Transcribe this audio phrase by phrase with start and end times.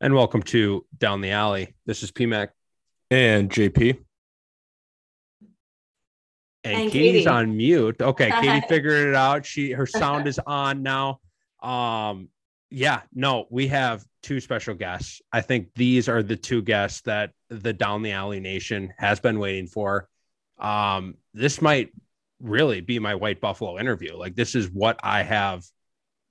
[0.00, 1.74] And welcome to Down the Alley.
[1.86, 2.48] This is PMAC.
[3.10, 3.98] and JP.
[6.64, 7.26] And, And Katie's Katie.
[7.26, 8.00] on mute.
[8.00, 9.44] Okay, Katie figured it out.
[9.46, 11.20] She her sound is on now.
[11.62, 12.28] Um,
[12.70, 15.22] yeah, no, we have two special guests.
[15.32, 19.38] I think these are the two guests that the Down the Alley Nation has been
[19.38, 20.08] waiting for.
[20.58, 21.90] Um, this might
[22.40, 24.16] really be my White Buffalo interview.
[24.16, 25.64] Like this is what I have.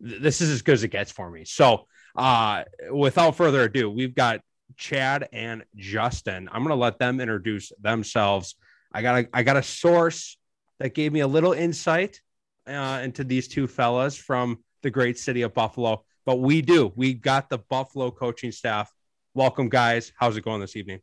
[0.06, 1.44] th- This is as good as it gets for me.
[1.46, 1.88] So,
[2.18, 4.42] uh, without further ado, we've got
[4.76, 6.50] Chad and Justin.
[6.52, 8.56] I'm gonna let them introduce themselves.
[8.92, 10.38] I got a I got a source
[10.80, 12.22] that gave me a little insight
[12.68, 16.04] uh, into these two fellas from the great city of Buffalo.
[16.26, 16.92] But we do.
[16.96, 18.92] We got the Buffalo coaching staff.
[19.34, 20.12] Welcome, guys.
[20.18, 21.00] How's it going this evening?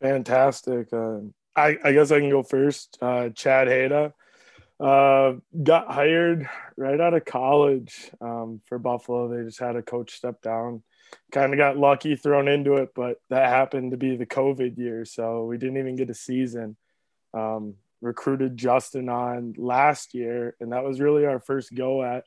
[0.00, 0.92] Fantastic.
[0.92, 1.18] Uh,
[1.54, 2.98] I, I guess I can go first.
[3.00, 4.12] Uh, Chad Hayda
[4.82, 9.28] uh, got hired right out of college um, for Buffalo.
[9.28, 10.82] They just had a coach step down.
[11.30, 15.04] Kind of got lucky thrown into it, but that happened to be the COVID year.
[15.04, 16.76] So we didn't even get a season.
[17.32, 22.24] Um, recruited Justin on last year, and that was really our first go at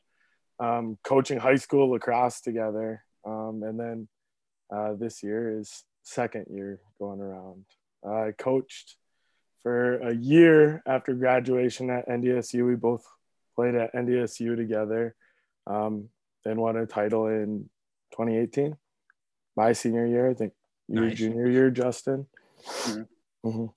[0.58, 3.04] um, coaching high school lacrosse together.
[3.26, 4.08] Um, and then
[4.74, 7.66] uh, this year is second year going around.
[8.02, 8.96] I coached
[9.66, 12.64] for a year after graduation at NDSU.
[12.64, 13.04] We both
[13.56, 15.16] played at NDSU together
[15.66, 16.08] um,
[16.44, 17.68] and won a title in
[18.12, 18.76] 2018.
[19.56, 20.52] My senior year, I think
[20.86, 21.18] your Nice.
[21.18, 22.28] junior year, Justin.
[22.62, 23.08] Mhm.
[23.44, 23.74] Mhm.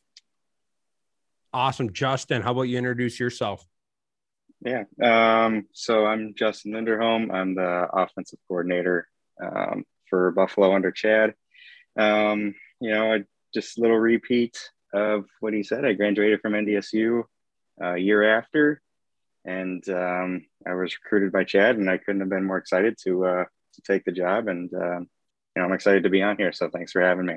[1.54, 2.44] Awesome, Justin.
[2.44, 3.66] How about you introduce yourself?
[4.62, 4.84] Yeah.
[5.02, 7.34] Um, so I'm Justin Linderholm.
[7.34, 9.08] I'm the offensive coordinator
[9.42, 11.34] um, for Buffalo under Chad.
[11.98, 13.24] Um, you know, I
[13.56, 14.56] just a little repeat
[14.94, 15.86] of what he said.
[15.86, 17.24] I graduated from NDSU
[17.82, 18.82] a year after,
[19.46, 23.26] and um, I was recruited by Chad, and I couldn't have been more excited to
[23.26, 24.48] uh, to take the job.
[24.48, 25.10] And um,
[25.56, 26.52] you know, I'm excited to be on here.
[26.52, 27.36] So thanks for having me.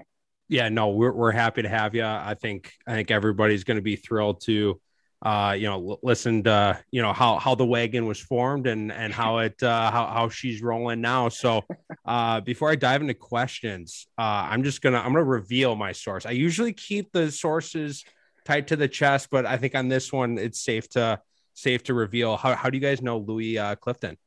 [0.49, 2.05] Yeah, no, we're we're happy to have you.
[2.05, 4.81] I think I think everybody's going to be thrilled to,
[5.23, 8.91] uh, you know, l- listen to you know how how the wagon was formed and
[8.91, 11.29] and how it uh, how how she's rolling now.
[11.29, 11.63] So,
[12.05, 16.27] uh, before I dive into questions, uh, I'm just gonna I'm gonna reveal my source.
[16.27, 18.05] I usually keep the sources
[18.45, 21.21] tight to the chest, but I think on this one it's safe to
[21.55, 22.37] safe to reveal.
[22.37, 24.19] How how do you guys know Louis uh, Clifton?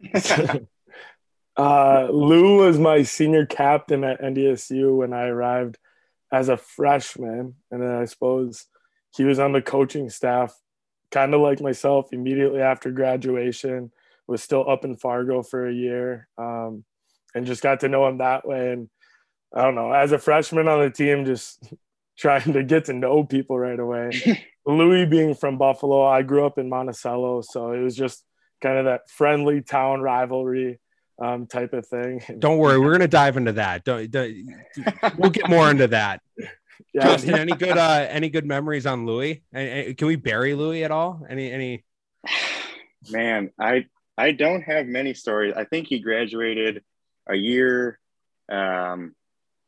[1.56, 5.78] Uh, Lou was my senior captain at NDSU when I arrived
[6.32, 7.54] as a freshman.
[7.70, 8.66] And then I suppose
[9.16, 10.54] he was on the coaching staff,
[11.10, 13.90] kind of like myself, immediately after graduation,
[14.26, 16.84] was still up in Fargo for a year um,
[17.34, 18.72] and just got to know him that way.
[18.72, 18.88] And
[19.54, 21.72] I don't know, as a freshman on the team, just
[22.18, 24.44] trying to get to know people right away.
[24.66, 27.42] Louis being from Buffalo, I grew up in Monticello.
[27.42, 28.24] So it was just
[28.62, 30.80] kind of that friendly town rivalry
[31.20, 32.22] um, type of thing.
[32.38, 33.84] Don't worry, we're gonna dive into that.
[33.84, 34.34] Don't, don't
[35.18, 36.22] we'll get more into that.
[36.92, 39.42] Yeah, Justin, any good uh any good memories on Louis?
[39.52, 41.26] And, and can we bury Louis at all?
[41.28, 41.84] Any any
[43.10, 43.86] Man, I
[44.16, 45.54] I don't have many stories.
[45.56, 46.82] I think he graduated
[47.28, 47.98] a year
[48.50, 49.14] um,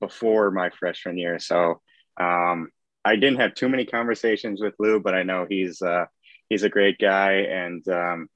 [0.00, 1.80] before my freshman year, so
[2.18, 2.70] um,
[3.04, 6.06] I didn't have too many conversations with Lou, but I know he's uh,
[6.48, 8.28] he's a great guy, and um,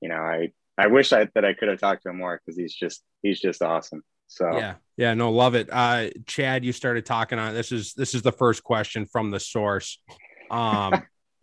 [0.00, 2.58] you know, I I wish I, that I could have talked to him more because
[2.58, 4.02] he's just he's just awesome.
[4.26, 5.68] So yeah, yeah, no, love it.
[5.70, 9.40] Uh Chad, you started talking on this is this is the first question from the
[9.40, 10.00] source.
[10.50, 11.02] Um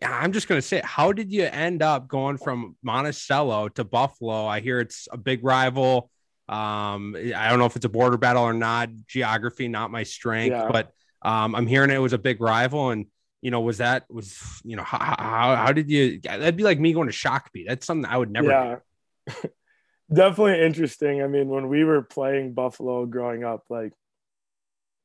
[0.00, 4.46] yeah, I'm just gonna say, how did you end up going from Monticello to Buffalo?
[4.46, 6.10] I hear it's a big rival.
[6.48, 8.88] Um, I don't know if it's a border battle or not.
[9.06, 10.68] Geography, not my strength, Yeah.
[10.70, 10.90] but
[11.22, 12.90] um, I'm hearing it was a big rival.
[12.90, 13.06] And
[13.40, 16.20] you know, was that was you know how how, how did you?
[16.20, 17.66] That'd be like me going to Shakopee.
[17.66, 18.48] That's something I would never.
[18.48, 19.32] do.
[19.32, 19.34] yeah.
[20.12, 21.22] Definitely interesting.
[21.22, 23.92] I mean, when we were playing Buffalo growing up, like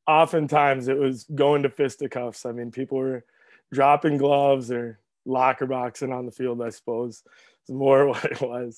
[0.06, 2.44] oftentimes it was going to fisticuffs.
[2.44, 3.24] I mean, people were
[3.72, 7.22] dropping gloves or locker boxing on the field, I suppose.
[7.62, 8.76] It's more what it was.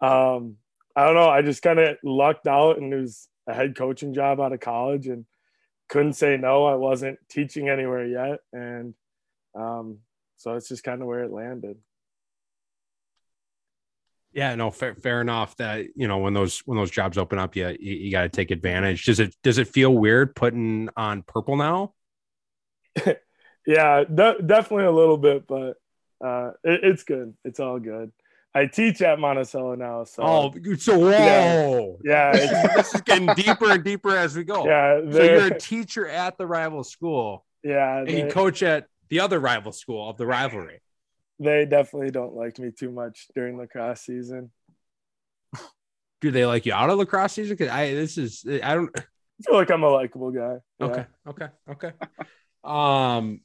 [0.00, 0.56] Um,
[0.96, 1.28] I don't know.
[1.28, 4.60] I just kind of lucked out and it was a head coaching job out of
[4.60, 5.26] college and
[5.88, 6.66] couldn't say no.
[6.66, 8.40] I wasn't teaching anywhere yet.
[8.52, 8.94] And
[9.54, 9.98] um,
[10.38, 11.78] so it's just kind of where it landed.
[14.32, 15.56] Yeah, no, fair, fair enough.
[15.56, 18.28] That you know, when those when those jobs open up, you you, you got to
[18.28, 19.04] take advantage.
[19.04, 21.94] Does it does it feel weird putting on purple now?
[23.66, 25.74] Yeah, de- definitely a little bit, but
[26.24, 27.34] uh, it, it's good.
[27.44, 28.12] It's all good.
[28.54, 33.70] I teach at Monticello now, so Oh, so whoa, yeah, it's, this is getting deeper
[33.70, 34.64] and deeper as we go.
[34.64, 37.98] yeah, So you're a teacher at the rival school, yeah.
[37.98, 40.80] and you coach at the other rival school of the rivalry.
[41.38, 44.50] They definitely don't like me too much during lacrosse season.
[46.20, 47.56] do they like you out of lacrosse season?
[47.56, 48.90] Because I this is I don't
[49.38, 50.56] I feel like I'm a likable guy.
[50.80, 50.86] Yeah.
[50.86, 51.06] Okay.
[51.28, 51.48] Okay.
[51.70, 51.92] Okay.
[52.64, 53.40] um,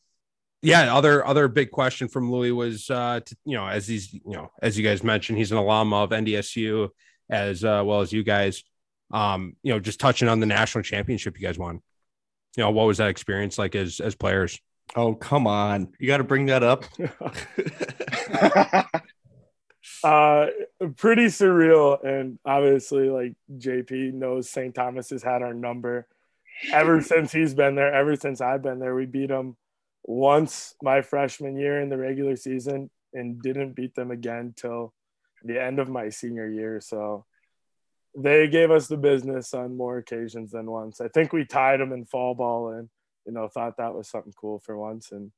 [0.62, 0.96] yeah.
[0.96, 4.52] Other other big question from Louis was, uh, to, you know, as he's, you know,
[4.62, 6.90] as you guys mentioned, he's an alum of NDSU
[7.30, 8.64] as uh, well as you guys.
[9.12, 11.82] Um, you know, just touching on the national championship you guys won.
[12.58, 14.60] You know, what was that experience like as as players?
[14.96, 15.94] Oh, come on.
[16.00, 16.86] You got to bring that up.
[20.04, 20.48] uh
[20.98, 26.08] pretty surreal and obviously like jp knows st thomas has had our number
[26.72, 29.56] ever since he's been there ever since i've been there we beat them
[30.04, 34.94] once my freshman year in the regular season and didn't beat them again till
[35.44, 37.26] the end of my senior year so
[38.18, 41.94] they gave us the business on more occasions than once i think we tied them
[41.94, 42.90] in fall ball and
[43.26, 45.32] you know thought that was something cool for once and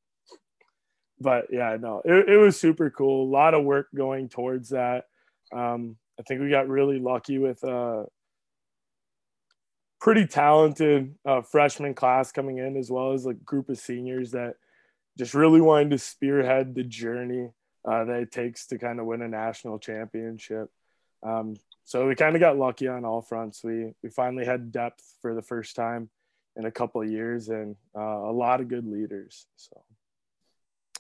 [1.20, 3.28] but yeah, no, it, it was super cool.
[3.28, 5.06] A lot of work going towards that.
[5.54, 8.06] Um, I think we got really lucky with a
[10.02, 14.56] pretty talented uh, freshman class coming in, as well as a group of seniors that
[15.18, 17.50] just really wanted to spearhead the journey
[17.90, 20.70] uh, that it takes to kind of win a national championship.
[21.24, 21.56] Um,
[21.86, 23.64] so we kind of got lucky on all fronts.
[23.64, 26.10] We we finally had depth for the first time
[26.56, 29.48] in a couple of years, and uh, a lot of good leaders.
[29.56, 29.82] So.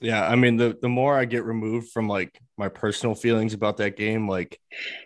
[0.01, 3.77] Yeah i mean the the more i get removed from like my personal feelings about
[3.77, 4.59] that game like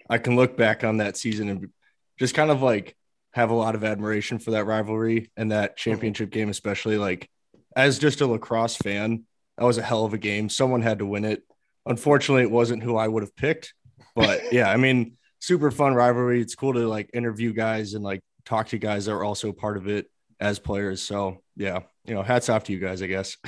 [0.09, 1.69] i can look back on that season and
[2.17, 2.95] just kind of like
[3.33, 7.29] have a lot of admiration for that rivalry and that championship game especially like
[7.75, 9.25] as just a lacrosse fan
[9.59, 10.47] that was a hell of a game.
[10.47, 11.43] Someone had to win it.
[11.85, 13.75] Unfortunately it wasn't who i would have picked
[14.15, 16.41] but yeah i mean super fun rivalry.
[16.41, 19.77] It's cool to like interview guys and like talk to guys that are also part
[19.77, 20.07] of it
[20.39, 23.37] as players so yeah you know hats off to you guys i guess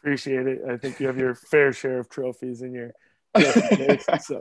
[0.00, 0.62] Appreciate it.
[0.68, 2.92] I think you have your fair share of trophies in your
[3.36, 4.40] case, so.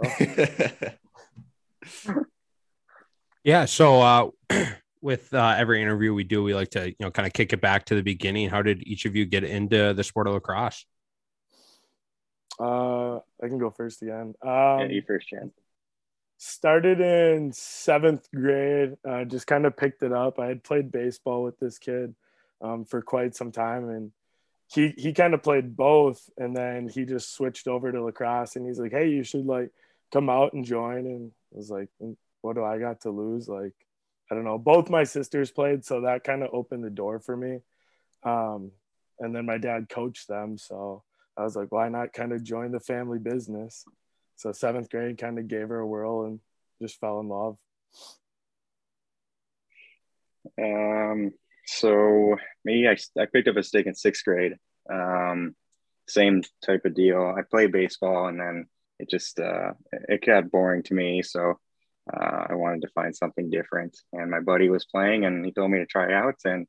[3.44, 3.66] yeah.
[3.66, 4.30] So uh,
[5.01, 7.60] with uh, every interview we do, we like to you know kind of kick it
[7.60, 8.50] back to the beginning.
[8.50, 10.86] How did each of you get into the sport of lacrosse?
[12.57, 14.36] Uh, I can go first again.
[14.42, 15.51] Um, yeah, you first, Jan.
[16.41, 18.95] Started in seventh grade.
[19.07, 20.39] Uh, just kind of picked it up.
[20.39, 22.15] I had played baseball with this kid
[22.62, 24.12] um, for quite some time, and
[24.74, 28.65] he he kind of played both and then he just switched over to lacrosse and
[28.65, 29.71] he's like hey you should like
[30.13, 33.47] come out and join and I was like mm, what do i got to lose
[33.47, 33.74] like
[34.31, 37.36] i don't know both my sisters played so that kind of opened the door for
[37.36, 37.59] me
[38.24, 38.71] um,
[39.19, 41.03] and then my dad coached them so
[41.36, 43.86] i was like why not kind of join the family business
[44.39, 46.39] so seventh grade kind of gave her a whirl and
[46.81, 47.57] just fell in love
[50.62, 51.31] um
[51.69, 54.56] so me, I, I picked up a stick in sixth grade.
[54.91, 55.56] Um,
[56.07, 57.21] same type of deal.
[57.38, 58.65] I played baseball and then
[58.97, 61.21] it just uh, it got boring to me.
[61.21, 61.59] So
[62.12, 63.95] uh, I wanted to find something different.
[64.12, 66.68] And my buddy was playing and he told me to try out and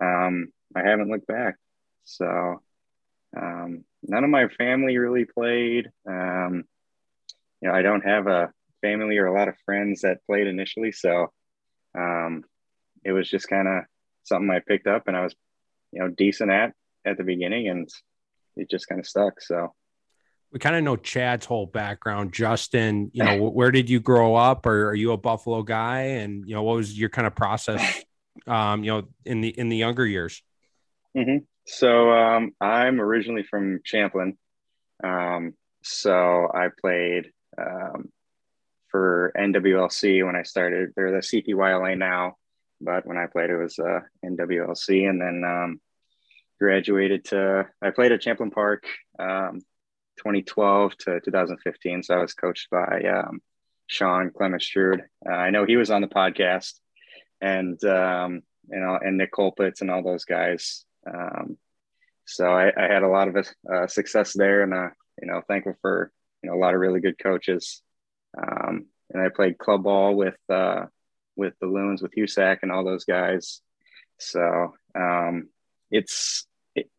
[0.00, 1.56] um, I haven't looked back.
[2.04, 2.62] So
[3.36, 5.90] um, none of my family really played.
[6.08, 6.64] Um,
[7.60, 10.92] you know, I don't have a family or a lot of friends that played initially.
[10.92, 11.32] So
[11.96, 12.44] um,
[13.04, 13.84] it was just kind of
[14.24, 15.34] something I picked up and I was,
[15.92, 16.72] you know, decent at
[17.04, 17.88] at the beginning and
[18.56, 19.40] it just kind of stuck.
[19.40, 19.72] So
[20.52, 22.32] we kind of know Chad's whole background.
[22.32, 26.00] Justin, you know, where did you grow up or are you a Buffalo guy?
[26.00, 28.04] And, you know, what was your kind of process,
[28.46, 30.42] um, you know, in the, in the younger years?
[31.16, 31.44] Mm-hmm.
[31.66, 34.36] So um, I'm originally from Champlin.
[35.02, 38.10] Um, so I played um,
[38.90, 40.92] for NWLC when I started.
[40.94, 42.36] They're the CPYLA now
[42.80, 45.80] but when I played, it was uh, NWLC, and then um,
[46.60, 47.66] graduated to.
[47.82, 48.84] I played at Champlin Park,
[49.18, 49.60] um,
[50.18, 52.02] 2012 to 2015.
[52.02, 53.40] So I was coached by um,
[53.86, 55.04] Sean Clement Strude.
[55.28, 56.74] Uh, I know he was on the podcast,
[57.40, 60.84] and um, you know, and Nick Colpitz and all those guys.
[61.06, 61.56] Um,
[62.26, 64.88] so I, I, had a lot of uh, success there, and uh,
[65.22, 66.10] you know, thankful for
[66.46, 67.82] know a lot of really good coaches.
[68.36, 70.86] Um, and I played club ball with uh,
[71.36, 73.60] with the loons with Husak and all those guys.
[74.18, 75.48] So um,
[75.90, 76.90] it's it,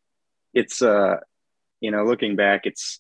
[0.53, 1.17] it's uh
[1.79, 2.99] you know looking back it's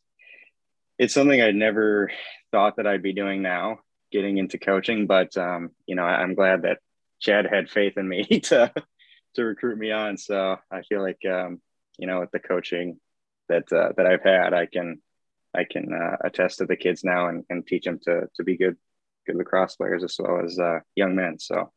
[0.97, 2.11] it's something I'd never
[2.51, 3.79] thought that I'd be doing now
[4.11, 6.79] getting into coaching but um, you know I'm glad that
[7.19, 8.71] Chad had faith in me to
[9.35, 11.61] to recruit me on so I feel like um,
[11.97, 12.99] you know with the coaching
[13.49, 15.01] that uh, that I've had I can
[15.55, 18.57] I can uh, attest to the kids now and, and teach them to to be
[18.57, 18.77] good
[19.25, 21.39] good lacrosse players as well as uh, young men.
[21.39, 21.71] So,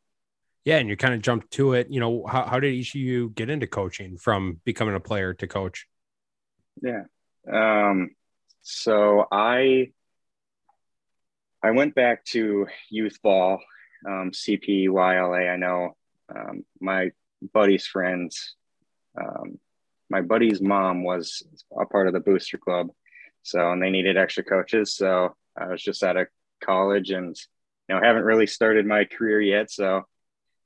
[0.65, 1.87] yeah, and you kind of jumped to it.
[1.89, 5.33] You know, how, how did each of you get into coaching from becoming a player
[5.35, 5.87] to coach?
[6.81, 7.03] Yeah.
[7.51, 8.11] Um,
[8.61, 9.91] so I
[11.63, 13.59] I went back to youth ball,
[14.07, 15.51] um, CPYLA.
[15.51, 15.95] I know
[16.33, 17.11] um, my
[17.53, 18.55] buddy's friends,
[19.19, 19.59] um,
[20.09, 21.43] my buddy's mom was
[21.79, 22.89] a part of the booster club.
[23.43, 24.95] So, and they needed extra coaches.
[24.95, 26.27] So I was just out of
[26.63, 27.35] college and,
[27.89, 29.71] you know, haven't really started my career yet.
[29.71, 30.05] So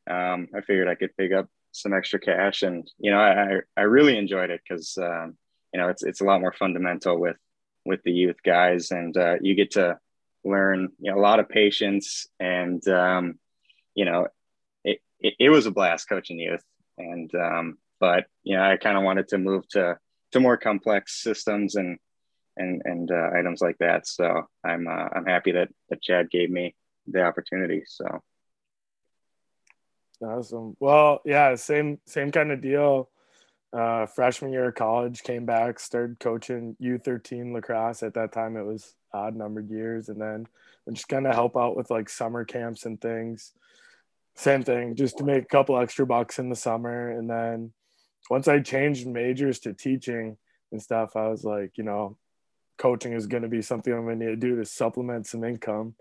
[0.10, 3.82] um, I figured I could pick up some extra cash and, you know, I, I
[3.82, 5.38] really enjoyed it because, um,
[5.74, 7.38] you know, it's, it's a lot more fundamental with,
[7.86, 9.98] with the youth guys and uh, you get to
[10.44, 13.40] learn you know, a lot of patience and, um,
[13.94, 14.28] you know,
[14.84, 16.64] it, it, it, was a blast coaching youth.
[16.98, 19.98] And, um, but, you know, I kind of wanted to move to,
[20.32, 21.98] to more complex systems and,
[22.58, 24.08] and and uh, items like that.
[24.08, 26.76] So I'm uh, I'm happy that that Chad gave me
[27.08, 27.84] the opportunity.
[27.88, 28.22] So
[30.22, 30.76] awesome.
[30.80, 33.10] Well, yeah, same same kind of deal.
[33.74, 38.04] Uh, freshman year of college, came back, started coaching U13 lacrosse.
[38.04, 40.48] At that time, it was odd numbered years, and then
[40.94, 43.52] just kind of help out with like summer camps and things.
[44.36, 47.74] Same thing, just to make a couple extra bucks in the summer, and then
[48.30, 50.38] once I changed majors to teaching
[50.72, 52.18] and stuff, I was like, you know,
[52.78, 55.44] coaching is going to be something I'm going to need to do to supplement some
[55.44, 55.96] income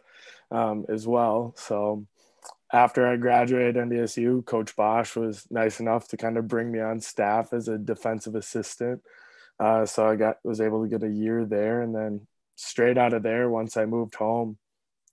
[0.51, 1.55] um, as well.
[1.57, 2.07] So
[2.73, 7.01] after I graduated NDSU, Coach Bosch was nice enough to kind of bring me on
[7.01, 9.03] staff as a defensive assistant.
[9.61, 12.27] Uh, so I got was able to get a year there, and then
[12.57, 14.59] straight out of there, once I moved home,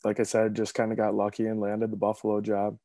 [0.03, 2.77] like I said, just kind of got lucky and landed the Buffalo job.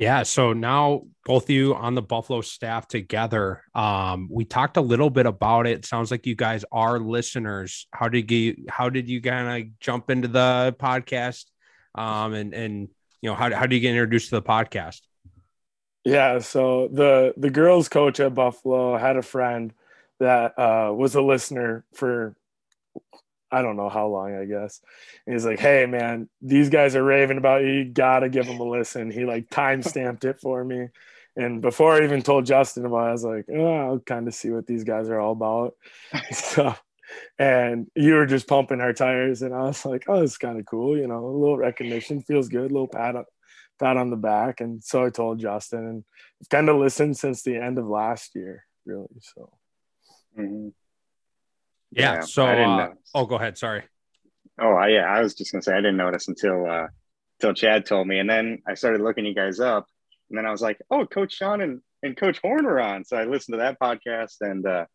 [0.00, 0.22] Yeah.
[0.22, 3.62] So now both of you on the Buffalo staff together.
[3.74, 5.84] Um, we talked a little bit about it.
[5.84, 7.86] Sounds like you guys are listeners.
[7.92, 11.44] How did you how did you kind of jump into the podcast?
[11.94, 12.88] Um, and and
[13.20, 15.02] you know, how how do you get introduced to the podcast?
[16.02, 19.70] Yeah, so the the girls coach at Buffalo had a friend
[20.18, 22.34] that uh, was a listener for
[23.52, 24.80] I don't know how long, I guess.
[25.26, 27.68] And he's like, Hey man, these guys are raving about you.
[27.68, 29.10] You gotta give them a listen.
[29.10, 30.88] He like time stamped it for me.
[31.36, 34.34] And before I even told Justin about it, I was like, oh, I'll kind of
[34.34, 35.74] see what these guys are all about.
[36.32, 36.74] so,
[37.38, 40.66] and you were just pumping our tires, and I was like, oh, it's kind of
[40.66, 43.24] cool, you know, a little recognition feels good, a little pat on,
[43.78, 44.60] pat on the back.
[44.60, 46.04] And so I told Justin, and
[46.50, 49.08] kind of listened since the end of last year, really.
[49.20, 49.52] So,
[50.38, 50.68] mm-hmm.
[51.90, 52.14] Yeah.
[52.14, 53.58] yeah so, uh, oh, go ahead.
[53.58, 53.82] Sorry.
[54.60, 55.06] Oh, I, yeah.
[55.06, 56.88] I was just gonna say I didn't notice until uh,
[57.40, 59.86] until Chad told me, and then I started looking you guys up,
[60.28, 63.04] and then I was like, oh, Coach Sean and, and Coach Horn are on.
[63.04, 64.86] So I listened to that podcast, and uh,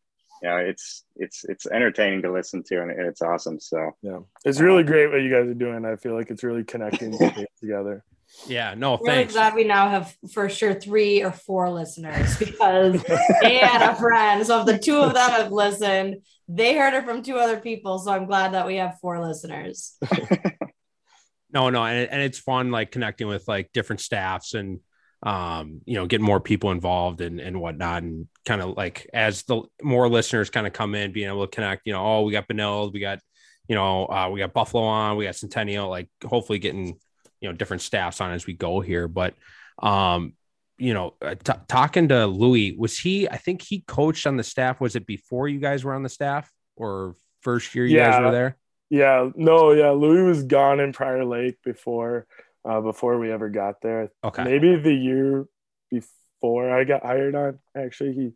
[0.42, 3.60] yeah, it's it's it's entertaining to listen to, and it's awesome.
[3.60, 5.86] So yeah, it's really great what you guys are doing.
[5.86, 7.18] I feel like it's really connecting
[7.60, 8.04] together.
[8.48, 9.34] Yeah, no, really thanks.
[9.34, 13.02] glad we now have for sure three or four listeners because
[13.42, 14.46] they had a friend.
[14.46, 18.00] So if the two of them have listened, they heard it from two other people.
[18.00, 19.98] So I'm glad that we have four listeners.
[21.52, 24.80] no, no, and, and it's fun like connecting with like different staffs and
[25.24, 29.42] um, you know, getting more people involved and and whatnot, and kind of like as
[29.44, 31.88] the more listeners kind of come in, being able to connect.
[31.88, 33.20] You know, oh, we got Benilde, we got
[33.68, 37.00] you know, uh, we got Buffalo on, we got Centennial, like hopefully getting
[37.42, 39.34] you know different staffs on as we go here but
[39.82, 40.34] um
[40.78, 44.44] you know uh, t- talking to louis was he i think he coached on the
[44.44, 44.82] staff.
[44.82, 48.12] Was it before you guys were on the staff or first year you yeah.
[48.12, 48.58] guys were there?
[48.90, 49.30] Yeah.
[49.36, 49.92] No yeah.
[49.92, 52.28] Louis was gone in prior lake before
[52.68, 54.12] uh before we ever got there.
[54.24, 54.44] Okay.
[54.44, 55.46] Maybe the year
[55.92, 58.32] before i got hired on actually he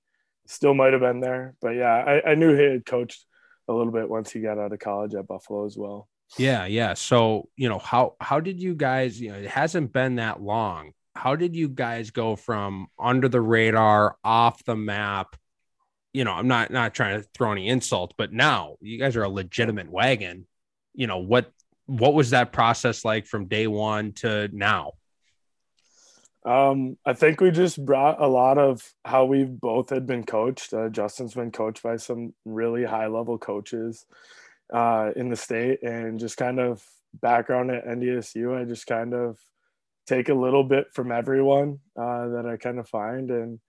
[0.48, 1.56] still might have been there.
[1.62, 3.26] But yeah I, I knew he had coached
[3.68, 6.94] a little bit once he got out of college at buffalo as well yeah, yeah.
[6.94, 10.92] So, you know, how how did you guys, you know, it hasn't been that long.
[11.16, 15.36] How did you guys go from under the radar, off the map?
[16.14, 19.24] You know, I'm not not trying to throw any insults, but now you guys are
[19.24, 20.48] a legitimate wagon.
[20.94, 21.52] You know, what
[21.86, 24.94] what was that process like from day 1 to now?
[26.46, 30.74] Um, I think we just brought a lot of how we both had been coached.
[30.74, 34.06] Uh, Justin's been coached by some really high level coaches
[34.74, 36.84] uh, in the state and just kind of
[37.14, 38.60] background at NDSU.
[38.60, 39.40] I just kind of
[40.08, 43.60] take a little bit from everyone uh, that I kind of find and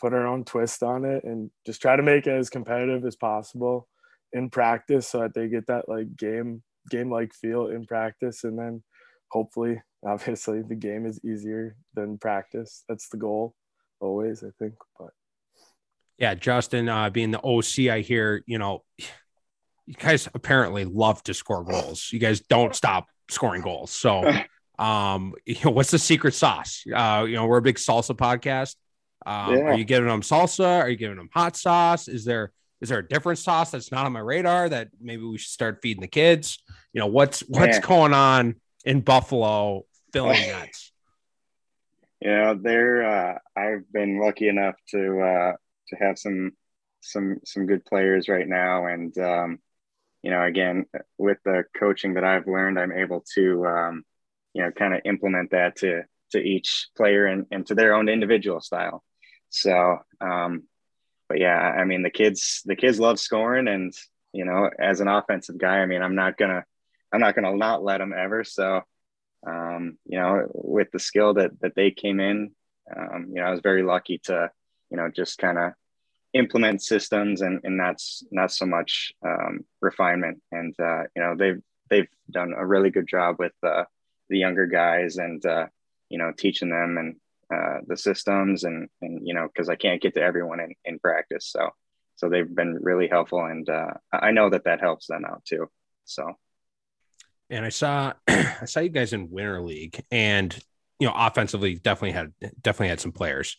[0.00, 3.16] put our own twist on it and just try to make it as competitive as
[3.16, 3.88] possible
[4.32, 8.58] in practice so that they get that like game game like feel in practice and
[8.58, 8.82] then
[9.30, 13.54] hopefully obviously the game is easier than practice that's the goal
[14.00, 15.10] always i think but
[16.16, 18.82] yeah justin uh, being the oc i hear you know
[19.90, 22.10] you guys apparently love to score goals.
[22.12, 23.90] You guys don't stop scoring goals.
[23.90, 24.22] So,
[24.78, 26.84] um, you know, what's the secret sauce?
[26.94, 28.76] Uh, you know, we're a big salsa podcast.
[29.26, 29.62] Um, yeah.
[29.64, 30.78] Are you giving them salsa?
[30.82, 32.06] Are you giving them hot sauce?
[32.06, 35.38] Is there Is there a different sauce that's not on my radar that maybe we
[35.38, 36.62] should start feeding the kids?
[36.92, 37.86] You know, what's what's Yeah.
[37.86, 40.92] going on in Buffalo filling nuts?
[42.20, 45.52] You know, they're uh, I've been lucky enough to uh,
[45.88, 46.52] to have some
[47.00, 49.58] some some good players right now, and um,
[50.22, 50.86] you know, again,
[51.18, 54.04] with the coaching that I've learned, I'm able to um,
[54.54, 58.08] you know kind of implement that to to each player and, and to their own
[58.08, 59.02] individual style.
[59.48, 60.64] So, um,
[61.28, 63.92] but yeah, I mean, the kids the kids love scoring, and
[64.32, 66.64] you know, as an offensive guy, I mean, I'm not gonna
[67.12, 68.44] I'm not gonna not let them ever.
[68.44, 68.82] So
[69.46, 72.50] um, you know, with the skill that that they came in,
[72.94, 74.50] um, you know, I was very lucky to,
[74.90, 75.72] you know, just kind of
[76.32, 80.40] implement systems and and that's not so much um, refinement.
[80.52, 83.84] And uh, you know, they've they've done a really good job with uh,
[84.28, 85.66] the younger guys and uh,
[86.08, 87.16] you know teaching them and
[87.52, 90.98] uh, the systems and and you know because I can't get to everyone in in
[90.98, 91.70] practice, so
[92.16, 95.68] so they've been really helpful and uh, I know that that helps them out too.
[96.04, 96.34] So.
[97.52, 100.56] And I saw I saw you guys in Winter League, and
[101.00, 103.56] you know, offensively definitely had definitely had some players,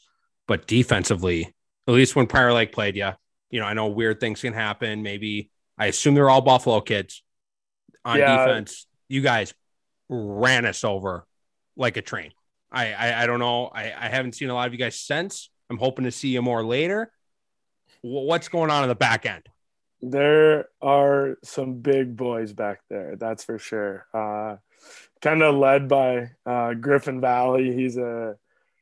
[0.47, 1.53] but defensively,
[1.87, 3.09] at least when Prior Lake played you,
[3.49, 5.03] you know, I know weird things can happen.
[5.03, 7.23] Maybe I assume they're all Buffalo kids
[8.05, 8.45] on Yeah.
[8.45, 8.87] defense.
[9.09, 9.53] You guys
[10.09, 11.25] ran us over
[11.75, 12.31] like a train.
[12.71, 13.65] I, I I don't know.
[13.67, 15.49] I, I haven't seen a lot of you guys since.
[15.69, 17.11] I'm hoping to see you more later.
[18.01, 19.43] Wh- What's going on in the back end?
[20.01, 24.05] There are some big boys back there, that's for sure.
[24.13, 24.55] Uh,
[25.21, 27.71] kind of led by uh, Griffin Valley.
[27.75, 28.35] He's a,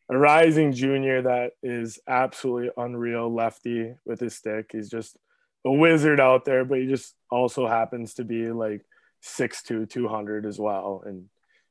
[0.10, 4.72] a rising junior that is absolutely unreal lefty with his stick.
[4.72, 5.18] He's just
[5.66, 8.82] a wizard out there, but he just also happens to be like
[9.24, 11.04] 6'2, 200 as well.
[11.06, 11.26] And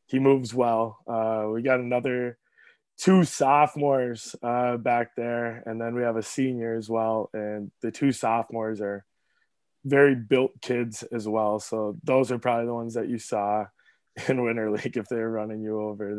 [0.07, 0.99] he moves well.
[1.07, 2.39] Uh, we got another
[2.97, 7.31] two sophomores uh, back there, and then we have a senior as well.
[7.33, 9.05] And the two sophomores are
[9.85, 11.59] very built kids as well.
[11.59, 13.67] So those are probably the ones that you saw
[14.29, 16.15] in Winter League if they're running you over.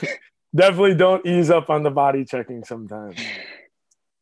[0.00, 0.08] They
[0.56, 3.20] definitely don't ease up on the body checking sometimes.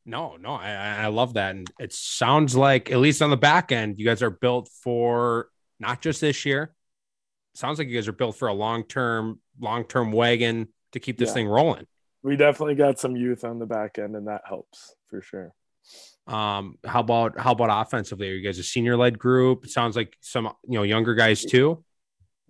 [0.07, 3.39] No, no, I, I I love that, and it sounds like at least on the
[3.39, 5.49] back end, you guys are built for
[5.81, 6.75] not just this year.
[7.55, 11.17] Sounds like you guys are built for a long term, long term wagon to keep
[11.17, 11.35] this Yeah.
[11.35, 11.87] thing rolling.
[12.23, 15.55] We definitely got some youth on the back end, and that helps for sure.
[16.27, 18.29] Um, how about how about offensively?
[18.29, 19.65] Are you guys a senior led group?
[19.65, 21.83] It sounds like some you know younger guys too.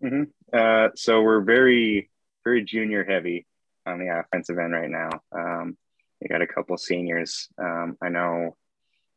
[0.01, 2.11] hmm Uh, so we're very,
[2.44, 3.47] very junior heavy
[3.87, 5.11] on the offensive end right now.
[5.33, 5.77] Um,
[6.20, 7.49] we got a couple seniors.
[7.59, 8.57] Um, I know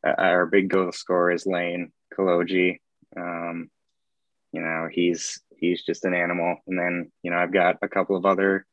[0.06, 2.80] uh, our big goal scorer is Lane Kaloji.
[3.16, 3.70] Um,
[4.52, 6.56] you know, he's he's just an animal.
[6.66, 8.66] And then you know, I've got a couple of other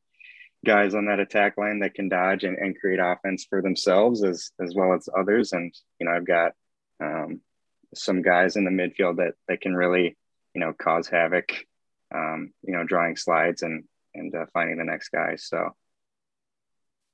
[0.66, 4.52] guys on that attack line that can dodge and, and create offense for themselves as
[4.62, 5.54] as well as others.
[5.54, 6.54] And you know, I've got
[7.02, 7.42] um,
[7.94, 10.18] some guys in the midfield that that can really
[10.54, 11.52] you know cause havoc
[12.14, 15.36] um, you know, drawing slides and and uh, finding the next guy.
[15.36, 15.76] So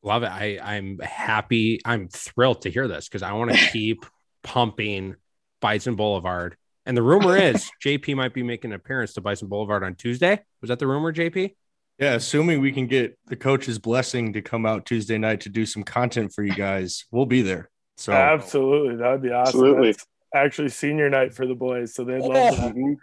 [0.03, 0.31] Love it.
[0.31, 1.79] I I'm happy.
[1.85, 4.05] I'm thrilled to hear this because I want to keep
[4.43, 5.15] pumping
[5.61, 6.55] Bison Boulevard.
[6.85, 10.39] And the rumor is JP might be making an appearance to Bison Boulevard on Tuesday.
[10.61, 11.53] Was that the rumor, JP?
[11.99, 15.67] Yeah, assuming we can get the coach's blessing to come out Tuesday night to do
[15.67, 17.69] some content for you guys, we'll be there.
[17.97, 19.59] So Absolutely, that would be awesome.
[19.59, 19.91] Absolutely.
[19.91, 22.97] That's actually senior night for the boys, so they'd love that.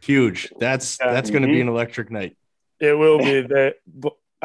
[0.00, 0.52] huge.
[0.60, 1.12] That's Yeah.
[1.12, 1.62] that's going to be Mhm.
[1.62, 2.36] an electric night.
[2.78, 3.76] It will be that.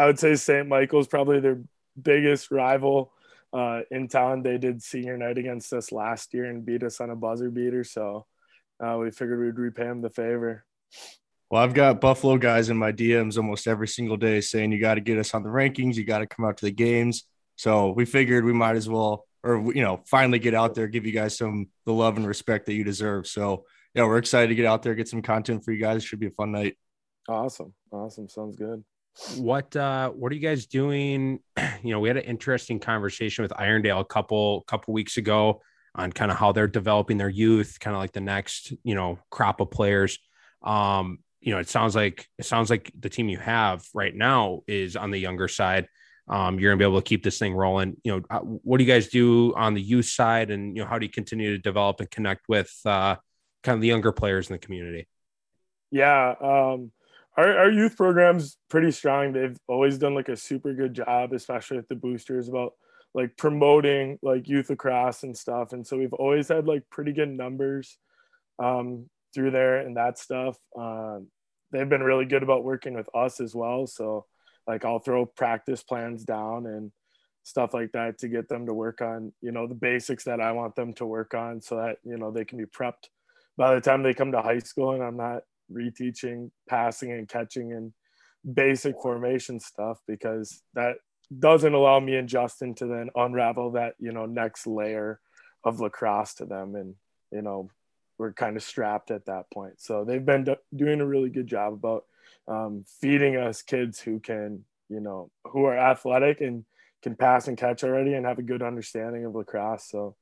[0.01, 0.67] I would say St.
[0.67, 1.61] Michael's probably their
[2.01, 3.13] biggest rival
[3.53, 4.41] uh, in town.
[4.41, 7.83] They did senior night against us last year and beat us on a buzzer beater.
[7.83, 8.25] So
[8.83, 10.65] uh, we figured we'd repay them the favor.
[11.51, 14.95] Well, I've got Buffalo guys in my DMs almost every single day saying you got
[14.95, 17.25] to get us on the rankings, you got to come out to the games.
[17.55, 21.05] So we figured we might as well, or you know, finally get out there, give
[21.05, 23.27] you guys some the love and respect that you deserve.
[23.27, 26.03] So yeah, we're excited to get out there, get some content for you guys.
[26.03, 26.75] Should be a fun night.
[27.29, 28.83] Awesome, awesome, sounds good.
[29.37, 31.39] What uh what are you guys doing?
[31.83, 35.61] You know, we had an interesting conversation with Irondale a couple couple weeks ago
[35.95, 39.17] on kind of how they're developing their youth, kind of like the next, you know,
[39.31, 40.19] crop of players.
[40.61, 44.61] Um, you know, it sounds like it sounds like the team you have right now
[44.67, 45.87] is on the younger side.
[46.27, 47.97] Um, you're gonna be able to keep this thing rolling.
[48.03, 50.87] You know, uh, what do you guys do on the youth side, and you know,
[50.87, 53.15] how do you continue to develop and connect with uh,
[53.63, 55.07] kind of the younger players in the community?
[55.89, 56.91] Yeah, um,
[57.37, 59.33] our our youth program's pretty strong.
[59.33, 62.73] They've always done like a super good job, especially with the boosters about
[63.13, 65.73] like promoting like youth across and stuff.
[65.73, 67.97] And so we've always had like pretty good numbers
[68.59, 70.57] um, through there and that stuff.
[70.77, 71.27] Um,
[71.71, 73.87] they've been really good about working with us as well.
[73.87, 74.25] So
[74.67, 76.91] like I'll throw practice plans down and
[77.43, 80.51] stuff like that to get them to work on, you know, the basics that I
[80.51, 83.09] want them to work on so that, you know, they can be prepped
[83.57, 85.41] by the time they come to high school and I'm not
[85.71, 87.93] reteaching passing and catching and
[88.53, 90.95] basic formation stuff because that
[91.37, 95.19] doesn't allow me and Justin to then unravel that, you know, next layer
[95.63, 96.75] of lacrosse to them.
[96.75, 96.95] And,
[97.31, 97.69] you know,
[98.17, 99.79] we're kind of strapped at that point.
[99.79, 102.05] So they've been do- doing a really good job about
[102.47, 106.65] um, feeding us kids who can, you know, who are athletic and
[107.01, 109.87] can pass and catch already and have a good understanding of lacrosse.
[109.89, 110.15] So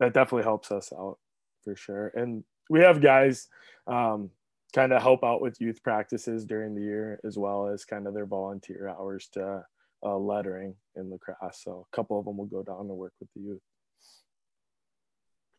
[0.00, 1.18] that definitely helps us out
[1.62, 2.08] for sure.
[2.14, 3.48] And we have guys
[3.86, 4.30] um,
[4.74, 8.14] kind of help out with youth practices during the year as well as kind of
[8.14, 9.62] their volunteer hours to
[10.04, 11.62] uh, lettering in lacrosse.
[11.62, 13.60] So a couple of them will go down to work with the youth.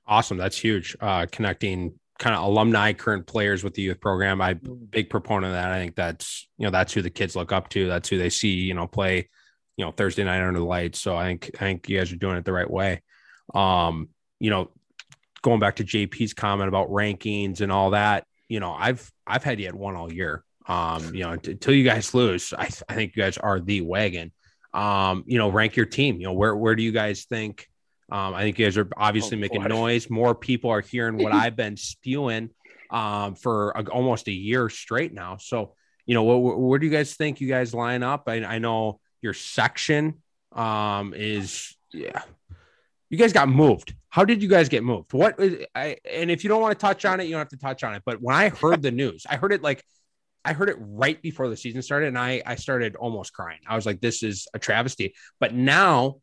[0.06, 0.38] Awesome.
[0.38, 0.96] That's huge.
[1.00, 4.42] Uh, connecting kind of alumni, current players with the youth program.
[4.42, 4.92] I Mm.
[4.92, 5.72] big proponent of that.
[5.72, 7.88] I think that's you know that's who the kids look up to.
[7.88, 8.50] That's who they see.
[8.54, 9.30] You know, play
[9.78, 11.00] you know Thursday night under the lights.
[11.00, 13.02] So I think I think you guys are doing it the right way.
[13.54, 14.72] Um, you know,
[15.42, 18.26] going back to JP's comment about rankings and all that.
[18.50, 20.44] You know, I've I've had you at one all year.
[20.68, 23.82] Um, you know, until you guys lose, I, th- I think you guys are the
[23.82, 24.32] wagon.
[24.74, 26.18] Um, you know, rank your team.
[26.20, 27.68] You know, where where do you guys think?
[28.12, 29.68] Um, I think you guys are obviously Oh, making boy.
[29.68, 30.10] noise.
[30.10, 32.50] More people are hearing what I've been spewing
[32.92, 35.38] um, for a, almost a year straight now.
[35.38, 35.74] So,
[36.06, 38.24] you know, where, where do you guys think you guys line up?
[38.28, 42.22] I, I know your section um, is, yeah,
[43.10, 43.94] you guys got moved.
[44.10, 45.14] How did you guys get moved?
[45.14, 45.40] What,
[45.76, 47.84] I, and if you don't want to touch on it, you don't have to touch
[47.84, 48.04] on it.
[48.06, 49.84] But when I heard the news, I heard it like,
[50.46, 53.60] I heard it right before the season started, and I I started almost crying.
[53.68, 56.18] I was like, "This is a travesty." But now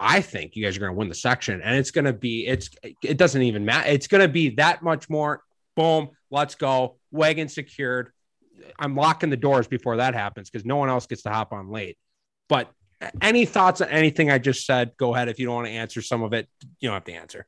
[0.00, 2.46] I think you guys are going to win the section, and it's going to be
[2.46, 2.68] it's
[3.02, 3.88] it doesn't even matter.
[3.90, 5.42] It's going to be that much more.
[5.76, 6.96] Boom, let's go.
[7.10, 8.10] Wagon secured.
[8.78, 11.70] I'm locking the doors before that happens because no one else gets to hop on
[11.70, 11.96] late.
[12.48, 12.70] But
[13.20, 14.92] any thoughts on anything I just said?
[14.96, 15.28] Go ahead.
[15.28, 16.48] If you don't want to answer some of it,
[16.80, 17.46] you don't have to answer.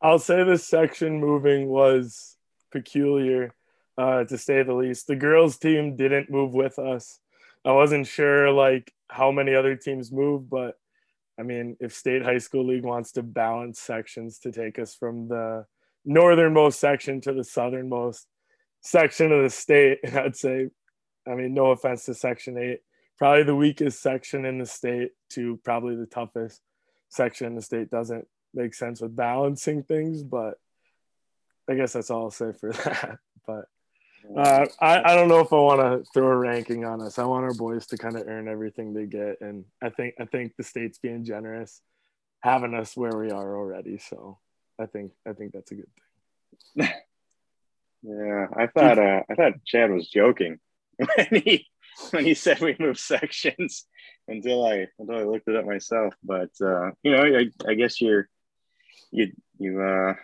[0.00, 2.36] I'll say this section moving was
[2.70, 3.54] peculiar,
[3.96, 5.06] uh, to say the least.
[5.06, 7.18] The girls' team didn't move with us.
[7.64, 10.76] I wasn't sure like how many other teams moved, but
[11.38, 15.28] I mean, if State High School League wants to balance sections to take us from
[15.28, 15.66] the
[16.04, 18.26] northernmost section to the southernmost
[18.80, 20.68] section of the state, I'd say,
[21.26, 22.80] I mean, no offense to Section 8,
[23.18, 26.60] probably the weakest section in the state to probably the toughest
[27.08, 30.54] section in the state doesn't make sense with balancing things, but
[31.68, 33.18] I guess that's all I'll say for that.
[33.46, 33.64] But
[34.36, 37.18] uh, I, I don't know if I want to throw a ranking on us.
[37.18, 40.24] I want our boys to kind of earn everything they get, and I think I
[40.24, 41.80] think the state's being generous,
[42.40, 43.98] having us where we are already.
[43.98, 44.38] So
[44.78, 45.88] I think I think that's a good
[46.76, 46.88] thing.
[48.02, 50.60] Yeah, I thought uh, I thought Chad was joking
[50.96, 51.66] when he
[52.10, 53.86] when he said we moved sections
[54.26, 56.14] until I until I looked it up myself.
[56.22, 58.28] But uh, you know, I, I guess you're
[59.10, 60.14] you you uh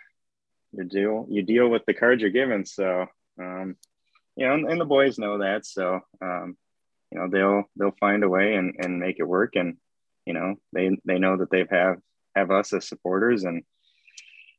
[0.73, 2.65] you deal you deal with the cards you're given.
[2.67, 3.07] So
[3.41, 3.77] um,
[4.37, 5.67] you know, and, and the boys know that.
[5.67, 6.57] So um,
[7.11, 9.57] you know, they'll they'll find a way and, and make it work.
[9.57, 9.77] And
[10.27, 11.99] you know, they they know that they've have
[12.35, 13.63] have us as supporters and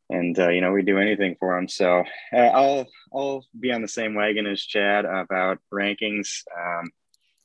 [0.10, 1.67] and uh, you know we do anything for them.
[1.67, 6.43] So uh, I'll I'll be on the same wagon as Chad about rankings.
[6.58, 6.91] Um,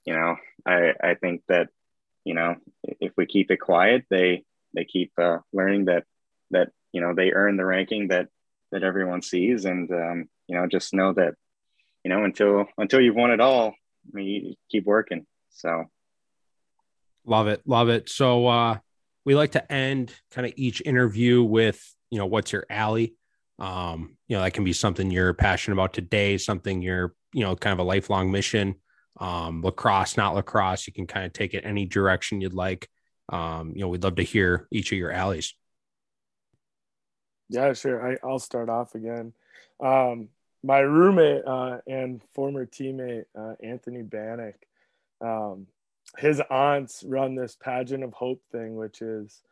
[0.05, 0.37] you know,
[0.67, 1.69] I I think that
[2.25, 2.57] you know
[3.01, 6.05] if we keep it quiet, they they keep uh, learning that
[6.51, 8.29] that you know they earn the ranking that
[8.73, 11.35] that everyone sees, and um, you know just know that
[12.05, 15.27] you know until until you've won it all, I mean, you keep working.
[15.51, 15.87] So
[17.25, 17.63] Love it.
[17.67, 18.09] Love it.
[18.09, 18.79] So uh
[19.25, 23.15] we like to end kind of each interview with, you know, what's your alley?
[23.59, 27.55] Um, you know, that can be something you're passionate about today, something you're, you know,
[27.55, 28.77] kind of a lifelong mission.
[29.19, 30.87] Um, lacrosse, not lacrosse.
[30.87, 32.89] You can kind of take it any direction you'd like.
[33.29, 35.55] Um, you know, we'd love to hear each of your alleys.
[37.49, 38.13] Yeah, sure.
[38.13, 39.33] I, I'll start off again.
[39.81, 40.29] Um,
[40.63, 44.57] my roommate uh, and former teammate, uh, Anthony Bannock,
[45.21, 45.67] um,
[46.19, 49.43] his aunts run this pageant of hope thing, which is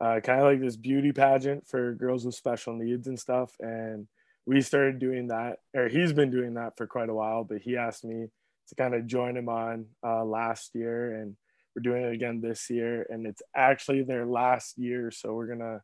[0.00, 3.54] uh, kind of like this beauty pageant for girls with special needs and stuff.
[3.60, 4.06] And
[4.46, 7.76] we started doing that, or he's been doing that for quite a while, but he
[7.76, 8.26] asked me
[8.68, 11.14] to kind of join him on uh, last year.
[11.20, 11.36] And
[11.74, 13.06] we're doing it again this year.
[13.08, 15.10] And it's actually their last year.
[15.10, 15.82] So we're to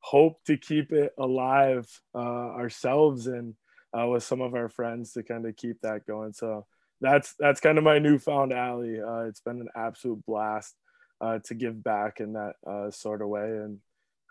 [0.00, 3.54] hope to keep it alive uh, ourselves and
[3.98, 6.32] uh, with some of our friends to kind of keep that going.
[6.32, 6.66] So
[7.00, 9.00] that's that's kind of my newfound alley.
[9.00, 10.74] Uh, it's been an absolute blast
[11.20, 13.78] uh, to give back in that uh, sort of way and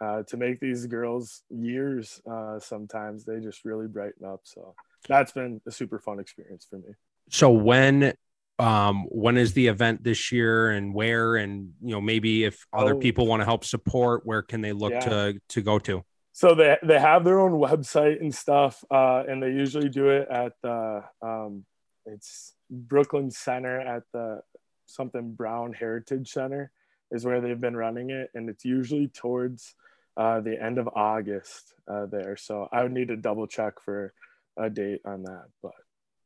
[0.02, 2.22] uh, to make these girls years.
[2.30, 4.42] uh, sometimes they just really brighten up.
[4.44, 4.76] So
[5.08, 6.94] that's been a super fun experience for me.
[7.30, 8.14] So when
[8.58, 12.96] um, when is the event this year and where and you know maybe if other
[12.96, 13.00] Oh.
[13.00, 15.00] people want to help support where can they look Yeah.
[15.10, 19.42] to to go to So they they have their own website and stuff, uh, and
[19.44, 21.66] they usually do it at the um,
[22.06, 24.42] it's Brooklyn Center at the
[24.86, 26.72] something Brown Heritage Center
[27.12, 29.76] is where they've been running it, and it's usually towards
[30.18, 32.38] uh, the end of August uh, there.
[32.38, 34.14] So I would need to double check for
[34.58, 35.74] a date on that, but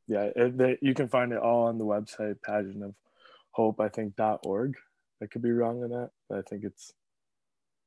[0.09, 2.93] yeah, it, they, you can find it all on the website pageant of
[3.51, 4.75] hope I think dot org.
[5.23, 6.93] I could be wrong on that, but I think it's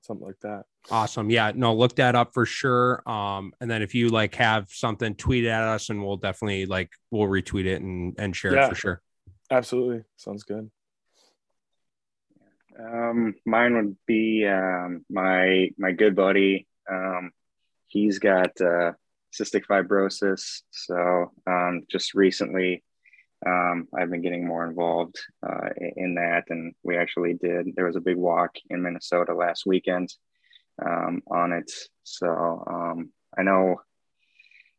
[0.03, 0.65] something like that.
[0.91, 4.67] awesome yeah no look that up for sure um and then if you like have
[4.69, 8.69] something tweet at us and we'll definitely like we'll retweet it and and share it
[8.69, 9.01] for sure
[9.53, 10.71] Absolutely, sounds good.
[12.81, 16.67] Um, mine would be um, my my good buddy.
[16.91, 17.33] Um,
[17.87, 18.93] he's got uh,
[19.33, 22.85] cystic fibrosis, so um, just recently,
[23.47, 25.17] um, I've been getting more involved
[25.47, 27.75] uh, in, that, and we actually did.
[27.75, 30.15] There was a big walk in Minnesota last weekend
[30.85, 31.71] um, on it,
[32.05, 32.29] so
[32.67, 33.77] um, I know.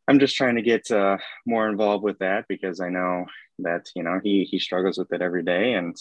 [0.05, 3.25] I'm just trying to get uh, more involved with that because I know
[3.59, 5.95] that you know he he struggles with it every day, and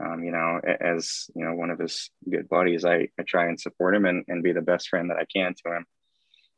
[0.00, 3.58] um, you know, as you know, one of his good buddies, I, I try and
[3.58, 5.86] support him and, and be the best friend that I can to him.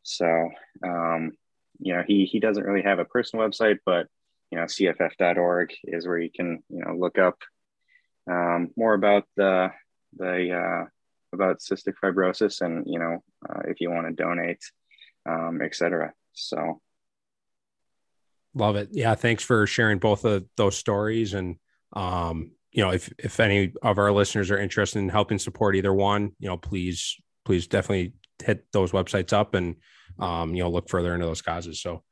[0.02, 0.50] So,
[0.84, 1.32] um,
[1.78, 4.06] you know, he, he doesn't really have a personal website, but,
[4.50, 7.38] you know, cff.org is where you can, you know, look up
[8.30, 9.70] um, more about the,
[10.16, 10.86] the, uh,
[11.32, 14.62] about cystic fibrosis and, you know, uh, if you want to donate,
[15.26, 16.12] um, et cetera.
[16.32, 16.80] So,
[18.54, 18.88] Love it.
[18.90, 19.14] Yeah.
[19.14, 21.34] Thanks for sharing both of those stories.
[21.34, 21.56] And,
[21.92, 25.94] um, you know, if, if any of our listeners are interested in helping support either
[25.94, 29.76] one, you know, please, please definitely hit those websites up and,
[30.18, 31.80] um, you know, look further into those causes.
[31.80, 32.02] So,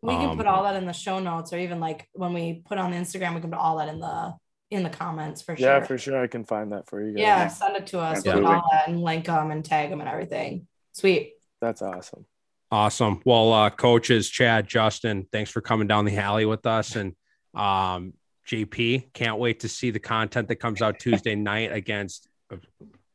[0.00, 2.62] We can Um, put all that in the show notes, or even like when we
[2.64, 4.34] put on the Instagram, we can put all that in the
[4.70, 5.66] in the comments for sure.
[5.66, 6.22] Yeah, for sure.
[6.22, 7.20] I can find that for you guys.
[7.22, 8.54] Yeah, send it to us with Absolutely.
[8.54, 10.66] all that and link them and tag them and everything.
[10.92, 11.32] Sweet.
[11.60, 12.26] That's awesome.
[12.70, 13.22] Awesome.
[13.24, 16.96] Well, uh, coaches, Chad, Justin, thanks for coming down the alley with us.
[16.96, 17.14] And
[17.54, 18.12] um,
[18.46, 22.56] JP, can't wait to see the content that comes out Tuesday night against uh,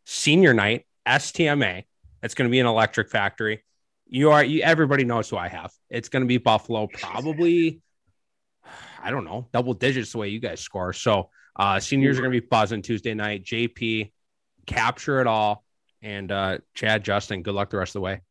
[0.05, 1.83] senior night, STMA.
[2.23, 3.63] It's going to be an electric factory.
[4.07, 5.71] You are, you, everybody knows who I have.
[5.89, 7.81] It's going to be Buffalo, probably,
[9.01, 10.93] I don't know, double digits the way you guys score.
[10.93, 13.43] So, uh, seniors are going to be buzzing Tuesday night.
[13.43, 14.12] JP,
[14.65, 15.63] capture it all.
[16.01, 18.21] And uh, Chad, Justin, good luck the rest of the way.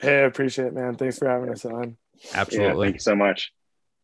[0.00, 0.96] Hey, I appreciate it, man.
[0.96, 1.96] Thanks for having us on.
[2.22, 2.86] yeah, Absolutely.
[2.88, 3.52] thank you so much.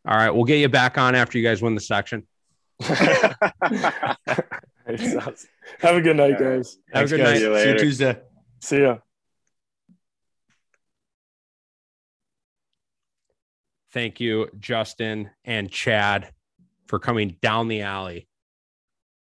[0.06, 2.26] All right, we'll get you back on after you guys win the section.
[2.82, 4.16] Have
[4.86, 6.56] a good night, All right.
[6.56, 6.78] guys.
[6.92, 7.18] Have a good guys.
[7.18, 7.38] night.
[7.38, 7.78] See you See you.
[7.78, 8.20] Tuesday.
[8.60, 8.98] See ya.
[13.92, 16.32] Thank you, Justin and Chad,
[16.86, 18.28] for coming down the alley.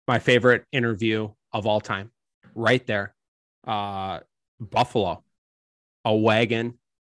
[0.07, 2.11] My favorite interview of all time,
[2.55, 3.15] right there.
[3.67, 4.21] Uh,
[4.61, 5.23] Buffalo,
[6.05, 6.79] a wagon,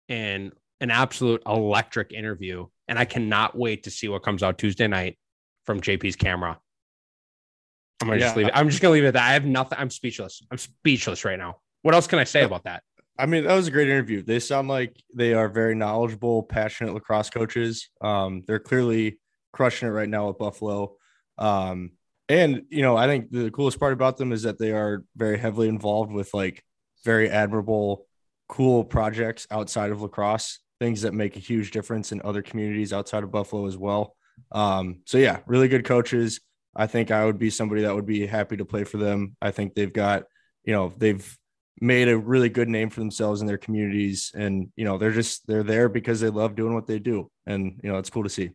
[0.09, 2.67] and an absolute electric interview.
[2.89, 5.17] And I cannot wait to see what comes out Tuesday night
[5.65, 6.59] from JP's camera.
[8.01, 8.53] I'm gonna just leave it.
[8.55, 9.29] I'm just gonna leave it at that.
[9.29, 9.79] I have nothing.
[9.79, 10.43] I'm speechless.
[10.51, 11.59] I'm speechless right now.
[11.83, 12.47] What else can I say Yeah.
[12.47, 12.83] about that?
[13.23, 14.21] I mean, that was a great interview.
[14.21, 17.89] They sound like they are very knowledgeable, passionate lacrosse coaches.
[18.01, 19.21] Um, they're clearly
[19.53, 20.97] crushing it right now at Buffalo.
[21.39, 21.93] Um,
[22.29, 25.39] and you know, I think the coolest part about them is that they are very
[25.39, 26.65] heavily involved with like
[27.05, 28.07] very admirable,
[28.49, 33.23] cool projects outside of lacrosse, things that make a huge difference in other communities outside
[33.23, 34.17] of Buffalo as well.
[34.51, 36.41] Um, so yeah, really good coaches.
[36.75, 39.37] I think I would be somebody that would be happy to play for them.
[39.41, 40.25] I think they've got,
[40.65, 41.39] you know, they've
[41.81, 44.31] made a really good name for themselves in their communities.
[44.35, 47.31] And you know they're just they're there because they love doing what they do.
[47.47, 48.51] And you know it's cool to see.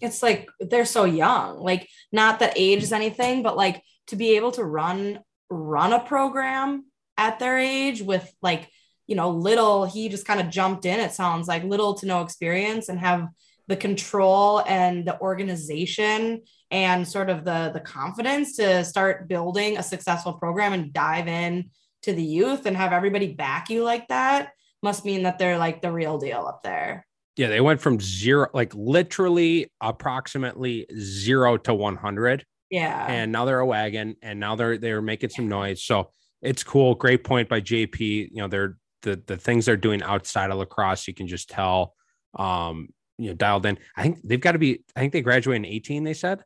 [0.00, 1.58] It's like they're so young.
[1.58, 6.00] Like not that age is anything, but like to be able to run run a
[6.00, 6.84] program
[7.16, 8.68] at their age with like
[9.06, 12.22] you know little he just kind of jumped in it sounds like little to no
[12.22, 13.28] experience and have
[13.66, 19.82] the control and the organization and sort of the the confidence to start building a
[19.82, 21.70] successful program and dive in
[22.02, 25.82] to the youth and have everybody back you like that must mean that they're like
[25.82, 31.74] the real deal up there Yeah, they went from zero, like literally approximately zero to
[31.74, 32.44] 100.
[32.70, 35.82] yeah And now they're a wagon and now they're, they're making some noise.
[35.84, 36.10] So
[36.42, 36.94] it's cool.
[36.94, 37.98] Great point by JP.
[38.00, 41.94] You know, they're the, the things they're doing outside of lacrosse, you can just tell,
[42.38, 43.78] um, you know, dialed in.
[43.96, 46.42] I think they've got to be, I think they graduated in 18, they said.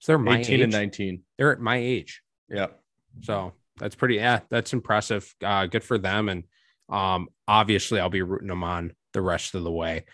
[0.00, 0.60] So they're my 18 age.
[0.62, 2.22] and 19 They're at my age.
[2.50, 2.66] yeah
[3.22, 5.34] So that's pretty, yeah, that's impressive.
[5.42, 6.28] Uh, good for them.
[6.28, 6.44] And
[6.88, 10.04] um, obviously, I'll be rooting them on the rest of the way.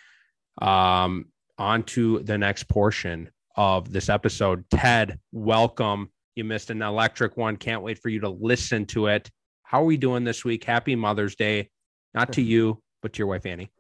[0.60, 1.26] Um,
[1.58, 4.64] on to the next portion of this episode.
[4.70, 6.10] Ted, welcome.
[6.34, 7.56] You missed an electric one.
[7.56, 9.30] Can't wait for you to listen to it.
[9.62, 10.64] How are we doing this week?
[10.64, 11.70] Happy Mother's Day,
[12.14, 13.70] not to you, but to your wife Annie.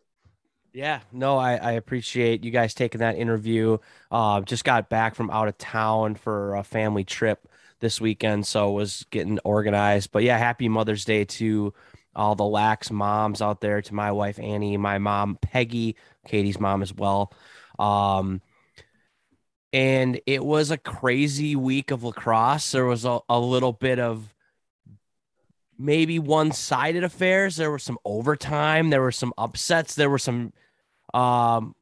[0.72, 3.78] Yeah, no, I, I appreciate you guys taking that interview.
[4.10, 7.48] Uh, just got back from out of town for a family trip
[7.80, 10.12] this weekend, so was getting organized.
[10.12, 11.74] But yeah, happy Mother's Day to
[12.14, 16.82] all the lax moms out there, to my wife Annie, my mom Peggy, Katie's mom
[16.82, 17.32] as well.
[17.78, 18.42] Um,
[19.72, 22.72] and it was a crazy week of lacrosse.
[22.72, 24.34] There was a, a little bit of
[25.78, 27.56] maybe one-sided affairs.
[27.56, 28.90] There was some overtime.
[28.90, 29.94] There were some upsets.
[29.94, 30.52] There were some,
[31.14, 31.74] um,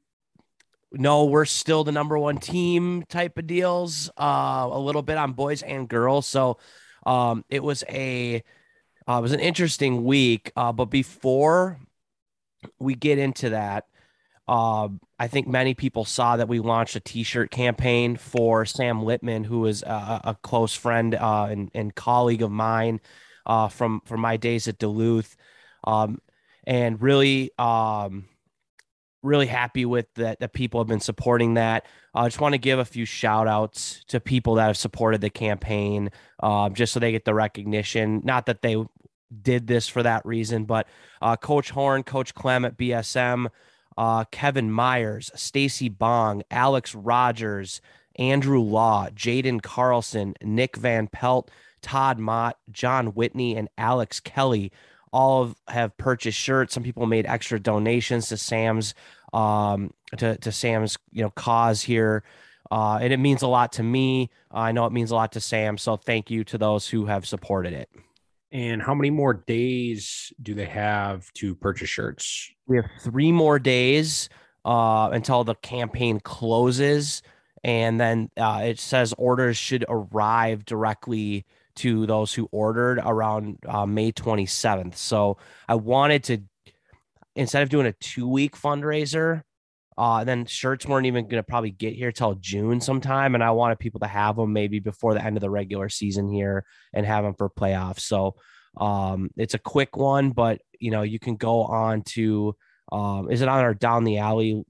[0.93, 4.11] no, we're still the number one team type of deals.
[4.19, 6.27] Uh, a little bit on boys and girls.
[6.27, 6.59] So,
[7.07, 8.43] um, it was a,
[9.09, 10.53] uh, it was an interesting week.
[10.57, 11.79] Uh, but before
[12.79, 13.85] we get into that,
[14.49, 19.45] uh, I think many people saw that we launched a T-shirt campaign for Sam Littman,
[19.45, 23.01] who is a, a close friend uh, and, and colleague of mine
[23.45, 25.37] uh, from from my days at Duluth,
[25.85, 26.21] um,
[26.65, 28.27] and really, um,
[29.23, 30.41] really happy with that.
[30.41, 31.87] That people have been supporting that.
[32.15, 35.31] I just want to give a few shout outs to people that have supported the
[35.31, 38.21] campaign, uh, just so they get the recognition.
[38.25, 38.77] Not that they
[39.43, 40.89] did this for that reason, but
[41.21, 43.49] uh, Coach Horn, Coach Clem at BSM.
[43.97, 47.81] Uh, Kevin Myers, Stacy Bong, Alex Rogers,
[48.15, 51.51] Andrew Law, Jaden Carlson, Nick Van Pelt,
[51.83, 54.73] Todd Mott, John Whitney, and Alex Kelly
[55.13, 56.75] all have purchased shirts.
[56.75, 58.95] Some people made extra donations to Sam's
[59.33, 62.25] um, to, to Sam's you know cause here.
[62.71, 64.31] Uh, and it means a lot to me.
[64.51, 65.79] I know it means a lot to Sam.
[65.79, 67.89] So thank you to those who have supported it.
[68.51, 72.51] And how many more days do they have to purchase shirts?
[72.67, 74.29] We have three more days
[74.65, 77.23] uh, until the campaign closes.
[77.65, 81.45] And then uh, it says orders should arrive directly
[81.79, 84.97] to those who ordered around uh, May 27th.
[84.97, 85.39] So
[85.69, 86.43] I wanted to,
[87.35, 89.43] instead of doing a two week fundraiser,
[89.97, 93.35] uh, then shirts weren't even going to probably get here till June sometime.
[93.35, 96.31] And I wanted people to have them maybe before the end of the regular season
[96.31, 96.65] here
[96.95, 98.01] and have them for playoffs.
[98.01, 98.37] So
[98.77, 102.55] um, it's a quick one, but you know, you can go on to,
[102.93, 104.63] um, is it on our down the alley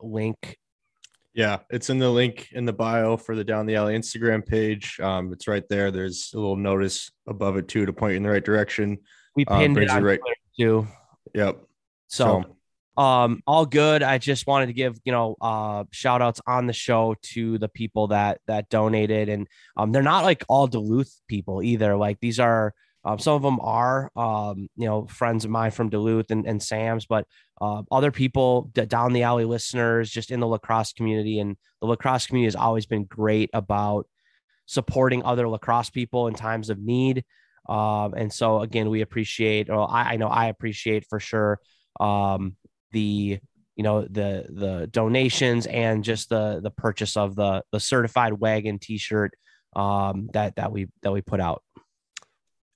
[0.00, 0.58] link
[1.34, 4.98] yeah, it's in the link in the bio for the Down the Alley Instagram page.
[5.00, 5.90] Um, it's right there.
[5.90, 8.98] There's a little notice above it too to point you in the right direction.
[9.36, 10.86] We Um, pinned brings it on right- Twitter too.
[11.34, 11.64] Yep.
[12.06, 12.44] So,
[12.96, 14.04] um, all good.
[14.04, 17.68] I just wanted to give you know uh shout outs on the show to the
[17.68, 21.96] people that that donated, and um, they're not like all Duluth people either.
[21.96, 22.72] Like these are.
[23.06, 26.62] Um, some of them are, um, you know, friends of mine from Duluth and, and
[26.62, 27.26] Sam's, but
[27.60, 31.38] uh, other people down the alley listeners just in the lacrosse community.
[31.38, 34.06] And the lacrosse community has always been great about
[34.66, 37.24] supporting other lacrosse people in times of need.
[37.68, 41.60] Um, and so, again, we appreciate, or I, I know I appreciate for sure,
[42.00, 42.56] um,
[42.92, 43.38] the
[43.76, 48.78] you know the the donations and just the the purchase of the the certified wagon
[48.78, 49.34] T-shirt
[49.74, 51.62] um, that that we that we put out.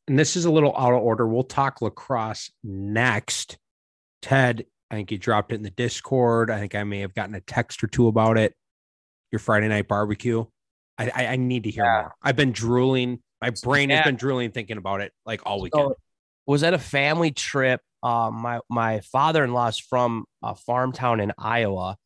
[0.09, 1.27] And this is a little out of order.
[1.27, 3.59] We'll talk lacrosse next.
[4.23, 6.51] Ted, I think you dropped it in the Discord.
[6.51, 8.55] I think I may have gotten a text or two about it.
[9.31, 10.45] Your Friday night barbecue.
[10.97, 12.01] I I, I need to hear Yeah.
[12.03, 12.15] more.
[12.23, 13.21] I've been drooling.
[13.43, 13.97] My brain Yeah.
[13.97, 15.91] has been drooling thinking about it like all weekend.
[15.91, 15.97] So,
[16.47, 17.83] was at a family trip.
[18.03, 21.99] Um, my my father in law is from a farm town in Iowa,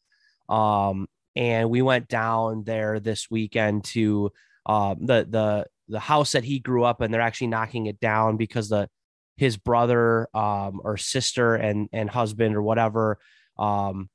[0.48, 4.32] um, and we went down there this weekend to
[4.66, 7.12] um, the the the house that he grew up in.
[7.12, 8.88] They're actually knocking it down because the
[9.36, 13.18] his brother um, or sister and and husband or whatever
[13.58, 14.08] um,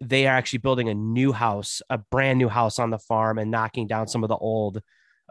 [0.00, 3.50] they are actually building a new house, a brand new house on the farm, and
[3.50, 4.80] knocking down some of the old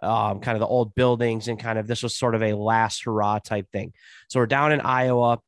[0.03, 3.03] um, kind of the old buildings and kind of this was sort of a last
[3.03, 3.93] hurrah type thing.
[4.29, 5.39] So we're down in Iowa,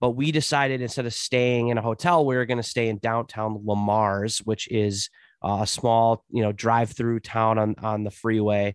[0.00, 2.98] but we decided instead of staying in a hotel, we were going to stay in
[2.98, 5.08] downtown Le Mars, which is
[5.42, 8.74] uh, a small, you know, drive-through town on on the freeway.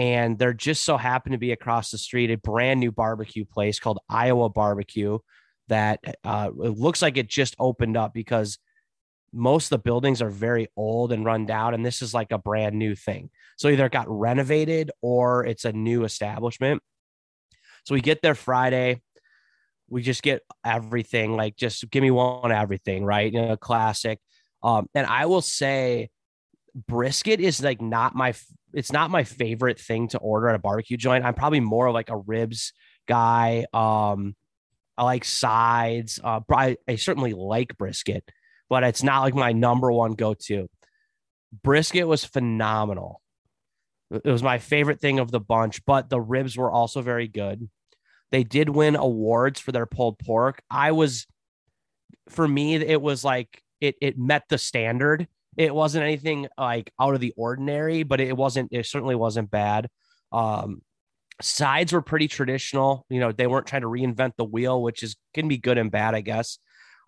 [0.00, 3.78] And there just so happened to be across the street a brand new barbecue place
[3.78, 5.18] called Iowa Barbecue
[5.68, 8.56] that uh, it looks like it just opened up because
[9.30, 12.38] most of the buildings are very old and run down, and this is like a
[12.38, 13.28] brand new thing.
[13.58, 16.82] So either it got renovated or it's a new establishment.
[17.84, 19.02] So we get there Friday.
[19.90, 23.30] We just get everything, like just give me one everything, right?
[23.30, 24.18] You know, classic.
[24.62, 26.08] Um, and I will say
[26.74, 28.32] brisket is like not my
[28.72, 31.24] it's not my favorite thing to order at a barbecue joint.
[31.24, 32.72] I'm probably more of like a ribs
[33.08, 33.66] guy.
[33.72, 34.34] Um,
[34.96, 36.20] I like sides.
[36.22, 38.24] Uh, I, I certainly like brisket,
[38.68, 40.68] but it's not like my number one go to.
[41.62, 43.20] brisket was phenomenal.
[44.10, 47.68] It was my favorite thing of the bunch, but the ribs were also very good.
[48.32, 50.62] They did win awards for their pulled pork.
[50.70, 51.26] I was,
[52.28, 55.28] for me, it was like it it met the standard.
[55.56, 58.68] It wasn't anything like out of the ordinary, but it wasn't.
[58.72, 59.88] It certainly wasn't bad.
[60.32, 60.82] Um,
[61.42, 63.04] sides were pretty traditional.
[63.08, 65.90] You know, they weren't trying to reinvent the wheel, which is can be good and
[65.90, 66.58] bad, I guess.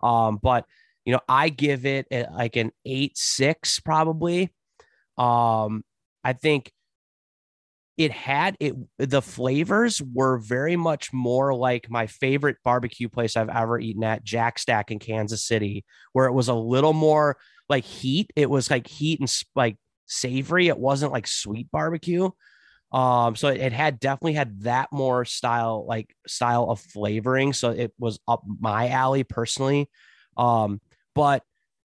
[0.01, 0.65] Um, but
[1.05, 4.51] you know, I give it a, like an eight six probably.
[5.17, 5.83] Um,
[6.23, 6.71] I think
[7.95, 13.49] it had it the flavors were very much more like my favorite barbecue place I've
[13.49, 17.37] ever eaten at Jack Stack in Kansas City, where it was a little more
[17.73, 18.31] like heat.
[18.35, 20.67] It was like heat and like savory.
[20.67, 22.29] It wasn't like sweet barbecue.
[22.91, 27.53] Um, so it had definitely had that more style, like style of flavoring.
[27.53, 29.89] So it was up my alley personally.
[30.37, 30.79] Um,
[31.15, 31.41] but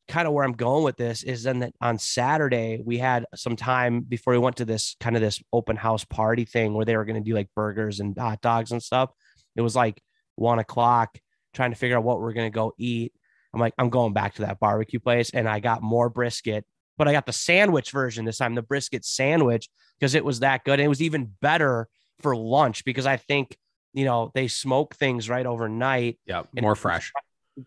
[0.07, 3.57] kind of where I'm going with this is then that on Saturday we had some
[3.57, 6.97] time before we went to this kind of this open house party thing where they
[6.97, 9.11] were going to do like burgers and hot dogs and stuff.
[9.57, 10.01] It was like
[10.37, 11.19] one o'clock
[11.55, 13.13] trying to figure out what we're going to go eat.
[13.53, 16.65] I'm like, I'm going back to that barbecue place and I got more brisket,
[16.97, 20.65] but I got the sandwich version this time, the brisket sandwich, because it was that
[20.65, 20.81] good.
[20.81, 21.89] And it was even better
[22.21, 23.57] for lunch because I think,
[23.93, 26.19] you know, they smoke things right overnight.
[26.27, 27.13] Yeah, more fresh.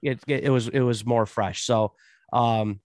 [0.01, 1.63] It, it, it was it was more fresh.
[1.63, 1.93] So
[2.33, 2.79] um,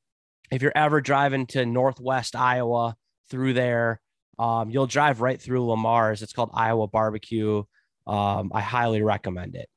[0.51, 2.97] if you're ever driving to Northwest Iowa
[3.31, 4.01] through there,
[4.39, 6.23] um, you'll drive right through Le Mars.
[6.23, 7.63] It's called Iowa Barbecue.
[8.07, 9.69] Um, I highly recommend it.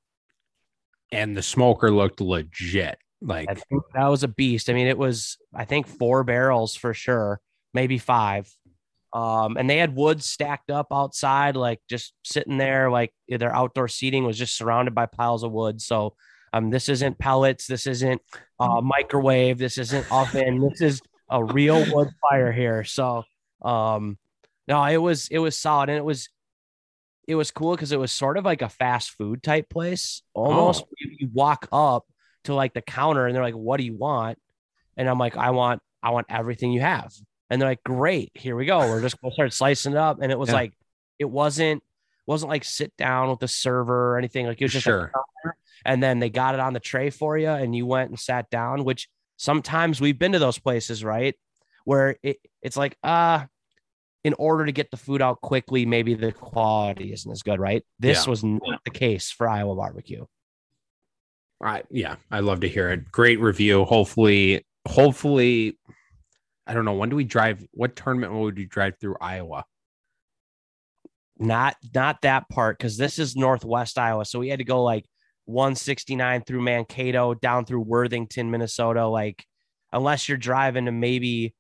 [1.12, 2.98] And the smoker looked legit.
[3.24, 3.62] Like
[3.94, 4.70] that was a beast.
[4.70, 7.40] I mean, it was, I think, four barrels for sure,
[7.74, 8.54] maybe five.
[9.14, 13.88] Um, and they had wood stacked up outside, like just sitting there, like their outdoor
[13.88, 15.82] seating was just surrounded by piles of wood.
[15.82, 16.16] So
[16.52, 17.68] um, this isn't pellets.
[17.68, 18.22] This isn't
[18.60, 19.58] uh, microwave.
[19.58, 20.68] This isn't oven.
[20.68, 22.84] This is a real wood fire here.
[22.84, 23.24] So,
[23.62, 24.18] um,
[24.68, 26.30] no, it was it was solid, and it was
[27.28, 30.22] it was cool because it was sort of like a fast food type place.
[30.34, 30.94] Almost, oh.
[31.00, 32.06] you, you walk up
[32.46, 34.40] to like the counter, and they're like, "What do you want?"
[34.98, 37.14] And I'm like, "I want I want everything you have."
[37.50, 38.80] And they're like, "Great, here we go.
[38.80, 40.56] We're just gonna start slicing it up." And it was yeah.
[40.56, 40.74] like,
[41.20, 41.84] it wasn't
[42.26, 44.46] wasn't like sit down with the server or anything.
[44.46, 45.12] Like it was just sure
[45.86, 48.50] and then they got it on the tray for you and you went and sat
[48.50, 51.36] down which sometimes we've been to those places right
[51.86, 53.44] where it, it's like uh
[54.24, 57.84] in order to get the food out quickly maybe the quality isn't as good right
[58.00, 58.30] this yeah.
[58.30, 60.26] was not the case for iowa barbecue
[61.64, 65.78] right yeah i love to hear it great review hopefully hopefully
[66.68, 69.64] i don't know when do we drive what tournament would we drive through iowa
[71.40, 75.06] not not that part because this is northwest iowa so we had to go like
[75.46, 79.08] 169 through Mankato down through Worthington, Minnesota.
[79.08, 79.46] Like,
[79.92, 81.54] unless you're driving to maybe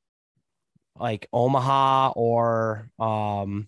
[0.97, 3.67] like Omaha or um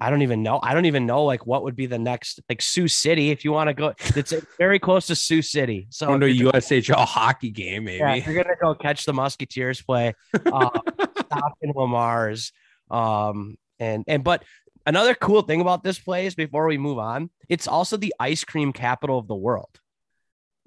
[0.00, 0.60] I don't even know.
[0.62, 3.52] I don't even know like what would be the next like Sioux City if you
[3.52, 3.94] want to go.
[4.16, 5.88] It's very close to Sioux City.
[5.90, 7.98] So to a USHL hockey game, maybe.
[7.98, 10.14] Yeah, you're gonna go catch the Musketeers play.
[10.34, 12.52] Uh, stop in Le Mars.
[12.90, 14.42] Um, and and but
[14.86, 18.72] Another cool thing about this place before we move on, it's also the ice cream
[18.72, 19.78] capital of the world.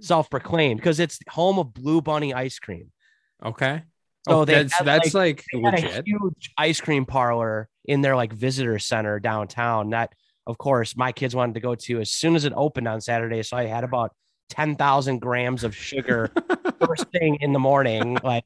[0.01, 2.91] Self-proclaimed because it's home of Blue Bunny ice cream.
[3.43, 3.83] Okay.
[4.27, 6.05] So oh, that's that's like, like legit.
[6.05, 9.89] huge ice cream parlor in their like visitor center downtown.
[9.89, 10.13] That
[10.47, 13.43] of course my kids wanted to go to as soon as it opened on Saturday.
[13.43, 14.15] So I had about
[14.49, 16.31] ten thousand grams of sugar
[16.85, 18.17] first thing in the morning.
[18.23, 18.45] Like,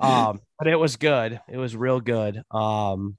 [0.00, 1.40] um, but it was good.
[1.48, 2.42] It was real good.
[2.50, 3.16] Um,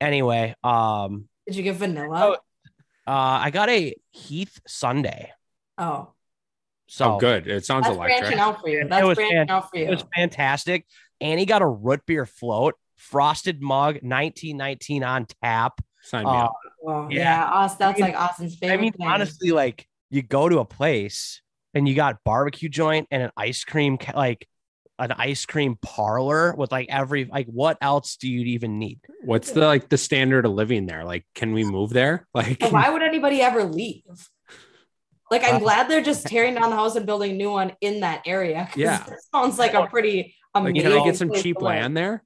[0.00, 2.36] Anyway, um, did you get vanilla?
[3.06, 5.30] Oh, uh, I got a Heath sundae.
[5.78, 6.12] Oh,
[6.86, 7.46] so oh, good.
[7.46, 8.20] It sounds That's electric.
[8.20, 8.86] Branching out for you.
[8.88, 9.86] That's branching fan- out for you.
[9.86, 10.86] It was fantastic.
[11.20, 15.80] And he got a root beer float, frosted mug, 1919 on tap.
[16.02, 16.52] Sign me uh, up.
[16.82, 18.78] Well, yeah, yeah Austin, that's I mean, like Austin's favorite.
[18.78, 19.06] I mean, thing.
[19.06, 21.40] honestly, like you go to a place
[21.72, 24.46] and you got barbecue joint and an ice cream, like
[24.98, 29.00] an ice cream parlor with like every like what else do you even need?
[29.24, 31.04] What's the like the standard of living there?
[31.04, 32.26] Like, can we move there?
[32.34, 34.28] Like, why would anybody ever leave?
[35.34, 37.72] Like, I'm uh, glad they're just tearing down the house and building a new one
[37.80, 38.68] in that area.
[38.76, 39.04] Yeah,
[39.34, 40.76] sounds like a pretty amazing.
[40.76, 42.22] Like, can I get some cheap land there?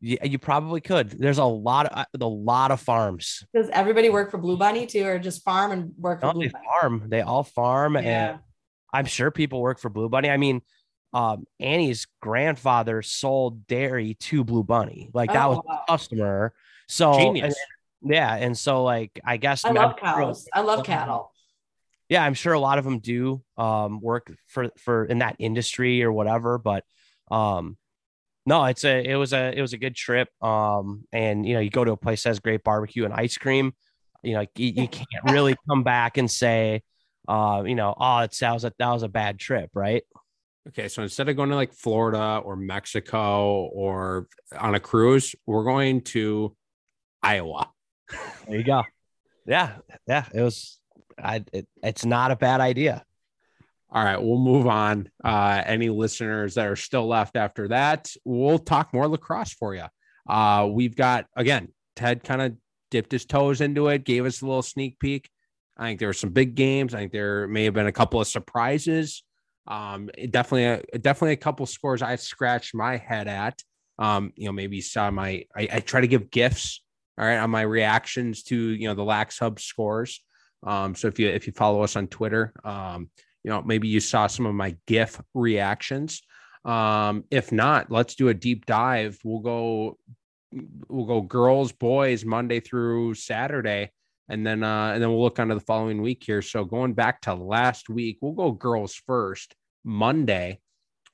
[0.00, 1.10] Yeah, you probably could.
[1.10, 3.44] There's a lot of a lot of farms.
[3.54, 6.42] Does everybody work for Blue Bunny too, or just farm and work for no, Blue
[6.42, 6.64] they Bunny?
[6.80, 7.04] farm?
[7.06, 8.00] They all farm, yeah.
[8.00, 8.38] and
[8.92, 10.28] I'm sure people work for Blue Bunny.
[10.28, 10.62] I mean,
[11.12, 15.10] um, Annie's grandfather sold dairy to Blue Bunny.
[15.14, 15.82] Like that oh, was wow.
[15.86, 16.54] a customer.
[16.88, 17.56] So genius.
[18.02, 18.34] And, yeah.
[18.34, 20.48] And so like I guess I love cows.
[20.52, 21.32] I love cattle.
[22.12, 26.02] Yeah, I'm sure a lot of them do um, work for for in that industry
[26.02, 26.84] or whatever, but
[27.30, 27.78] um
[28.46, 30.28] No, it's a it was a it was a good trip.
[30.42, 33.36] Um, and you know, you go to a place that has great barbecue and ice
[33.38, 33.72] cream.
[34.22, 36.82] You know, you, you can't really come back and say,
[37.28, 40.04] uh, you know, oh, it sounds that that was a bad trip, right?
[40.68, 45.64] Okay, so instead of going to like Florida or Mexico or on a cruise, we're
[45.64, 46.56] going to
[47.22, 47.70] Iowa.
[48.48, 48.84] There you go.
[49.46, 50.81] Yeah, yeah, it was.
[51.22, 53.04] I it, it's not a bad idea.
[53.90, 55.10] All right, we'll move on.
[55.22, 59.84] Uh, any listeners that are still left after that, we'll talk more lacrosse for you.
[60.28, 62.56] Uh, we've got again, Ted kind of
[62.90, 65.28] dipped his toes into it, gave us a little sneak peek.
[65.76, 66.94] I think there were some big games.
[66.94, 69.24] I think there may have been a couple of surprises.
[69.66, 73.62] Um, definitely, a, definitely a couple scores I scratched my head at.
[73.98, 76.82] Um, you know, maybe saw my I, I try to give gifts,
[77.18, 80.22] all right, on my reactions to you know the Lax Hub scores.
[80.64, 83.10] Um, so if you if you follow us on Twitter, um,
[83.44, 86.22] you know, maybe you saw some of my GIF reactions.
[86.64, 89.18] Um, if not, let's do a deep dive.
[89.24, 89.98] We'll go,
[90.88, 93.90] we'll go girls, boys, Monday through Saturday,
[94.28, 96.42] and then uh, and then we'll look onto the following week here.
[96.42, 99.54] So going back to last week, we'll go girls first.
[99.84, 100.60] Monday,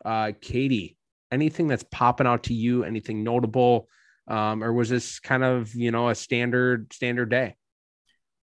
[0.04, 0.98] uh, Katie,
[1.32, 2.84] anything that's popping out to you?
[2.84, 3.88] Anything notable?
[4.26, 7.54] Um, or was this kind of you know a standard standard day?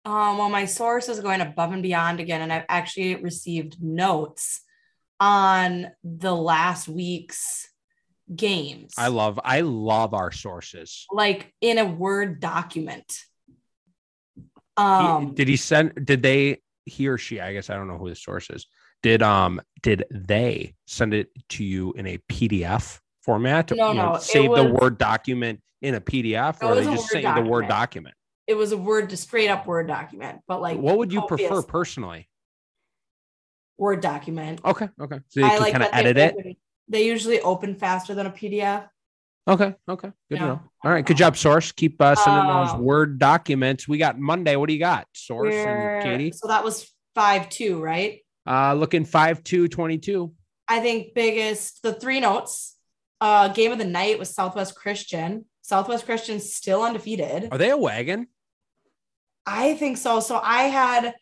[0.05, 4.61] Um, well, my source is going above and beyond again, and I've actually received notes
[5.19, 7.69] on the last week's
[8.35, 8.93] games.
[8.97, 11.05] I love, I love our sources.
[11.11, 13.05] like in a Word document.
[14.35, 14.43] He-
[14.83, 15.93] Um, did he send?
[16.05, 16.61] Did they?
[16.85, 17.39] He or she?
[17.39, 18.65] I guess I don't know who the source is.
[19.03, 19.61] Did um?
[19.81, 23.71] Did they send it to you in a PDF format?
[23.71, 27.23] No, You know, no, Save the Word document in a PDF, or they just sent
[27.23, 28.15] you the Word document.
[28.47, 31.61] It was a Word, to straight up Word document, but like what would you prefer
[31.61, 32.29] personally?
[33.77, 34.61] Word document.
[34.63, 35.19] Okay, okay.
[35.29, 36.57] So you I can like kind of that they edit it.
[36.87, 38.87] They usually open faster than a PDF.
[39.47, 40.11] Okay, okay.
[40.29, 40.61] Good to know.
[40.85, 41.71] All right, good job, Source.
[41.71, 43.87] Keep uh, sending those Um, Word documents.
[43.87, 44.55] We got Monday.
[44.55, 46.31] What do you got, Source and Katie?
[46.31, 48.19] So that was five two, right?
[48.47, 50.33] Uh, looking five two twenty two.
[50.67, 52.77] I think biggest the three notes.
[53.19, 55.45] Uh, game of the night was Southwest Christian.
[55.61, 57.47] Southwest Christian still undefeated.
[57.51, 58.27] Are they a wagon?
[59.45, 60.19] I think so.
[60.19, 61.13] So I had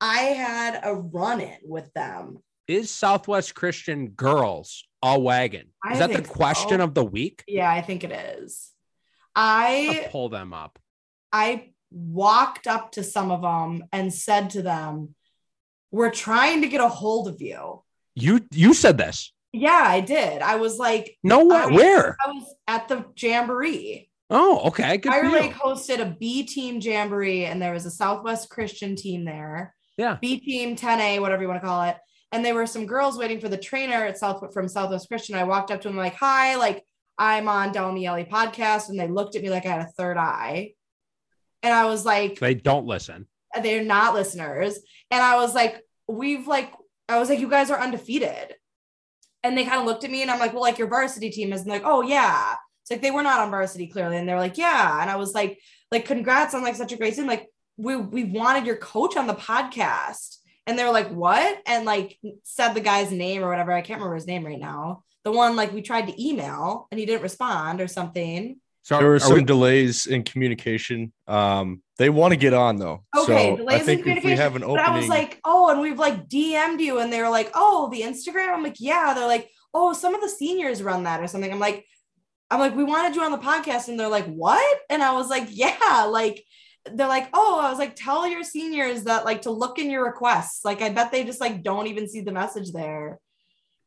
[0.00, 2.38] I had a run in with them.
[2.66, 5.68] is Southwest Christian girls a wagon?
[5.84, 6.32] I Is that the think so.
[6.32, 7.44] question of the week?
[7.46, 8.70] Yeah, I think it is.
[9.36, 10.78] I'll pull them up.
[11.32, 15.14] I walked up to some of them and said to them,
[15.92, 17.82] "We're trying to get a hold of you."
[18.16, 19.32] You you said this.
[19.52, 20.42] Yeah, I did.
[20.42, 21.66] I was like, No way.
[21.70, 22.16] Where?
[22.24, 24.09] I was at the jamboree.
[24.30, 24.96] Oh, okay.
[24.96, 29.24] Good Fire Lake hosted a B team jamboree, and there was a Southwest Christian team
[29.24, 29.74] there.
[29.96, 30.18] Yeah.
[30.20, 31.96] B team 10A, whatever you want to call it.
[32.32, 35.34] And there were some girls waiting for the trainer at South from Southwest Christian.
[35.34, 36.84] I walked up to them like, "Hi, like
[37.18, 37.80] I'm on the
[38.30, 40.74] podcast," and they looked at me like I had a third eye.
[41.62, 43.26] And I was like, They don't listen.
[43.62, 44.78] they're not listeners.
[45.10, 46.72] And I was like, we've like,
[47.08, 48.54] I was like, you guys are undefeated.
[49.42, 51.52] And they kind of looked at me and I'm like, well, like your varsity team
[51.52, 52.54] is and like, oh yeah.
[52.90, 54.16] It's like they were not on varsity clearly.
[54.16, 55.00] And they were like, yeah.
[55.00, 55.60] And I was like,
[55.92, 57.26] like, congrats on like such a great team.
[57.28, 60.38] Like, we we wanted your coach on the podcast.
[60.66, 61.58] And they were like, what?
[61.66, 63.72] And like said the guy's name or whatever.
[63.72, 65.04] I can't remember his name right now.
[65.22, 68.56] The one like we tried to email and he didn't respond or something.
[68.82, 71.12] So There were are some we- delays in communication.
[71.28, 73.04] Um, they want to get on though.
[73.16, 75.68] Okay, so delays I in think if we have an But I was like, oh,
[75.70, 78.48] and we've like DM'd you, and they were like, oh, the Instagram.
[78.54, 79.12] I'm like, yeah.
[79.14, 81.52] They're like, oh, some of the seniors run that or something.
[81.52, 81.84] I'm like,
[82.50, 84.78] I'm like, we wanted you on the podcast, and they're like, what?
[84.88, 86.44] And I was like, yeah, like.
[86.90, 90.02] They're like, oh, I was like, tell your seniors that like to look in your
[90.02, 90.64] requests.
[90.64, 93.20] Like, I bet they just like don't even see the message there.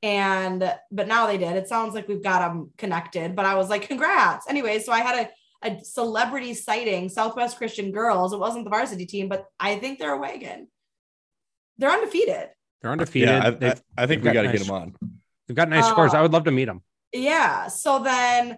[0.04, 1.56] And but now they did.
[1.56, 3.36] It sounds like we've got them connected.
[3.36, 4.46] But I was like, congrats.
[4.48, 5.28] Anyway, so I had
[5.64, 8.32] a a celebrity sighting, Southwest Christian Girls.
[8.32, 10.68] It wasn't the varsity team, but I think they're a wagon.
[11.80, 12.50] They're undefeated.
[12.84, 13.30] they're undefeated.
[13.30, 14.96] yeah, I, I, I think we got got to nice- get them on.
[15.48, 16.14] they've got nice scores.
[16.14, 16.84] Uh, I would love to meet them.
[17.14, 17.68] Yeah.
[17.68, 18.58] So then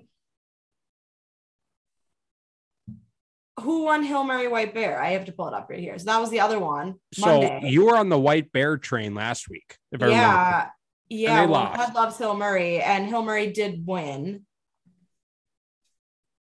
[3.60, 5.02] who won Hill Murray White Bear?
[5.02, 5.98] I have to pull it up right here.
[5.98, 6.96] So that was the other one.
[7.14, 7.70] So Monday.
[7.70, 10.24] you were on the White Bear train last week, if I remember.
[10.24, 10.70] yeah.
[11.08, 11.42] Yeah.
[11.42, 11.96] they well, lost.
[11.96, 14.46] Loves Hill Murray, and Hill Murray did win.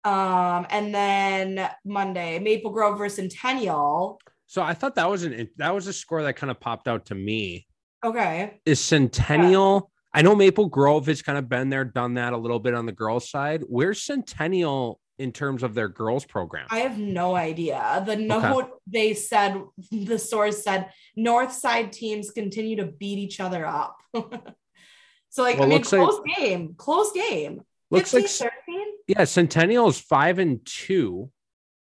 [0.03, 4.19] Um, and then Monday, Maple Grove versus Centennial.
[4.47, 7.05] So I thought that was an that was a score that kind of popped out
[7.07, 7.67] to me.
[8.03, 8.59] Okay.
[8.65, 9.91] Is Centennial?
[10.19, 12.85] I know Maple Grove has kind of been there, done that a little bit on
[12.85, 13.63] the girls' side.
[13.69, 16.67] Where's Centennial in terms of their girls program?
[16.69, 18.03] I have no idea.
[18.05, 19.61] The note they said,
[19.91, 23.95] the source said, North Side teams continue to beat each other up.
[24.13, 27.61] so, like, Well, I mean, looks like- close game, close game.
[27.89, 28.87] Looks 15, like 13?
[29.07, 31.31] yeah, Centennial's five and two,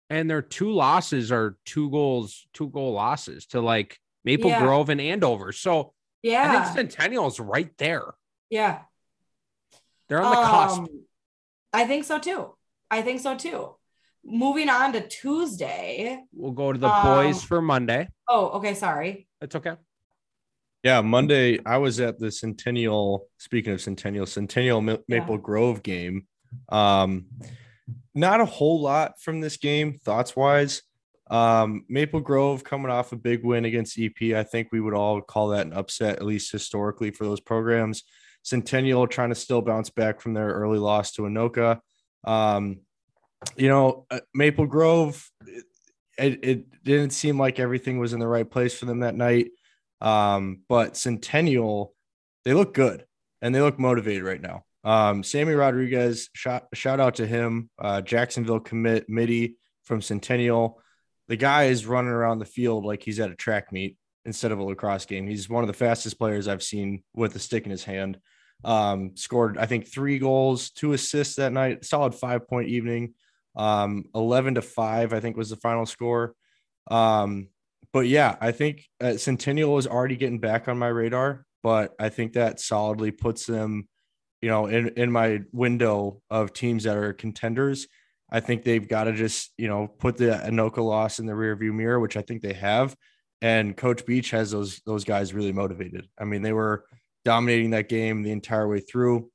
[0.09, 4.61] and their two losses are two goals, two goal losses to like Maple Yeah.
[4.61, 5.51] Grove and Andover.
[5.51, 8.05] So yeah, I think Centennial's right there.
[8.51, 8.81] Yeah.
[10.09, 10.79] They're on the cusp.
[10.81, 10.89] Um,
[11.73, 12.55] I think so too.
[12.91, 13.77] I think so too.
[14.25, 16.21] Moving on to Tuesday.
[16.33, 18.09] We'll go to the um, boys for Monday.
[18.29, 18.75] Oh, okay.
[18.75, 19.29] Sorry.
[19.41, 19.75] It's okay.
[20.83, 23.27] Yeah, Monday I was at the Centennial.
[23.39, 25.41] Speaking of Centennial, Centennial Ma- Maple Yeah.
[25.41, 26.27] Grove game.
[26.71, 27.27] Um,
[28.15, 30.83] not a whole lot from this game, thoughts wise.
[31.31, 34.35] Um, Maple Grove coming off a big win against EP.
[34.35, 38.03] I think we would all call that an upset, at least historically for those programs.
[38.43, 41.81] Centennial trying to still bounce back from their early loss to Anoka.
[42.25, 42.81] Um,
[43.57, 45.29] you know, uh, Maple Grove,
[46.19, 49.51] it, it, didn't seem like everything was in the right place for them that night.
[50.01, 51.95] Um, but Centennial,
[52.47, 53.05] they look good
[53.43, 54.65] and they look motivated right now.
[54.83, 57.69] Um, Sammy Rodriguez, shout, shout out to him.
[57.79, 60.81] Uh, Jacksonville commit middie from Centennial.
[61.29, 64.59] The guy is running around the field like he's at a track meet instead of
[64.59, 65.27] a lacrosse game.
[65.27, 68.19] He's one of the fastest players I've seen with a stick in his hand.
[68.65, 71.85] Um, scored, I think, three goals, two assists that night.
[71.85, 73.15] Solid five point evening.
[73.57, 76.35] Um, 11 to five, I think, was the final score.
[76.91, 77.49] Um,
[77.93, 82.09] but yeah, I think uh, Centennial is already getting back on my radar, but I
[82.09, 83.89] think that solidly puts them,
[84.41, 87.89] you know, in in my window of teams that are contenders.
[88.31, 91.73] I think they've got to just, you know, put the Anoka loss in the rearview
[91.73, 92.95] mirror, which I think they have.
[93.43, 96.09] And Coach Beach has those those guys really motivated.
[96.19, 96.85] I mean, they were
[97.25, 99.31] dominating that game the entire way through.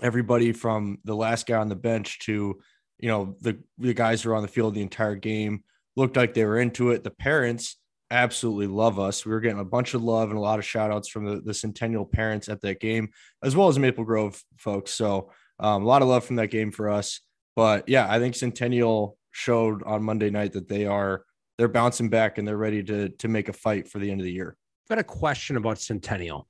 [0.00, 2.60] Everybody from the last guy on the bench to,
[2.98, 5.64] you know, the the guys who were on the field the entire game
[5.96, 7.02] looked like they were into it.
[7.02, 7.76] The parents
[8.10, 9.26] absolutely love us.
[9.26, 11.40] We were getting a bunch of love and a lot of shout outs from the,
[11.40, 13.10] the Centennial parents at that game,
[13.42, 14.92] as well as Maple Grove folks.
[14.92, 17.20] So um, a lot of love from that game for us.
[17.56, 21.24] But yeah, I think Centennial showed on Monday night that they are
[21.58, 24.24] they're bouncing back and they're ready to to make a fight for the end of
[24.24, 24.56] the year.
[24.84, 26.48] I've got a question about Centennial.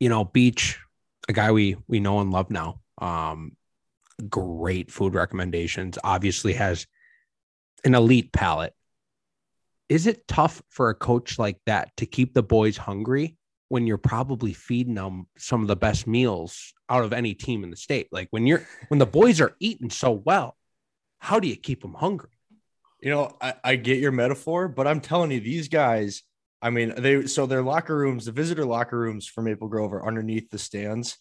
[0.00, 0.78] You know, Beach,
[1.28, 2.80] a guy we we know and love now.
[2.98, 3.56] Um,
[4.28, 5.98] great food recommendations.
[6.02, 6.86] Obviously has
[7.84, 8.74] an elite palate.
[9.88, 13.36] Is it tough for a coach like that to keep the boys hungry
[13.68, 17.70] when you're probably feeding them some of the best meals out of any team in
[17.70, 18.08] the state?
[18.10, 20.56] Like when you're when the boys are eating so well,
[21.18, 22.30] how do you keep them hungry?
[23.00, 26.22] You know, I, I get your metaphor, but I'm telling you, these guys,
[26.64, 30.06] I mean, they so their locker rooms, the visitor locker rooms for Maple Grove are
[30.06, 31.18] underneath the stands.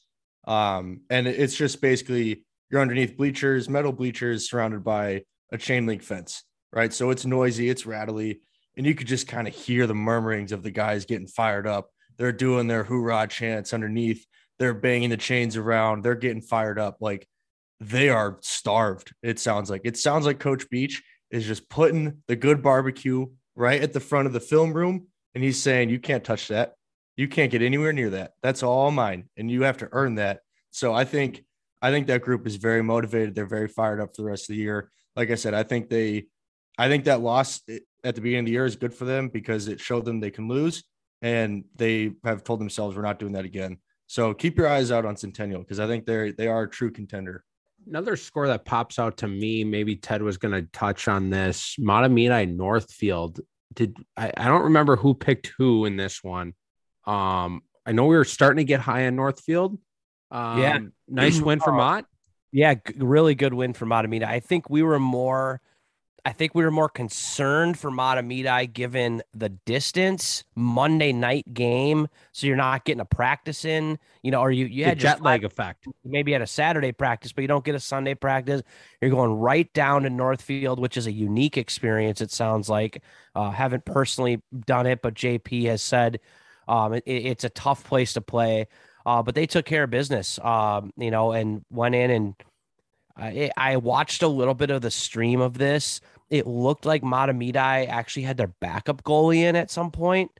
[0.47, 6.01] Um, and it's just basically you're underneath bleachers, metal bleachers surrounded by a chain link
[6.01, 6.93] fence, right?
[6.93, 8.39] So it's noisy, it's rattly,
[8.77, 11.89] and you could just kind of hear the murmurings of the guys getting fired up.
[12.17, 14.25] They're doing their hoorah chants underneath,
[14.59, 16.97] they're banging the chains around, they're getting fired up.
[17.01, 17.27] Like
[17.81, 19.81] they are starved, it sounds like.
[19.83, 23.25] It sounds like Coach Beach is just putting the good barbecue
[23.55, 25.07] right at the front of the film room.
[25.35, 26.73] And he's saying, You can't touch that.
[27.15, 28.31] You can't get anywhere near that.
[28.41, 29.29] That's all mine.
[29.37, 30.39] And you have to earn that.
[30.71, 31.43] So I think
[31.81, 33.35] I think that group is very motivated.
[33.35, 34.89] They're very fired up for the rest of the year.
[35.15, 36.27] Like I said, I think they
[36.77, 37.61] I think that loss
[38.03, 40.31] at the beginning of the year is good for them because it showed them they
[40.31, 40.83] can lose.
[41.21, 43.77] And they have told themselves we're not doing that again.
[44.07, 46.91] So keep your eyes out on Centennial because I think they're they are a true
[46.91, 47.43] contender.
[47.87, 51.75] Another score that pops out to me, maybe Ted was going to touch on this.
[51.79, 53.41] Mahtomedi Northfield.
[53.73, 56.53] Did I, I don't remember who picked who in this one.
[57.05, 59.77] Um, I know we were starting to get high on Northfield.
[60.31, 60.79] Um, Yeah.
[61.07, 62.05] nice win for Mott.
[62.51, 64.23] Yeah, g- really good win for Mahtomedi.
[64.25, 65.59] I think we were more
[66.25, 72.07] I think we were more concerned for Mahtomedi given the distance Monday night game.
[72.31, 75.43] So you're not getting a practice in, you know, or you, you had jet lag
[75.43, 75.85] effect.
[76.05, 78.63] maybe had a Saturday practice, but you don't get a Sunday practice.
[79.01, 82.21] You're going right down to Northfield, which is a unique experience.
[82.21, 83.03] It sounds like
[83.35, 86.21] uh, haven't personally done it, but JP has said
[86.69, 88.67] um, it, it's a tough place to play.
[89.05, 92.35] Uh, but they took care of business, um, you know, and went in and
[93.15, 96.01] I, I watched a little bit of the stream of this.
[96.29, 100.31] It looked like Mahtomedi actually had their backup goalie in at some point.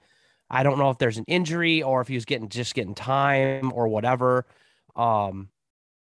[0.50, 3.72] I don't know if there's an injury or if he was getting just getting time
[3.74, 4.46] or whatever.
[4.96, 5.50] Um,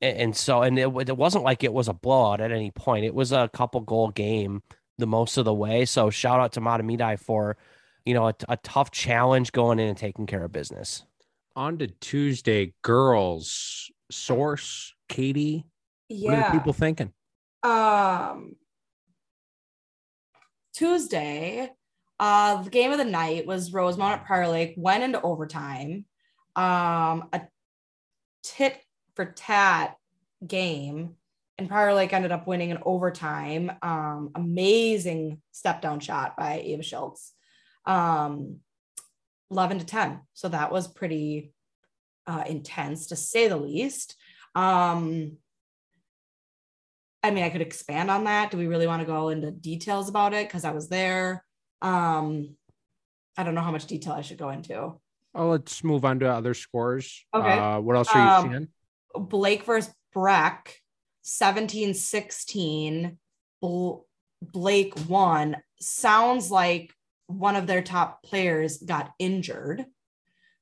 [0.00, 3.04] and, and so, and it, it wasn't like it was a blowout at any point.
[3.04, 4.62] It was a couple goal game
[4.98, 5.84] the most of the way.
[5.84, 7.56] So shout out to Mahtomedi for,
[8.04, 11.04] you know, a, a tough challenge going in and taking care of business.
[11.56, 13.90] On to Tuesday, girls.
[14.10, 15.64] Source, Katie.
[16.08, 16.52] What are Yeah.
[16.52, 17.12] people thinking?
[17.62, 18.56] um
[20.74, 21.70] Tuesday,
[22.20, 26.04] uh the game of the night was Rosemount at Prior Lake, went into overtime.
[26.56, 27.42] Um a
[28.42, 28.80] tit
[29.14, 29.96] for tat
[30.46, 31.16] game,
[31.56, 33.72] and Prior Lake ended up winning in overtime.
[33.80, 37.32] Um, amazing step down shot by Ava Schultz.
[37.86, 38.58] Um,
[39.50, 40.20] 11 to 10.
[40.34, 41.52] So that was pretty
[42.26, 44.16] uh, intense to say the least.
[44.56, 45.36] Um,
[47.24, 48.50] I mean, I could expand on that.
[48.50, 50.46] Do we really want to go into details about it?
[50.46, 51.42] Because I was there.
[51.80, 52.54] Um,
[53.38, 55.00] I don't know how much detail I should go into.
[55.34, 57.24] Oh, let's move on to other scores.
[57.34, 57.58] Okay.
[57.58, 58.68] Uh, what else are you Um, seeing?
[59.26, 60.76] Blake versus Breck,
[61.22, 63.18] 17 16.
[63.62, 63.94] Bl-
[64.42, 65.56] Blake won.
[65.80, 66.92] Sounds like
[67.26, 69.86] one of their top players got injured,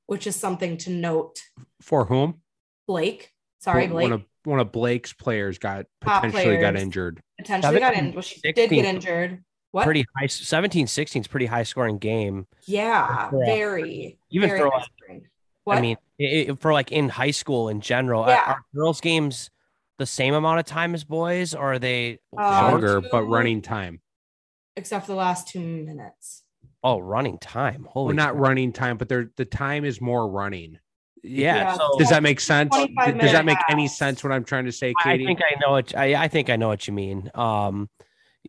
[0.06, 1.42] which is something to note.
[1.80, 2.40] For whom?
[2.86, 3.31] Blake,
[3.62, 7.20] sorry, One- Blake, One of one of Blake's players got Top potentially got injured.
[7.38, 8.12] potentially got 17, in.
[8.14, 9.44] Well, she did get injured.
[9.70, 9.84] What?
[9.84, 12.46] Pretty high 17 16 is pretty high scoring game.
[12.66, 14.18] yeah, For, very.
[14.30, 15.22] even very for, high like.
[15.64, 15.78] What?
[15.78, 18.42] I mean, it, it- for like in high school in general, Yeah.
[18.46, 19.48] are, girls' games
[19.98, 22.42] the same amount of time as boys, or are they Uh,
[22.72, 24.00] Longer, but running time.
[24.76, 26.42] except for the last two minutes.
[26.82, 27.86] oh running time?
[27.88, 30.78] Holy, Well, not running time, but they're the time is more running.
[31.22, 31.54] Yeah.
[31.56, 32.74] Yeah, so Does that make sense?
[32.76, 34.22] Does that make any sense?
[34.24, 35.08] What I'm trying to say, Katie?
[35.08, 35.26] I Katie?
[35.26, 37.30] think I know what I, I think I know what you mean.
[37.34, 37.88] Um,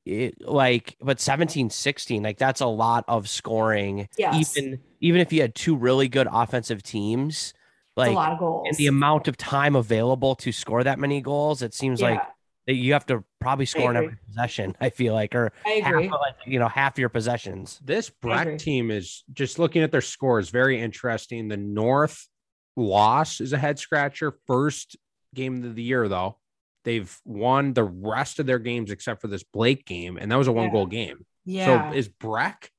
[0.06, 4.08] it, like, but 17 16, like that's a lot of scoring.
[4.18, 4.58] Yes.
[4.58, 7.54] Even even if you had two really good offensive teams, It's
[7.98, 8.66] a like lot of goals.
[8.68, 12.26] and the amount of time available to score that many goals, it seems like Yeah,
[12.68, 14.76] that you have to probably score in every possession.
[14.82, 17.80] I feel like, or I half, of, like you know half your possessions.
[17.84, 18.32] this agree.
[18.34, 21.50] Breck team is just looking at their scores, very interesting.
[21.50, 22.28] The North
[22.76, 24.34] loss is a head scratcher.
[24.48, 24.98] First
[25.34, 26.38] game of the year, though.
[26.84, 30.48] They've won the rest of their games except for this Blake game, and that was
[30.48, 30.72] a one Yeah.
[30.72, 31.26] goal game.
[31.46, 31.92] Yeah.
[31.92, 32.70] So is Breck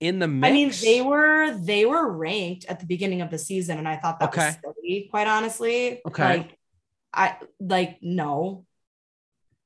[0.00, 0.50] in the mix?
[0.50, 3.96] I mean, they were they were ranked at the beginning of the season, and I
[3.96, 4.46] thought that Okay.
[4.64, 6.00] was silly, quite honestly.
[6.06, 6.38] Okay.
[6.38, 6.58] Like,
[7.14, 8.66] I like no.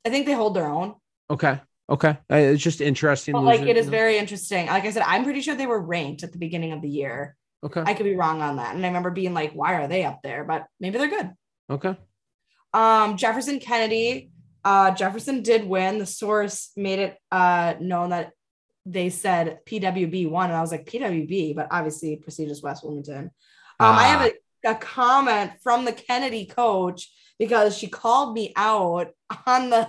[0.05, 0.95] I think they hold their own,
[1.31, 1.61] okay.
[1.89, 2.17] Okay.
[2.31, 3.33] Uh, It's just interesting.
[3.33, 4.67] but like it is very interesting.
[4.69, 7.37] Like I said, I'm pretty sure they were ranked at the beginning of the year.
[7.65, 7.83] Okay.
[7.85, 10.21] I could be wrong on that, and I remember being like, "Why are they up
[10.23, 11.31] there?" But maybe they're good.
[11.69, 11.97] okay.
[12.73, 14.31] Um, Jefferson Kennedy.
[14.65, 15.99] Uh, Jefferson did win.
[15.99, 18.33] The source made it uh known that
[18.87, 23.31] they said PWB won, and I was like PWB, but obviously prestigious West Bloomington.
[23.79, 24.33] Um, I have
[24.65, 29.09] a, a comment from the Kennedy coach because she called me out
[29.47, 29.89] on the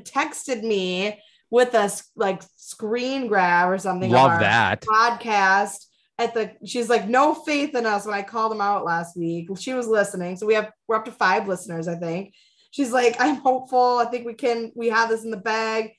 [0.00, 4.10] texted me with a like screen grab or something.
[4.10, 4.82] Love that.
[4.82, 5.86] podcast
[6.18, 9.48] at the she's like no faith in us when I called them out last week.
[9.58, 10.36] She was listening.
[10.36, 12.34] So we have we're up to five listeners, I think.
[12.70, 13.98] She's like, I'm hopeful.
[13.98, 15.92] I think we can we have this in the bag.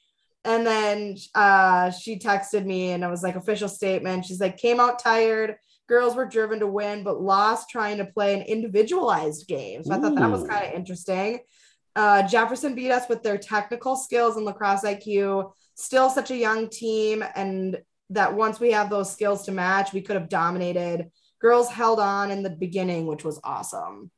[0.43, 4.25] And then uh she texted me and it was like official statement.
[4.25, 5.55] She's like, came out tired.
[5.87, 9.83] Girls were driven to win, but lost trying to play an individualized game.
[9.83, 11.39] So I thought that was kind of interesting.
[11.95, 15.51] Uh, Jefferson beat us with their technical skills and lacrosse IQ.
[15.75, 17.79] Still such a young team, and
[18.11, 21.11] that once we have those skills to match, we could have dominated.
[21.39, 24.11] Girls held on in the beginning, which was awesome.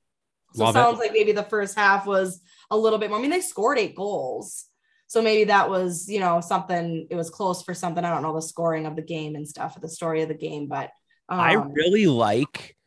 [0.54, 0.82] So Love it it.
[0.82, 3.20] sounds like maybe the first half was a little bit more.
[3.20, 4.66] I mean, they scored eight goals.
[5.08, 8.04] So maybe that was, you know, something, it was close for something.
[8.04, 10.68] I don't know the scoring of the game and stuff, the story of the game,
[10.68, 10.90] but
[11.28, 12.78] um, I really like,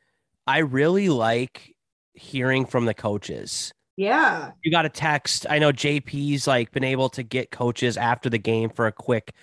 [0.46, 1.74] I really like
[2.14, 3.72] hearing from the coaches.
[3.96, 4.52] yeah.
[4.62, 5.46] You got a text.
[5.50, 9.34] I know JP's like been able to get coaches after the game for a quick,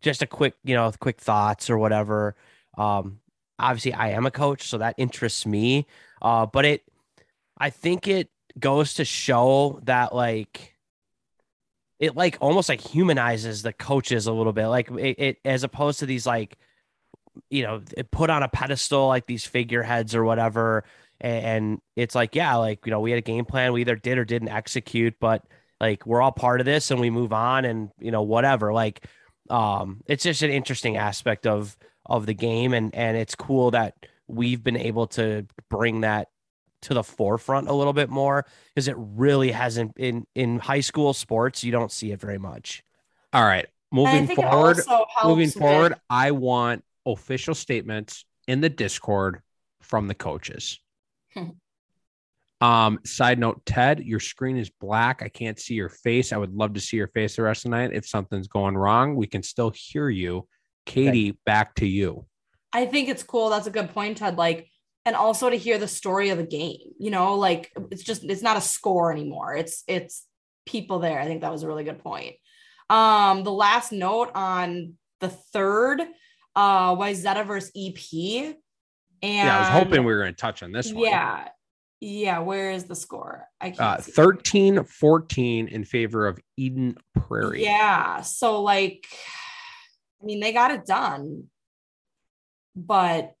[0.00, 2.36] just a quick, you know, quick thoughts or whatever.
[2.76, 3.20] Um,
[3.58, 5.86] obviously, I am a coach, so that interests me.
[6.22, 6.82] Uh, but it,
[7.58, 10.76] I think it goes to show that like
[11.98, 16.00] it like almost like humanizes the coaches a little bit, like it, it as opposed
[16.00, 16.56] to these like
[17.48, 20.84] you know it put on a pedestal like these figureheads or whatever
[21.20, 23.96] and, and it's like yeah like you know we had a game plan we either
[23.96, 25.44] did or didn't execute but
[25.80, 29.06] like we're all part of this and we move on and you know whatever like
[29.50, 31.76] um it's just an interesting aspect of
[32.06, 33.94] of the game and and it's cool that
[34.28, 36.28] we've been able to bring that
[36.82, 41.12] to the forefront a little bit more because it really hasn't in in high school
[41.12, 42.82] sports you don't see it very much
[43.32, 43.66] All right.
[43.92, 44.78] Moving forward,
[45.24, 49.42] moving with- forward, I want official statements in the Discord
[49.80, 50.78] from the coaches.
[52.60, 55.22] Um, side note, Ted, your screen is black.
[55.22, 56.32] I can't see your face.
[56.32, 57.92] I would love to see your face the rest of the night.
[57.94, 60.46] If something's going wrong, we can still hear you.
[60.84, 62.26] Katie, back to you.
[62.72, 63.48] I think it's cool.
[63.50, 64.36] That's a good point, Ted.
[64.36, 64.68] Like,
[65.06, 68.42] and also to hear the story of the game, you know, like it's just it's
[68.42, 69.54] not a score anymore.
[69.56, 70.26] It's it's
[70.66, 71.18] people there.
[71.18, 72.36] I think that was a really good point.
[72.90, 76.02] Um, the last note on the third,
[76.54, 78.56] uh, Wayzata versus EP.
[79.22, 81.04] And yeah, I was hoping we were going to touch on this one.
[81.04, 81.48] yeah.
[82.00, 83.46] Yeah, where is the score?
[83.60, 83.80] I can't.
[83.80, 84.12] Uh, see.
[84.12, 87.62] 13 14 in favor of Eden Prairie.
[87.62, 88.22] Yeah.
[88.22, 89.06] So like,
[90.22, 91.44] I mean, they got it done,
[92.74, 93.34] but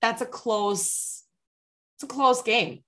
[0.00, 1.22] that's a close.
[1.96, 2.82] It's a close game.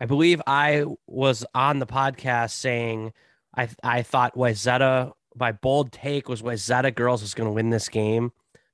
[0.00, 3.12] I believe I was on the podcast saying
[3.56, 7.88] I I thought Wayzata my bold take was Wayzata girls was going to win this
[7.88, 8.30] game.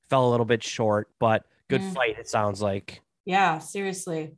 [0.09, 1.93] Fell a little bit short, but good Mm.
[1.95, 2.19] fight.
[2.19, 3.01] It sounds like.
[3.25, 4.35] Yeah, seriously.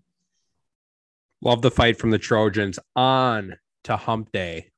[1.41, 4.71] Love the fight from the Trojans on to hump day.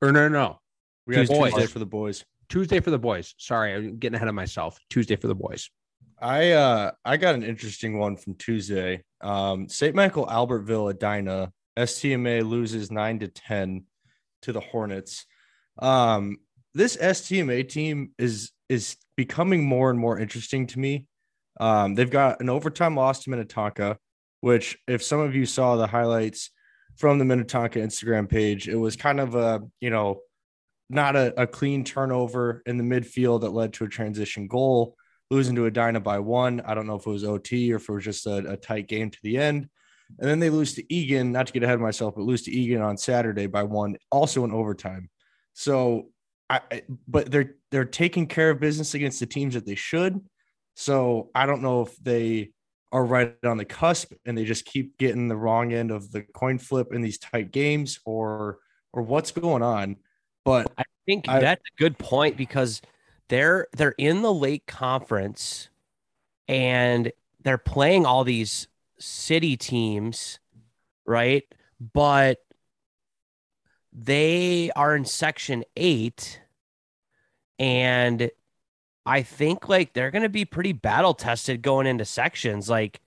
[0.00, 0.60] Or no, no, no.
[1.06, 1.50] We got Tuesday.
[1.50, 2.24] Tuesday for the boys.
[2.48, 3.34] Tuesday for the boys.
[3.36, 4.78] Sorry, I'm getting ahead of myself.
[4.88, 5.70] Tuesday for the boys.
[6.20, 9.02] I uh I got an interesting one from Tuesday.
[9.20, 9.94] Um St.
[9.94, 13.84] Michael Albertville Edina STMA loses 9 to 10
[14.42, 15.26] to the Hornets.
[15.78, 16.38] Um
[16.74, 21.06] this STMA team is is becoming more and more interesting to me.
[21.60, 23.98] Um they've got an overtime loss to Minnetonka,
[24.40, 26.50] which if some of you saw the highlights
[26.96, 30.20] from the Minnetonka Instagram page, it was kind of a, you know,
[30.88, 34.96] not a, a clean turnover in the midfield that led to a transition goal
[35.30, 36.60] losing to Edina by one.
[36.62, 38.88] I don't know if it was OT or if it was just a, a tight
[38.88, 39.68] game to the end.
[40.18, 42.50] And then they lose to Eagan, not to get ahead of myself, but lose to
[42.50, 45.08] Eagan on Saturday by one, also in overtime.
[45.52, 46.08] So
[46.48, 50.20] I- but they're they're taking care of business against the teams that they should.
[50.80, 52.52] So I don't know if they
[52.90, 56.22] are right on the cusp and they just keep getting the wrong end of the
[56.22, 58.60] coin flip in these tight games or
[58.94, 59.96] or what's going on.
[60.42, 62.80] But I think I- that's a good point because
[63.28, 65.68] they're they're in the Lake Conference
[66.48, 67.12] and
[67.42, 68.66] they're playing all these
[68.98, 70.40] city teams,
[71.04, 71.44] right?
[71.92, 72.38] But
[73.92, 76.40] they are in section 8
[77.58, 78.30] and
[79.06, 83.00] I think like they're going to be pretty battle tested going into sections like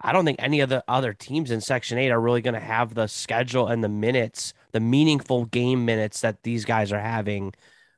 [0.00, 2.60] I don't think any of the other teams in Section 8 are really going to
[2.60, 7.54] have the schedule and the minutes, the meaningful game minutes that these guys are having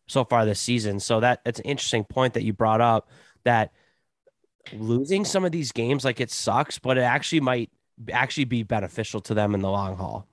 [0.07, 1.01] so far this season.
[1.01, 3.11] So that it's an interesting point that you brought up
[3.45, 3.73] that
[4.73, 7.71] losing some of these games like it sucks, but it actually might
[8.13, 10.29] actually be beneficial to them in the long haul.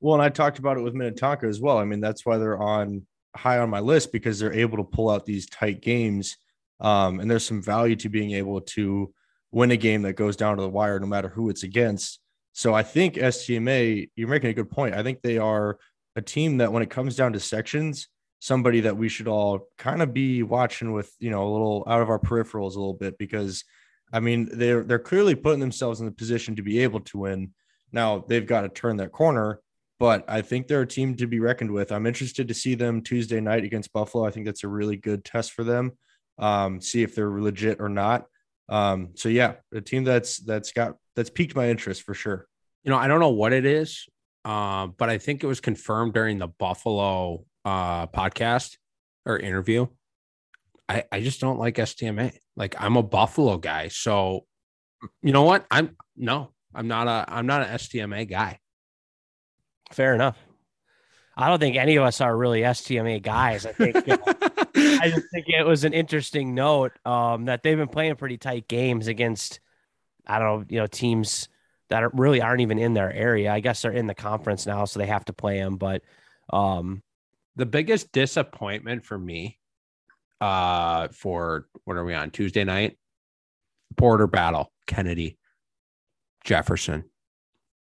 [0.00, 1.78] Well, and I talked about it with Minnetonka as well.
[1.78, 5.08] I mean, that's why they're on high on my list because they're able to pull
[5.08, 6.36] out these tight games.
[6.80, 9.12] Um, and there's some value to being able to
[9.50, 12.20] win a game that goes down to the wire, no matter who it's against.
[12.52, 14.94] So I think STMA, you're making a good point.
[14.94, 15.78] I think they are
[16.16, 18.08] a team that when it comes down to sections,
[18.40, 22.02] somebody that we should all kind of be watching with, you know, a little out
[22.02, 23.64] of our peripherals a little bit because
[24.12, 27.52] I mean, they're they're clearly putting themselves in the position to be able to win.
[27.92, 29.60] Now they've got to turn that corner,
[29.98, 31.92] but I think they're a team to be reckoned with.
[31.92, 34.24] I'm interested to see them Tuesday night against Buffalo.
[34.24, 35.92] I think that's a really good test for them.
[36.38, 38.26] Um, see if they're legit or not.
[38.68, 42.46] Um, so yeah, a team that's that's got that's piqued my interest for sure.
[42.84, 44.06] You know, I don't know what it is,
[44.44, 48.76] uh, but I think it was confirmed during the Buffalo uh, podcast
[49.26, 49.86] or interview.
[50.88, 52.32] I, I just don't like STMA.
[52.56, 53.88] Like I'm a Buffalo guy.
[53.88, 54.44] So
[55.22, 55.66] you know what?
[55.70, 58.58] I'm no, I'm not a I'm not an STMA guy.
[59.92, 60.36] Fair enough.
[61.36, 63.64] I don't think any of us are really STMA guys.
[63.64, 63.96] I think
[64.74, 68.68] I just think it was an interesting note um, that they've been playing pretty tight
[68.68, 69.60] games against,
[70.26, 71.48] I don't know, you know, teams
[71.88, 73.52] that are, really aren't even in their area.
[73.52, 75.76] I guess they're in the conference now, so they have to play them.
[75.76, 76.02] But
[76.50, 77.02] um,
[77.56, 79.58] the biggest disappointment for me
[80.40, 82.96] uh for what are we on Tuesday night?
[83.96, 85.36] Border battle, Kennedy,
[86.44, 87.04] Jefferson.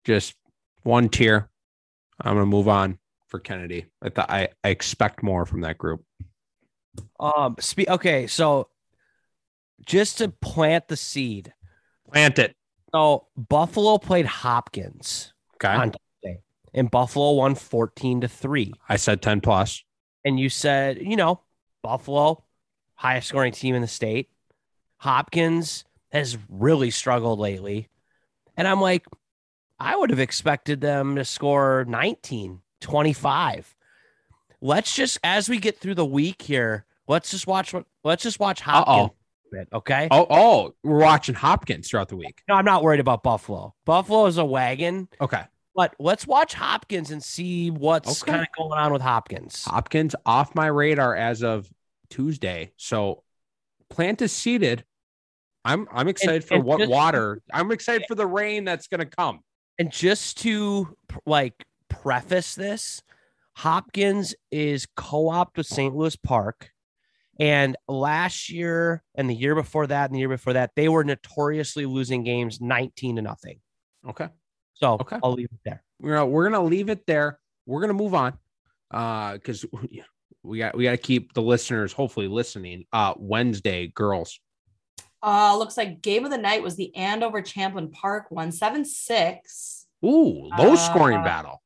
[0.05, 0.35] Just
[0.83, 1.49] one tier.
[2.21, 3.87] I'm gonna move on for Kennedy.
[4.01, 6.04] I thought I, I expect more from that group.
[7.19, 8.69] Um, spe- okay, so
[9.85, 11.53] just to plant the seed,
[12.11, 12.55] Plant it.
[12.93, 15.73] so Buffalo played Hopkins Okay.
[15.73, 16.41] on Tuesday,
[16.73, 18.73] and Buffalo won fourteen to three.
[18.89, 19.83] I said 10 plus.
[20.23, 21.41] and you said, you know,
[21.83, 22.43] Buffalo,
[22.95, 24.29] highest scoring team in the state.
[24.97, 27.89] Hopkins has really struggled lately.
[28.57, 29.05] And I'm like,
[29.79, 33.74] I would have expected them to score 19, 25.
[34.65, 38.39] Let's just, as we get through the week here, let's just watch what, let's just
[38.39, 39.11] watch Hopkins.
[39.11, 40.07] a bit, Okay.
[40.09, 42.41] Oh, oh, we're watching Hopkins throughout the week.
[42.49, 43.75] No, I'm not worried about Buffalo.
[43.85, 45.43] Buffalo is a wagon, Okay.
[45.75, 48.31] but let's watch Hopkins and see what's Okay.
[48.31, 49.65] kind of going on with Hopkins.
[49.65, 51.69] Hopkins off my radar as of
[52.09, 52.71] Tuesday.
[52.75, 53.21] So
[53.91, 54.83] plant is seated.
[55.63, 57.39] I'm I'm excited for and what just- water.
[57.53, 59.41] I'm excited for the rain that's gonna come.
[59.77, 60.95] And just to
[61.27, 63.03] like preface this,
[63.55, 65.95] Hopkins is co-opted with St.
[65.95, 66.69] Louis Park.
[67.39, 71.03] And last year and the year before that and the year before that, they were
[71.03, 73.59] notoriously losing games 19 to nothing.
[74.07, 74.27] Okay.
[74.73, 75.17] So Okay.
[75.23, 75.83] I'll leave it there.
[75.99, 77.39] We're gonna, we're gonna leave it there.
[77.65, 78.37] We're gonna move on.
[78.91, 79.65] Uh, because
[80.43, 82.85] we got we got to keep the listeners hopefully listening.
[82.93, 84.39] Uh, Wednesday, girls.
[85.23, 89.87] Uh, looks like game of the night was the Andover Champlin Park one seven six.
[90.05, 91.61] Ooh, low scoring Uh, battle.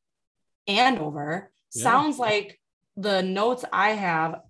[0.68, 1.84] Andover Yeah.
[1.84, 2.59] sounds like
[2.97, 4.41] the notes I have.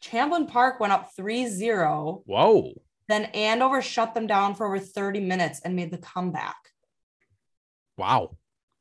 [0.00, 2.22] Champlin Park went up 3-0.
[2.26, 2.72] Whoa.
[3.08, 6.56] Then Andover shut them down for over 30 minutes and made the comeback.
[7.96, 8.36] Wow.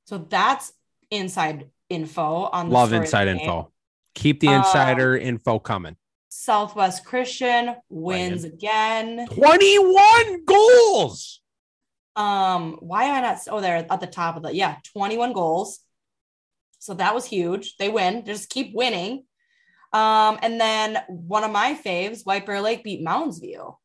[0.06, 0.74] So that's
[1.10, 3.72] inside info on the Love inside info.
[4.16, 5.96] Keep the Uh, insider info coming.
[6.30, 9.28] Southwest Christian wins again.
[9.28, 11.42] 21 goals.
[12.16, 13.40] Um, why am I not?
[13.50, 15.80] Oh, they're at the top of the yeah, 21 goals.
[16.82, 17.78] So that was huge.
[17.78, 19.26] They win, just keep winning.
[19.94, 23.78] Um, and then one of my faves, White Bear Lake beat Mounds View.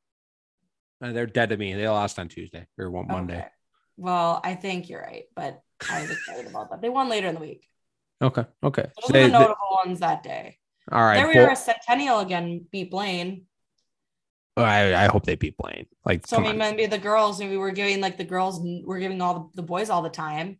[1.02, 1.74] Uh, they're dead to me.
[1.74, 3.36] They lost on Tuesday or one Monday.
[3.40, 3.48] Okay.
[3.98, 6.80] Well, I think you're right, but I was excited about that.
[6.80, 7.68] They won later in the week.
[8.22, 8.46] Okay.
[8.64, 8.86] Okay.
[9.02, 10.56] Those They- are the they- notable ones that day.
[10.90, 11.16] all right.
[11.16, 11.54] there we are.
[11.54, 13.42] Centennial again beat Blaine.
[14.56, 15.84] I, I hope they beat Blaine.
[16.06, 19.20] Like, So I mean, maybe the girls, maybe we're giving like the girls, we're giving
[19.20, 20.58] all the, the boys all the time.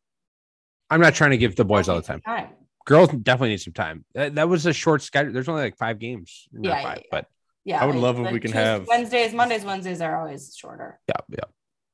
[0.91, 2.49] I'm not trying to give the boys all the Girls time.
[2.87, 4.05] Girls definitely need some time.
[4.14, 5.32] That, that was a short schedule.
[5.32, 6.47] There's only like five games.
[6.53, 7.09] Not Yeah, yeah, five, yeah.
[7.11, 7.26] but
[7.64, 11.01] Yeah, I would like, love if we can have- Wednesdays, Mondays, Wednesdays are always shorter.
[11.09, 11.39] yeah, yeah.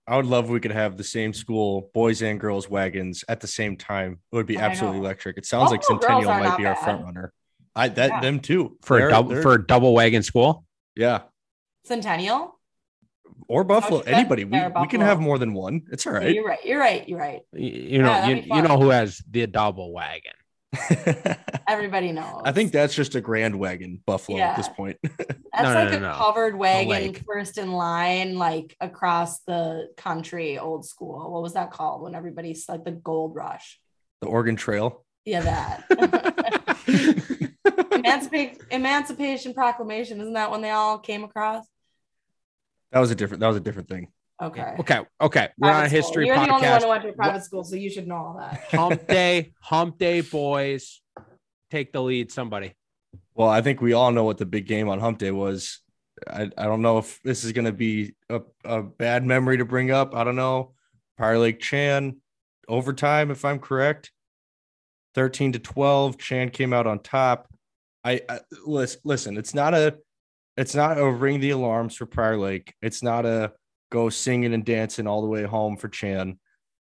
[0.06, 3.40] I would love if we could have the same school boys and girls wagons at
[3.40, 4.18] the same time.
[4.32, 5.04] It would be I absolutely know.
[5.06, 5.38] electric.
[5.38, 6.82] It sounds like Centennial might not be our bad.
[6.84, 7.32] front runner.
[7.74, 8.20] I that Yeah.
[8.20, 10.66] them too For They're- a double for a double wagon school.
[10.96, 11.22] yeah
[11.84, 12.58] Centennial.
[13.52, 14.44] Or Buffalo you anybody.
[14.44, 15.82] We, Yeah, we can have more than one.
[15.92, 16.24] It's all right.
[16.24, 16.30] Yeah.
[16.30, 16.64] You're right.
[16.64, 17.08] You're right.
[17.08, 17.42] You're right.
[17.52, 20.32] You, you know, Yeah, you, you know who has the double wagon.
[21.68, 22.42] Everybody knows.
[22.46, 24.96] I think that's just a grand wagon Buffalo at this point.
[25.02, 26.14] that's no, like no, a no.
[26.14, 27.22] covered wagon, lake.
[27.26, 31.30] first in line, like across the country, old school.
[31.30, 32.00] What was that called?
[32.02, 33.78] When everybody's like the gold rush.
[34.22, 35.04] the Oregon Trail.
[35.26, 35.84] Yeah, that.
[37.92, 40.20] Emancipation, Emancipation Proclamation.
[40.22, 41.66] Isn't that when they all came across?
[42.92, 43.40] That was a different.
[43.40, 44.08] That was a different thing.
[44.40, 44.74] Okay.
[44.80, 45.48] Okay, okay.
[45.56, 45.98] We're on a Private school.
[45.98, 46.82] history You're the only one podcast.
[46.82, 48.60] who went to a private school, so you should know all that.
[48.70, 51.00] hump day, hump day, boys.
[51.70, 52.74] Take the lead, somebody.
[53.34, 55.80] Well, I think we all know what the big game on Hump Day was.
[56.28, 59.64] I, I don't know if this is going to be a, a bad memory to
[59.64, 60.14] bring up.
[60.14, 60.74] I don't know.
[61.16, 62.16] Prior Lake Chan
[62.68, 64.10] overtime, if I'm correct.
[65.14, 66.18] 13 to 12.
[66.18, 67.48] Chan came out on top.
[68.04, 69.98] I, I listen, listen, it's not a
[70.56, 72.74] it's not a ring the alarms for Prior Lake.
[72.82, 73.52] It's not a
[73.90, 76.38] go singing and dancing all the way home for Chan.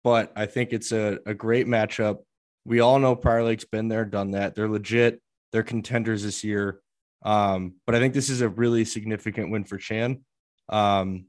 [0.04, 2.18] But I think it's a, a great matchup.
[2.64, 4.54] We all know Prior Lake's been there, done that.
[4.54, 5.20] They're legit.
[5.52, 6.80] They're contenders this year.
[7.24, 10.20] Um, but I think this is a really significant win for Chan.
[10.68, 11.26] Um,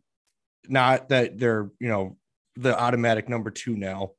[0.68, 2.18] not that they're, you know,
[2.56, 4.12] the automatic number two now,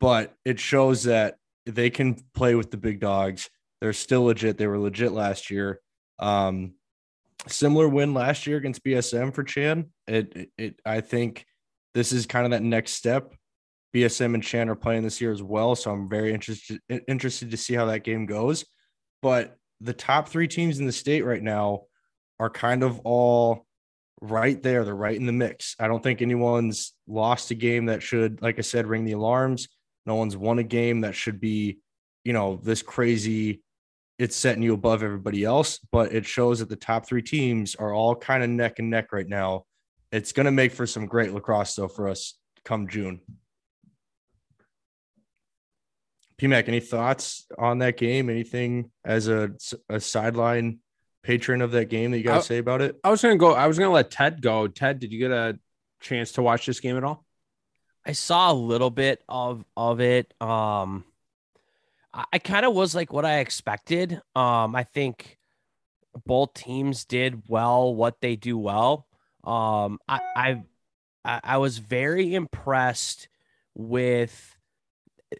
[0.00, 1.36] but it shows that
[1.66, 3.48] they can play with the big dogs.
[3.80, 4.58] They're still legit.
[4.58, 5.80] They were legit last year.
[6.18, 6.74] Um,
[7.48, 9.90] similar win last year against BSM for Chan.
[10.06, 11.46] It, it, it I think
[11.94, 13.34] this is kind of that next step.
[13.94, 17.56] BSM and Chan are playing this year as well, so I'm very interested interested to
[17.56, 18.64] see how that game goes.
[19.22, 21.84] But the top three teams in the state right now
[22.40, 23.66] are kind of all
[24.20, 24.84] right there.
[24.84, 25.76] They're right in the mix.
[25.78, 29.68] I don't think anyone's lost a game that should, like I said, ring the alarms.
[30.06, 31.78] No one's won a game that should be,
[32.24, 33.62] you know, this crazy.
[34.18, 37.92] It's setting you above everybody else, but it shows that the top three teams are
[37.92, 39.64] all kind of neck and neck right now.
[40.12, 43.20] It's going to make for some great lacrosse, though, for us come June.
[46.40, 48.28] PMAC, any thoughts on that game?
[48.28, 49.50] Anything as a,
[49.88, 50.78] a sideline
[51.22, 52.96] patron of that game that you got to say about it?
[53.02, 53.54] I was gonna go.
[53.54, 54.66] I was gonna let Ted go.
[54.68, 55.58] Ted, did you get a
[56.00, 57.24] chance to watch this game at all?
[58.06, 60.34] I saw a little bit of of it.
[60.40, 61.04] Um,
[62.32, 64.20] I, kind of was like what I expected.
[64.36, 65.38] Um, I think
[66.24, 69.06] both teams did well what they do well.
[69.42, 70.62] Um, I I
[71.24, 73.28] I I was very impressed
[73.74, 74.56] with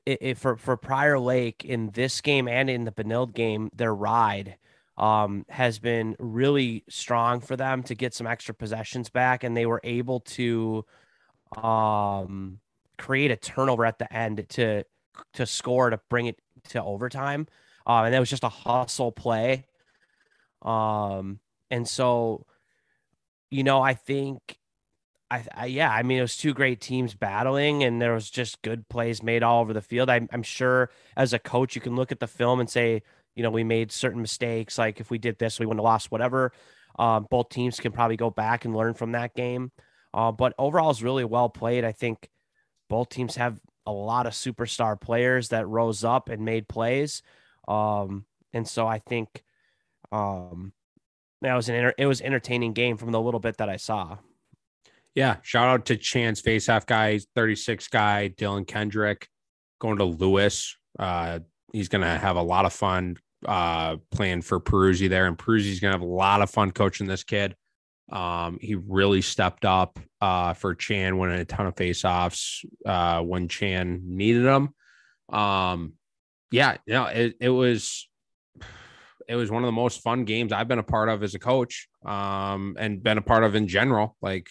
[0.05, 3.71] it, it for for Prior Lake in this game and in the Benilde game.
[3.75, 4.57] Their ride
[4.99, 9.67] um, has been really strong for them to get some extra possessions back, and they
[9.67, 10.85] were able to
[11.57, 12.59] um
[12.99, 14.85] create a turnover at the end to
[15.35, 16.39] to score to bring it
[16.69, 17.47] to overtime
[17.87, 19.67] um and that was just a hustle play.
[20.63, 21.41] Um
[21.71, 22.47] and so
[23.51, 24.59] you know i think
[25.31, 28.63] I, I yeah i mean it was two great teams battling and there was just
[28.63, 30.11] good plays made all over the field.
[30.11, 33.03] I, i'm sure as a coach you can look at the film and say
[33.35, 36.11] you know we made certain mistakes like if we did this we wouldn't have lost
[36.11, 36.53] whatever.
[36.99, 39.73] Um, both teams can probably go back and learn from that game.
[40.13, 41.85] Uh, but overall, it's really well played.
[41.85, 42.31] I think
[42.89, 47.23] both teams have a lot of superstar players that rose up and made plays.
[47.69, 49.43] Um, and so I think
[50.13, 50.73] um,
[51.43, 54.19] that was an enter- it was entertaining game from the little bit that I saw.
[55.15, 59.29] Yeah, shout out to Chan's faceoff guy, 36 guy, Dylan Kendrick,
[59.79, 60.77] going to Lewis.
[60.99, 61.41] Uh,
[61.73, 63.17] he's gonna have a lot of fun
[63.47, 67.23] uh, playing for Peruzzi there, and Peruzzi's gonna have a lot of fun coaching this
[67.23, 67.55] kid.
[68.11, 73.49] Um, he really stepped up uh, for Chan, winning a ton of faceoffs uh, when
[73.49, 74.75] Chan needed them.
[75.31, 75.95] Um,
[76.51, 78.09] yeah, you know, it, it was
[79.29, 81.39] it was one of the most fun games I've been a part of as a
[81.39, 84.17] coach, um, and been a part of in general.
[84.21, 84.49] Like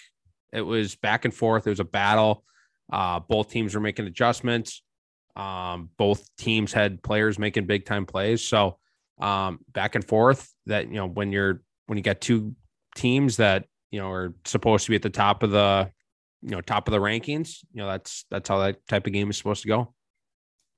[0.51, 1.67] it was back and forth.
[1.67, 2.43] It was a battle.
[2.91, 4.83] Uh, both teams were making adjustments.
[5.35, 8.43] Um, both teams had players making big time plays.
[8.45, 8.77] So
[9.19, 10.51] um, back and forth.
[10.65, 12.55] That you know when you're when you got two
[12.95, 15.89] teams that you know are supposed to be at the top of the
[16.41, 19.29] you know top of the rankings you know that's that's how that type of game
[19.29, 19.93] is supposed to go.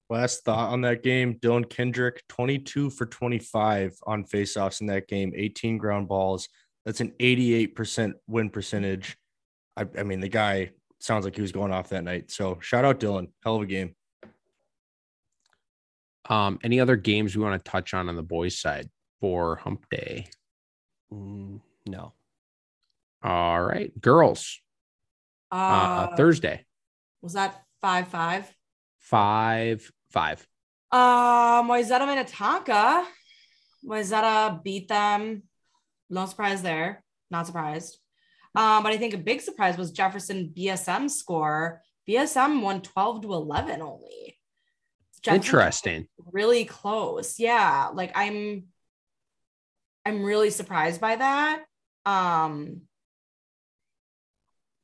[0.07, 5.33] Last thought on that game dylan kendrick 22 for 25 on faceoffs in that game
[5.35, 6.47] 18 ground balls.
[6.85, 9.17] That's an 88% win percentage.
[9.75, 12.29] I, I mean the guy sounds like he was going off that night.
[12.29, 13.95] So shout out dylan hell of a game.
[16.29, 18.89] Um any other games we want to touch on on the boys side
[19.19, 20.27] for hump day?
[21.11, 22.13] Mm, no.
[23.23, 24.59] all right girls
[25.51, 26.65] uh, Uh, thursday
[27.21, 28.51] was that five five?
[28.99, 30.45] five five
[30.91, 33.05] Um, Wayzata Minnetonka.
[33.85, 35.43] Wayzata beat them.
[36.09, 37.03] No surprise there.
[37.29, 37.97] Not surprised.
[38.55, 41.81] Um, but I think a big surprise was Jefferson BSM score.
[42.07, 44.39] BSM won 12 to 11 only.
[45.21, 47.39] Jefferson interesting Really close.
[47.39, 47.89] Yeah.
[47.93, 48.65] Like I'm
[50.05, 51.63] I'm really surprised by that.
[52.05, 52.81] Um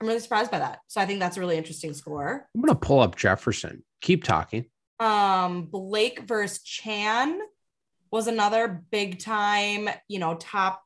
[0.02, 0.80] I'm really surprised by that.
[0.88, 2.48] So I think that's a really interesting score.
[2.56, 4.66] i'm gonna pull up jefferson keep talking
[5.00, 7.40] um blake versus chan
[8.12, 10.82] was another big time you know top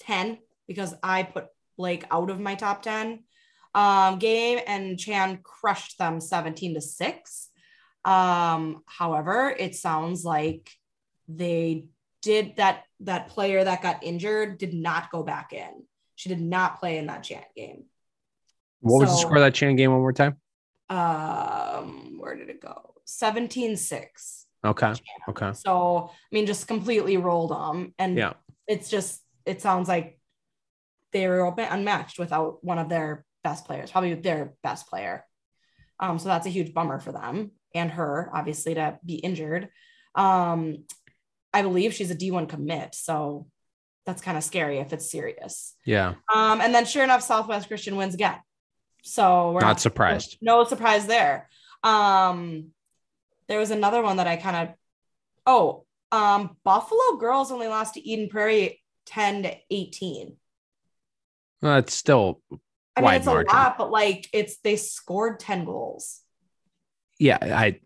[0.00, 1.46] 10 because i put
[1.78, 3.22] blake out of my top 10
[3.74, 7.48] um game and chan crushed them 17 to 6
[8.04, 10.70] um however it sounds like
[11.28, 11.88] they
[12.22, 15.84] did that that player that got injured did not go back in
[16.14, 17.84] she did not play in that chan game
[18.80, 20.36] what was the score of that chan game one more time
[20.88, 24.92] um where did it go 17 6 okay
[25.28, 27.94] okay So, I mean, just completely rolled them.
[27.98, 28.32] And Yeah.
[28.66, 30.18] it's just, it sounds like
[31.12, 35.24] they were open, unmatched without one of their best players, probably their best player.
[36.00, 39.68] Um, so that's a huge bummer for them and her, obviously, to be injured.
[40.16, 40.84] Um,
[41.56, 42.94] I believe she's a D1 commit.
[42.94, 43.46] So
[44.04, 45.74] that's kind of scary if it's serious.
[45.86, 48.38] yeah Um, and then sure enough, Southwest Christian wins again.
[49.02, 51.48] So we're not surprised no surprise there.
[51.82, 52.72] Um,
[53.48, 54.74] there was another one that I kind of,
[55.46, 60.36] oh, um, Buffalo girls only lost to Eden Prairie 10 to 18.
[61.62, 62.42] well, it's still
[62.96, 66.20] I mean, it's a lot, but like it's they scored 10 goals.
[67.18, 67.80] yeah i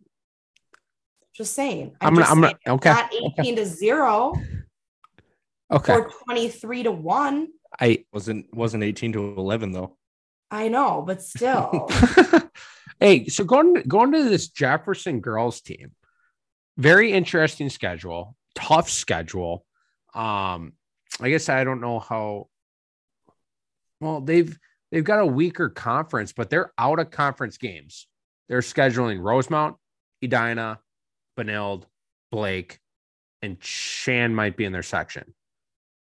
[1.40, 1.96] Just saying.
[2.02, 4.34] i'm gonna i'm saying, gonna okay Not 18 to 0
[5.72, 7.48] okay or 23 to 1.
[7.80, 9.96] i wasn't wasn't 18 to 11 though
[10.50, 11.88] I know, but still.
[13.00, 15.92] hey, so going going to this Jefferson girls team,
[16.76, 19.64] very interesting schedule, tough schedule.
[20.12, 20.72] Um,
[21.20, 22.48] I guess I don't know how.
[24.00, 24.58] Well, they've
[24.90, 28.08] they've got a weaker conference, but they're out of conference games.
[28.48, 29.76] They're scheduling Rosemount,
[30.22, 30.80] Edina,
[31.36, 31.84] Benilde,
[32.30, 32.78] Blake,
[33.42, 35.34] and Chan might be in their section.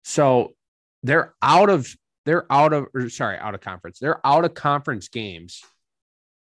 [0.05, 0.55] So
[1.03, 1.89] they're out of
[2.25, 3.99] they're out of or sorry, out of conference.
[3.99, 5.63] They're out of conference games.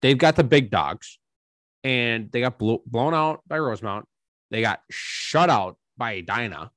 [0.02, 1.18] They've got the big dogs,
[1.84, 4.06] and they got blo- blown out by Rosemount.
[4.50, 6.70] They got shut out by Edina.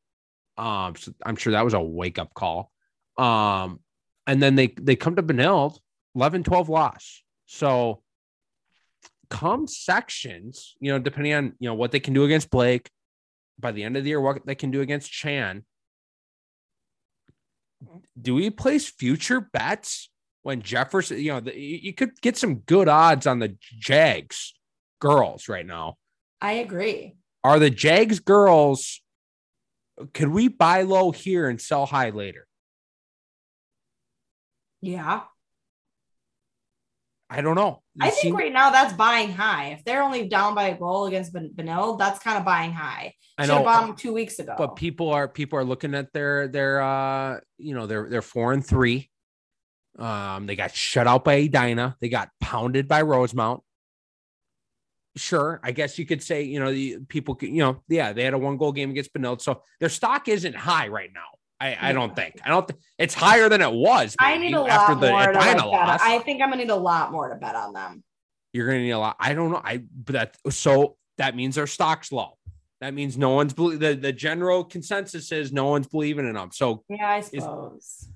[0.57, 2.71] Um, so I'm sure that was a wake up call.
[3.17, 3.79] Um,
[4.27, 5.77] and then they they come to Benilde,
[6.15, 7.23] 11 12 loss.
[7.45, 8.03] So
[9.29, 12.89] come sections, you know, depending on you know what they can do against Blake
[13.59, 15.63] by the end of the year, what they can do against Chan.
[18.19, 20.09] Do we place future bets
[20.41, 24.53] when Jefferson, you know, the, you could get some good odds on the Jags
[24.99, 25.97] girls right now.
[26.41, 27.15] I agree.
[27.43, 29.01] Are the Jags girls,
[30.13, 32.47] could we buy low here and sell high later?
[34.81, 35.21] Yeah.
[37.29, 37.83] I don't know.
[38.01, 39.67] I think right now that's buying high.
[39.77, 43.13] If they're only down by a goal against Ben- Benilde, that's kind of buying high.
[43.37, 44.55] I Should have know, bought them two weeks ago.
[44.57, 48.51] but people are people are looking at their their uh you know they're they're four
[48.53, 49.09] and three.
[49.97, 51.97] Um, they got shut out by Edina.
[51.99, 53.61] They got pounded by Rosemount.
[55.17, 55.59] sure.
[55.63, 58.33] I guess you could say, you know, the people, could, you know, yeah, they had
[58.33, 61.27] a one goal game against Benilde, so their stock isn't high right now.
[61.61, 62.39] I, I don't think.
[62.43, 64.15] I don't think it's higher than it was.
[64.19, 66.01] I need a lot more to like.
[66.01, 68.03] I think I'm gonna need a lot more to bet on them.
[68.53, 69.17] You're gonna need a lot.
[69.19, 69.61] I don't know.
[69.63, 72.37] I but that so that means their stock's low.
[72.81, 76.49] That means no one's the the general consensus is no one's believing in them.
[76.53, 78.07] So yeah, I suppose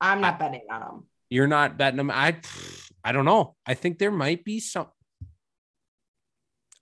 [0.00, 1.06] I'm not betting on them.
[1.30, 2.10] You're not betting them.
[2.10, 2.36] I
[3.04, 3.54] I don't know.
[3.64, 4.88] I think there might be some.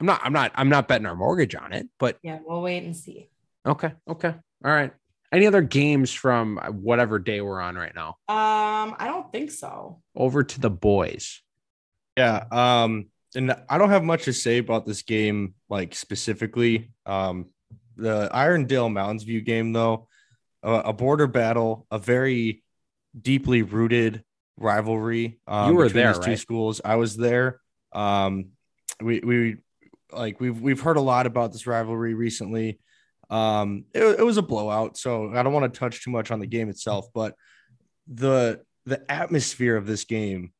[0.00, 0.20] I'm not.
[0.24, 0.52] I'm not.
[0.54, 1.88] I'm not betting our mortgage on it.
[1.98, 3.28] But yeah, we'll wait and see.
[3.66, 3.92] Okay.
[4.08, 4.34] Okay.
[4.64, 4.92] All right.
[5.36, 8.16] Any other games from whatever day we're on right now?
[8.26, 10.00] Um, I don't think so.
[10.16, 11.42] Over to the boys.
[12.16, 12.44] Yeah.
[12.50, 16.90] Um, and I don't have much to say about this game, like specifically.
[17.04, 17.50] Um,
[17.98, 20.08] the Irondale Mounds View game, though,
[20.62, 22.64] uh, a border battle, a very
[23.20, 24.24] deeply rooted
[24.56, 25.38] rivalry.
[25.46, 26.38] Um, you were there, these two right?
[26.38, 26.80] schools.
[26.82, 27.60] I was there.
[27.92, 28.52] Um,
[29.02, 29.56] we we
[30.10, 32.78] like we've we've heard a lot about this rivalry recently.
[33.28, 36.40] Um, it, it was a blowout, so I don't want to touch too much on
[36.40, 37.34] the game itself, but
[38.06, 40.52] the the atmosphere of this game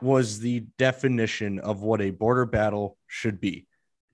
[0.00, 3.66] was the definition of what a border battle should be.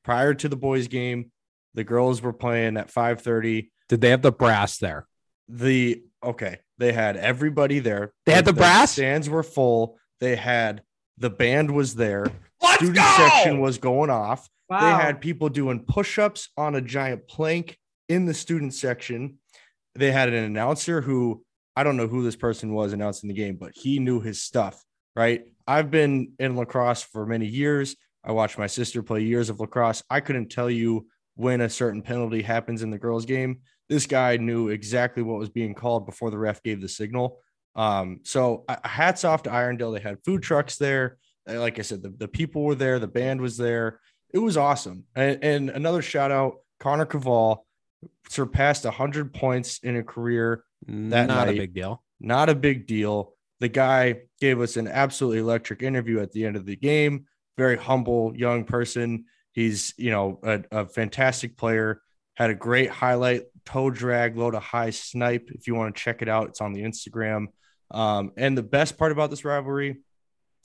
[0.05, 1.31] Prior to the boys' game,
[1.75, 3.71] the girls were playing at 5:30.
[3.89, 5.07] Did they have the brass there?
[5.49, 8.13] The okay, they had everybody there.
[8.27, 8.93] They had the, the brass.
[8.93, 9.99] Stands were full.
[10.21, 10.83] They had
[11.19, 12.27] the band was there.
[12.63, 13.15] Let's Student go!
[13.17, 14.49] section was going off.
[14.69, 14.81] Wow.
[14.81, 17.77] They had people doing push-ups on a giant plank
[18.13, 19.39] in the student section.
[19.95, 21.43] They had an announcer who
[21.75, 24.85] I don't know who this person was announcing the game, but he knew his stuff,
[25.17, 25.45] right?
[25.67, 27.97] I've been in lacrosse for many years.
[28.23, 30.03] I watched my sister play years of lacrosse.
[30.11, 33.61] I couldn't tell you when a certain penalty happens in the girls' game.
[33.89, 37.41] This guy knew exactly what was being called before the ref gave the signal.
[37.75, 39.95] Um, so hats off to Irondale.
[39.95, 41.17] They had food trucks there.
[41.49, 43.99] Uh, Like I said, the, the people were there, the band was there.
[44.33, 45.05] It was awesome.
[45.15, 47.65] And, and another shout out, Connor Caval
[48.29, 50.65] surpassed 100 points in a career.
[50.87, 52.03] That Not a big deal.
[52.21, 53.35] Not a big deal.
[53.61, 57.27] The guy gave us an absolutely electric interview at the end of the game.
[57.57, 59.27] Very humble young person.
[59.53, 62.01] He's, you know, a, a fantastic player.
[62.35, 65.51] Had a great highlight toe drag, load a high snipe.
[65.53, 67.47] If you want to check it out, it's on the Instagram.
[67.91, 69.99] Um, and the best part about this rivalry,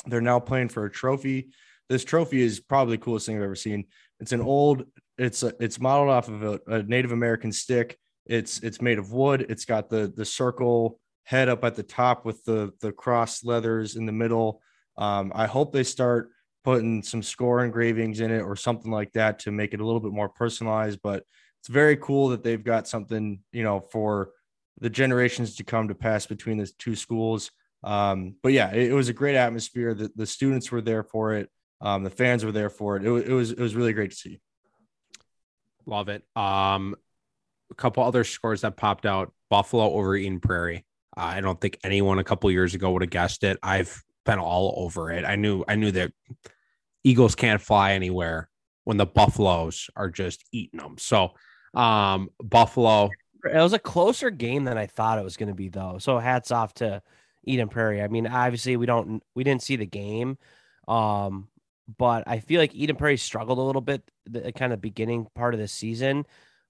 [0.05, 1.49] they're now playing for a trophy.
[1.89, 3.85] This trophy is probably the coolest thing I've ever seen.
[4.19, 4.85] It's an old,
[5.18, 7.98] it's a, it's modeled off of a, a Native American stick.
[8.26, 9.45] It's it's made of wood.
[9.49, 13.95] It's got the the circle head up at the top with the the cross leathers
[13.95, 14.61] in the middle.
[14.98, 16.30] Um, I hope they start
[16.64, 19.99] putting some score engravings in it or something like that to make it a little
[19.99, 20.99] bit more personalized.
[21.02, 21.23] But
[21.61, 24.31] it's very cool that they've got something you know for
[24.80, 27.52] the generations to come to pass between the two schools.
[27.84, 29.94] Um, but yeah, it, it was a great atmosphere.
[29.94, 31.49] The, the students were there for it.
[31.80, 33.06] Um, the fans were there for it.
[33.06, 34.39] It, it was it was really great to see.
[35.88, 36.23] Love it.
[36.35, 36.95] Um,
[37.72, 40.85] a couple other scores that popped out: Buffalo over Eden Prairie.
[41.18, 43.57] Uh, I don't think anyone a couple years ago would have guessed it.
[43.64, 45.26] I've been all over it.
[45.26, 46.11] I knew I knew that
[47.03, 48.49] Eagles can't fly anywhere
[48.84, 50.97] when the Buffaloes are just eating them.
[50.99, 51.31] So,
[51.73, 53.09] um, Buffalo.
[53.43, 55.99] It was a closer game than I thought it was going to be, though.
[55.99, 57.01] So hats off to
[57.45, 58.01] Eden Prairie.
[58.01, 60.38] I mean, obviously we don't we didn't see the game,
[60.88, 61.47] um,
[61.97, 65.53] but I feel like Eden Prairie struggled a little bit the kind of beginning part
[65.53, 66.26] of the season.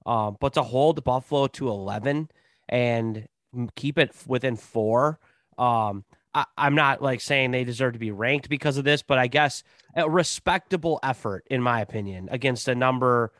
[0.05, 2.29] Um, but to hold Buffalo to eleven
[2.69, 3.27] and
[3.75, 5.19] keep it within four,
[5.57, 9.17] um, I, I'm not like saying they deserve to be ranked because of this, but
[9.17, 9.63] I guess
[9.95, 13.33] a respectable effort, in my opinion, against a number,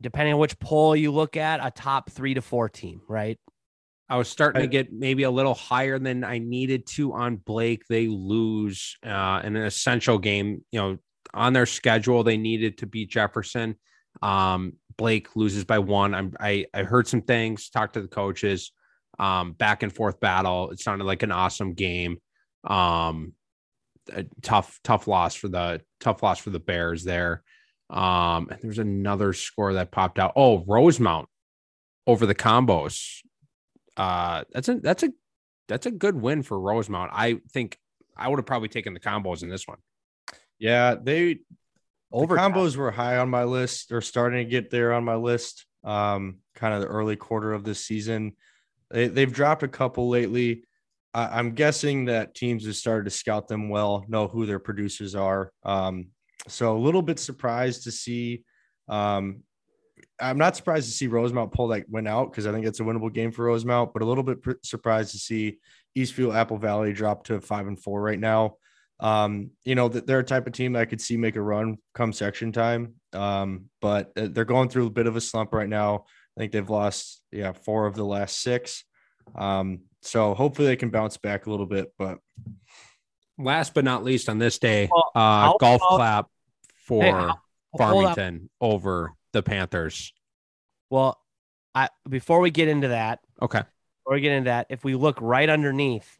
[0.00, 3.38] depending on which poll you look at, a top three to four team, right?
[4.12, 7.84] I was starting to get maybe a little higher than I needed to on Blake.
[7.88, 10.62] They lose uh, in an essential game.
[10.70, 10.98] You know,
[11.32, 13.76] on their schedule, they needed to beat Jefferson.
[14.20, 16.14] Um, Blake loses by one.
[16.14, 18.72] I'm, I I heard some things, talked to the coaches,
[19.18, 20.72] um, back and forth battle.
[20.72, 22.18] It sounded like an awesome game.
[22.64, 23.32] Um,
[24.12, 27.42] a tough tough loss for the tough loss for the Bears there.
[27.88, 30.34] Um, and there's another score that popped out.
[30.36, 31.30] Oh, Rosemount
[32.06, 33.22] over the combos
[33.96, 35.10] uh that's a that's a
[35.68, 37.12] that's a good win for Rosemount.
[37.14, 37.78] I think
[38.16, 39.78] I would have probably taken the combos in this one.
[40.58, 41.38] Yeah, they
[42.12, 45.16] Over the combos were high on my list or starting to get there on my
[45.16, 45.66] list.
[45.84, 48.36] Um, kind of the early quarter of this season.
[48.90, 50.64] They, they've dropped a couple lately.
[51.14, 55.14] I, I'm guessing that teams have started to scout them well, know who their producers
[55.14, 55.50] are.
[55.64, 56.08] Um,
[56.48, 58.44] so a little bit surprised to see.
[58.88, 59.42] Um,
[60.22, 62.84] I'm not surprised to see Rosemount pull that win out because I think it's a
[62.84, 65.58] winnable game for Rosemount, but a little bit pr- surprised to see
[65.96, 68.56] Eastview Apple Valley drop to five and four right now.
[69.00, 72.12] Um, you know they're a type of team I could see make a run come
[72.12, 72.94] section time.
[73.12, 76.04] Um, but uh, they're going through a bit of a slump right now.
[76.36, 78.84] I think they've lost yeah four of the last six.
[79.34, 81.92] Um, so hopefully they can bounce back a little bit.
[81.98, 82.18] But
[83.38, 86.26] Last but not least, on this day, Well, uh, golf clap
[86.86, 87.38] for Hey, how-
[87.74, 88.16] Hold up.
[88.16, 90.12] Farmington over the Panthers.
[90.90, 91.18] Well,
[91.74, 93.60] I before we get into that, Okay.
[94.04, 96.18] before we get into that, if we look right underneath,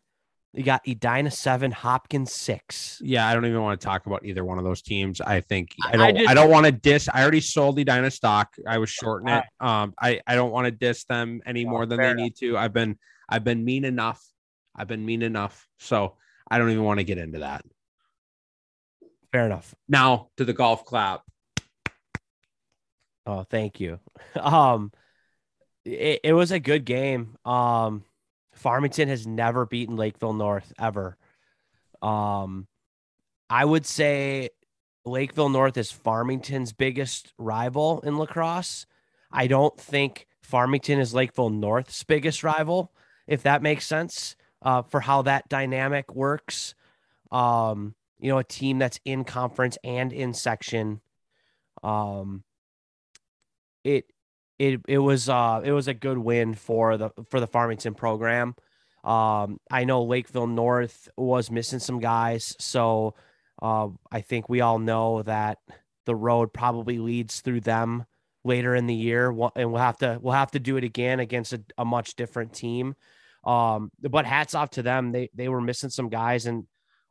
[0.55, 3.01] you got Edina seven, Hopkins six.
[3.05, 5.20] Yeah, I don't even want to talk about either one of those teams.
[5.20, 6.16] I think I I don't.
[6.16, 7.09] I, just- don't want to diss.
[7.12, 8.55] I already sold Edina stock.
[8.66, 9.44] I was shorting it.
[9.60, 12.56] Um, I I don't want to diss them any more than they need to.
[12.56, 12.98] I've been
[13.28, 14.22] I've been mean enough.
[14.74, 15.68] I've been mean enough.
[15.78, 16.16] So
[16.51, 17.64] I don't even want to get into that.
[19.32, 19.74] Fair enough.
[19.89, 21.22] Now to the golf clap.
[23.27, 24.01] Oh, thank you.
[24.40, 24.93] Um,
[25.85, 27.36] it, it was a good game.
[27.44, 28.05] Um,
[28.55, 31.16] Farmington has never beaten Lakeville North ever.
[32.01, 32.66] Um,
[33.51, 34.51] I would say
[35.05, 38.86] Lakeville North is Farmington's biggest rival in lacrosse.
[39.31, 42.93] I don't think Farmington is Lakeville North's biggest rival,
[43.27, 46.74] if that makes sense, uh, for how that dynamic works.
[47.31, 51.01] Um, you know, a team that's in conference and in section.
[51.82, 52.44] Um,
[53.84, 54.06] it
[54.59, 58.54] it it was uh it was a good win for the for the Farmington program.
[59.04, 63.14] Um, I know Lakeville North was missing some guys, so
[63.60, 65.59] uh, I think we all know that
[66.06, 68.04] the road probably leads through them
[68.44, 71.52] later in the year, and we'll have to we'll have to do it again against
[71.52, 72.94] a, a much different team.
[73.44, 76.64] Um, but hats off to them; they they were missing some guys, and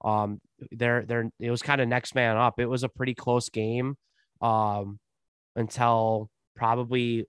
[0.03, 0.39] um,
[0.71, 2.59] they're they're it was kind of next man up.
[2.59, 3.97] It was a pretty close game,
[4.41, 4.99] um,
[5.55, 7.25] until probably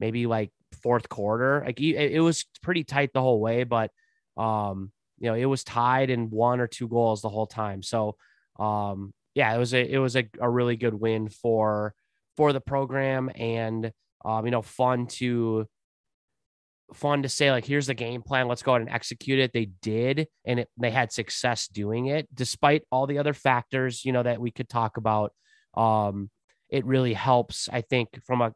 [0.00, 0.50] maybe like
[0.82, 1.62] fourth quarter.
[1.64, 3.90] Like it, was pretty tight the whole way, but
[4.36, 7.82] um, you know, it was tied in one or two goals the whole time.
[7.82, 8.16] So
[8.58, 11.94] um, yeah, it was a it was a, a really good win for
[12.36, 13.92] for the program and
[14.24, 15.66] um, you know, fun to
[16.94, 19.64] fun to say like here's the game plan let's go out and execute it they
[19.82, 24.22] did and it, they had success doing it despite all the other factors you know
[24.22, 25.32] that we could talk about
[25.76, 26.30] um
[26.70, 28.52] it really helps i think from a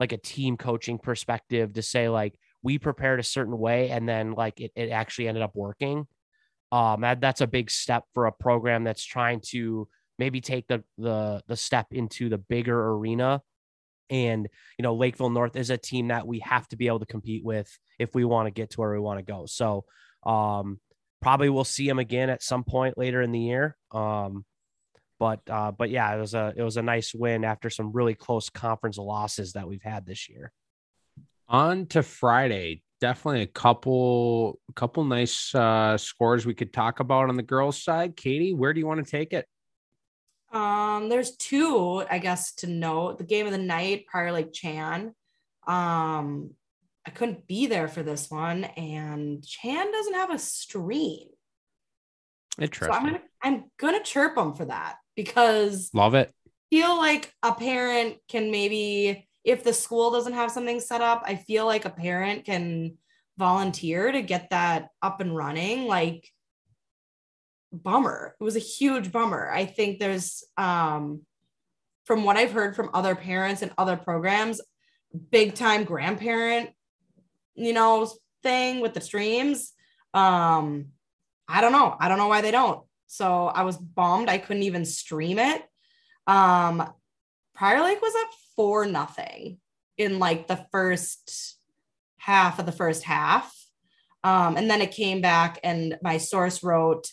[0.00, 4.32] like a team coaching perspective to say like we prepared a certain way and then
[4.32, 6.06] like it, it actually ended up working.
[6.72, 9.86] Um that, that's a big step for a program that's trying to
[10.18, 13.42] maybe take the the the step into the bigger arena.
[14.08, 17.06] And you know lakeville north is a team that we have to be able to
[17.06, 19.46] compete with if we want to get to where we want to go.
[19.46, 19.84] So
[20.24, 20.80] um
[21.20, 23.76] probably we'll see them again at some point later in the year.
[23.92, 24.46] Um
[25.20, 28.14] but uh, but yeah, it was a it was a nice win after some really
[28.14, 30.50] close conference losses that we've had this year.
[31.46, 32.82] On to Friday.
[33.00, 38.16] Definitely a couple couple nice uh scores we could talk about on the girls' side.
[38.16, 39.46] Katie, where do you want to take it?
[40.52, 43.18] Um, there's two, I guess, to note.
[43.18, 45.14] The game of the night, Prior Lake Chan.
[45.66, 46.50] Um,
[47.06, 51.28] I couldn't be there for this one, and Chan doesn't have a stream.
[52.56, 52.94] So Interesting.
[52.94, 56.32] I'm gonna I'm gonna chirp them for that because Love it.
[56.70, 61.36] feel like a parent can maybe if the school doesn't have something set up, I
[61.36, 62.98] feel like a parent can
[63.38, 65.86] volunteer to get that up and running.
[65.86, 66.28] Like
[67.72, 68.34] bummer.
[68.40, 69.50] It was a huge bummer.
[69.50, 71.22] I think there's um
[72.04, 74.60] from what I've heard from other parents and other programs,
[75.30, 76.70] big time grandparent,
[77.54, 78.10] you know,
[78.42, 79.72] thing with the streams.
[80.12, 80.86] Um,
[81.46, 81.96] I don't know.
[82.00, 82.84] I don't know why they don't.
[83.12, 85.62] So I was bummed I couldn't even stream it.
[86.28, 86.88] Um,
[87.54, 89.58] Prior Lake was up four nothing
[89.98, 91.56] in like the first
[92.18, 93.52] half of the first half.
[94.22, 97.08] Um, and then it came back and my source wrote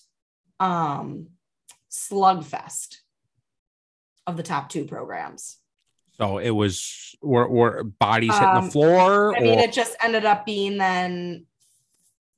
[0.59, 1.27] um
[1.91, 2.97] slugfest
[4.27, 5.57] of the top two programs.
[6.19, 9.35] So it was were, were bodies hitting Um, the floor.
[9.35, 11.47] I mean, or- it just ended up being then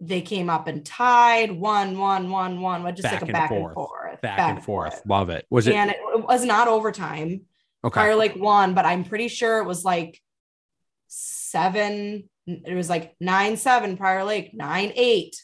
[0.01, 3.33] they came up and tied one, one, one, one, What just Back like a and
[3.33, 3.73] back and forth.
[3.73, 5.01] forth, back, and forth.
[5.05, 5.45] Love it.
[5.49, 7.41] Was it And it, it was not overtime.
[7.83, 7.93] okay?
[7.93, 10.21] Prior Lake won, but I'm pretty sure it was like
[11.07, 12.29] seven.
[12.47, 15.35] It was like nine, seven, Prior Lake, nine, eight,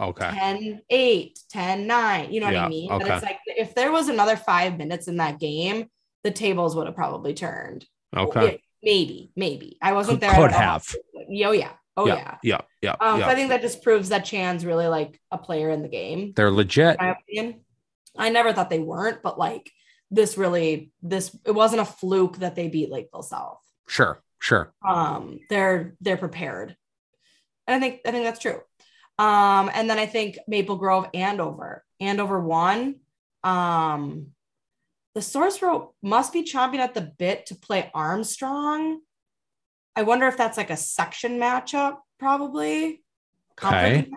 [0.00, 0.30] Okay.
[0.30, 2.32] 10, eight, 10, nine.
[2.32, 2.90] You know what I mean?
[2.90, 3.04] Okay.
[3.04, 5.86] But it's like if there was another five minutes in that game,
[6.24, 7.84] the tables would have probably turned.
[8.16, 8.44] Okay.
[8.44, 9.78] Yeah, maybe, maybe.
[9.82, 10.32] I wasn't there.
[10.34, 10.56] Could know.
[10.58, 10.94] have.
[11.16, 11.72] Oh, yeah.
[11.96, 12.38] Oh, yeah.
[12.42, 12.60] Yeah.
[12.80, 12.96] Yeah.
[13.00, 13.26] Um, yeah.
[13.26, 16.32] So I think that just proves that Chan's really like a player in the game.
[16.34, 16.98] They're legit.
[16.98, 17.60] My opinion.
[18.16, 19.70] I never thought they weren't, but like
[20.10, 23.60] this really, this it wasn't a fluke that they beat Lakeville South.
[23.88, 24.22] Sure.
[24.42, 24.74] Sure.
[24.84, 26.76] Um, they're they're prepared,
[27.68, 28.60] and I think I think that's true.
[29.16, 32.96] Um, and then I think Maple Grove, Andover, Andover won.
[33.44, 34.32] Um,
[35.14, 39.00] the Source Rope must be chomping at the bit to play Armstrong.
[39.96, 43.02] I wonder if that's like a section matchup, probably.
[43.62, 44.10] Okay.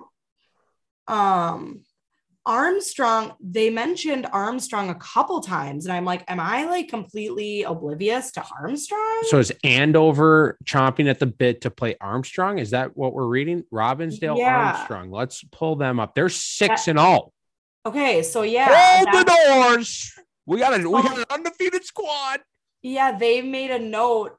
[1.07, 1.83] Um,
[2.45, 8.31] Armstrong, they mentioned Armstrong a couple times, and I'm like, am I like completely oblivious
[8.33, 9.23] to Armstrong?
[9.29, 12.59] So is Andover chomping at the bit to play Armstrong?
[12.59, 13.63] Is that what we're reading?
[13.73, 14.73] Robbinsdale Yeah.
[14.75, 15.09] Armstrong.
[15.11, 16.13] Let's pull them up.
[16.13, 17.33] They're six and all.
[17.85, 18.67] okay, so yeah,
[19.03, 19.33] Hold the
[19.73, 20.13] doors.
[20.45, 22.41] We got a we got an undefeated squad.
[22.83, 24.37] yeah, they made a note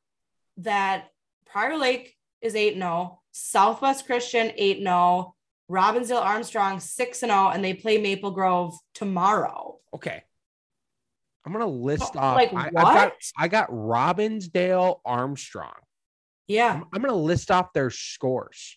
[0.59, 1.09] that
[1.57, 5.35] Prior Lake is 8 0, Southwest Christian 8 0,
[5.71, 9.79] Robbinsdale Armstrong 6 0, and they play Maple Grove tomorrow.
[9.95, 10.23] Okay.
[11.47, 12.37] I'm gonna list Oh, off.
[12.37, 12.95] like I, I've what?
[12.95, 15.73] got I got Robbinsdale Armstrong.
[16.47, 18.77] Yeah, I'm, I'm gonna list off their scores.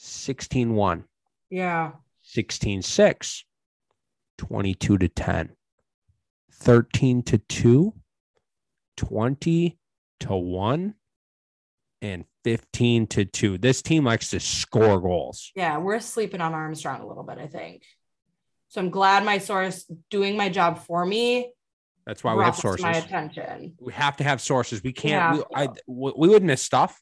[0.00, 1.04] 16-1,
[1.50, 1.90] yeah.
[2.24, 3.42] 16-6,
[4.38, 5.50] 22 to 10,
[6.54, 7.94] 13 to 2,
[8.96, 9.78] 20
[10.20, 10.94] to 1,
[12.02, 13.58] and 15 to 2.
[13.58, 15.52] This team likes to score goals.
[15.54, 17.84] Yeah, we're sleeping on Armstrong a little bit, I think.
[18.68, 21.52] So I'm glad my source doing my job for me.
[22.04, 22.82] That's why we have sources.
[22.82, 23.74] My attention.
[23.80, 24.82] We have to have sources.
[24.82, 25.36] We can't.
[25.36, 27.00] We, I, we would miss stuff.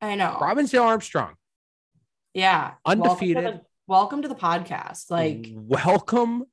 [0.00, 0.38] I know.
[0.40, 1.34] Robbinsdale Armstrong,
[2.34, 2.72] yeah.
[2.84, 3.36] Undefeated.
[3.36, 5.10] Welcome to, the, welcome to the podcast.
[5.10, 6.44] Like, welcome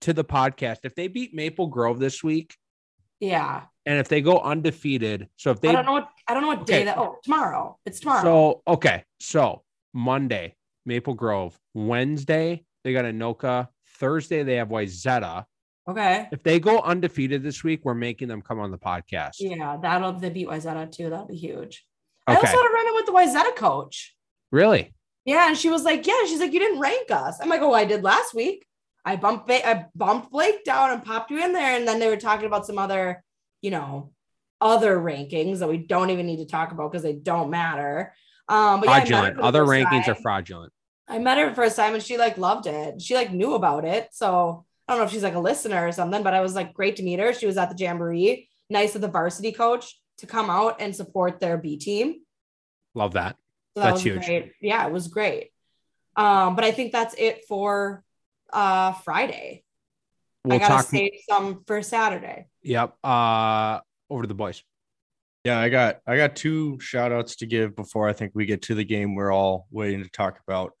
[0.00, 0.78] to the podcast.
[0.84, 2.56] If they beat Maple Grove this week,
[3.20, 3.62] yeah.
[3.86, 6.48] and if they go undefeated, so if they I don't know what I don't know
[6.48, 6.78] what Okay.
[6.80, 6.98] day that.
[6.98, 7.78] Oh, tomorrow.
[7.86, 8.22] It's tomorrow.
[8.22, 9.62] so okay, so
[9.92, 10.54] Monday
[10.86, 13.68] Maple Grove, Wednesday they got Anoka,
[13.98, 15.44] Thursday they have Wayzata.
[15.88, 16.28] okay.
[16.32, 19.32] If they go undefeated this week, we're making them come on the podcast.
[19.38, 21.10] Yeah, that'll they beat Wayzata too.
[21.10, 21.84] That'll be huge.
[22.26, 24.14] I Okay, also had a run in with the Wayzata coach.
[24.50, 24.92] really?
[25.26, 27.72] Yeah, and she was like, "Yeah." She's like, "You didn't rank us." I'm like, "Oh,
[27.72, 28.66] I did last week.
[29.04, 32.08] I bumped Ba- I bumped Blake down and popped you in there." And then they
[32.08, 33.22] were talking about some other,
[33.62, 34.12] you know,
[34.60, 38.14] other rankings that we don't even need to talk about because they don't matter.
[38.48, 39.36] Um, but yeah, I met her Fraudulent.
[39.36, 40.72] the Other rankings are fraudulent.
[41.06, 43.00] I met her first time and she like loved it.
[43.02, 44.08] She like knew about it.
[44.12, 46.72] So I don't know if she's like a listener or something, but I was like
[46.72, 47.32] great to meet her.
[47.34, 48.48] She was at the jamboree.
[48.70, 52.22] Nice of the varsity coach to come out and support their B team.
[52.94, 53.36] Love that.
[53.76, 54.24] So that That's huge.
[54.24, 54.52] Great.
[54.60, 55.50] Yeah, it was great.
[56.16, 58.02] Um, but I think that's it for
[58.54, 59.64] uh Friday.
[60.44, 60.86] We'll I gotta talk.
[60.86, 62.46] save some for Saturday.
[62.62, 62.96] Yep.
[63.02, 64.62] Uh, over to the boys.
[65.44, 68.62] Yeah, I got I got two shout outs to give before I think we get
[68.62, 70.72] to the game we're all waiting to talk about.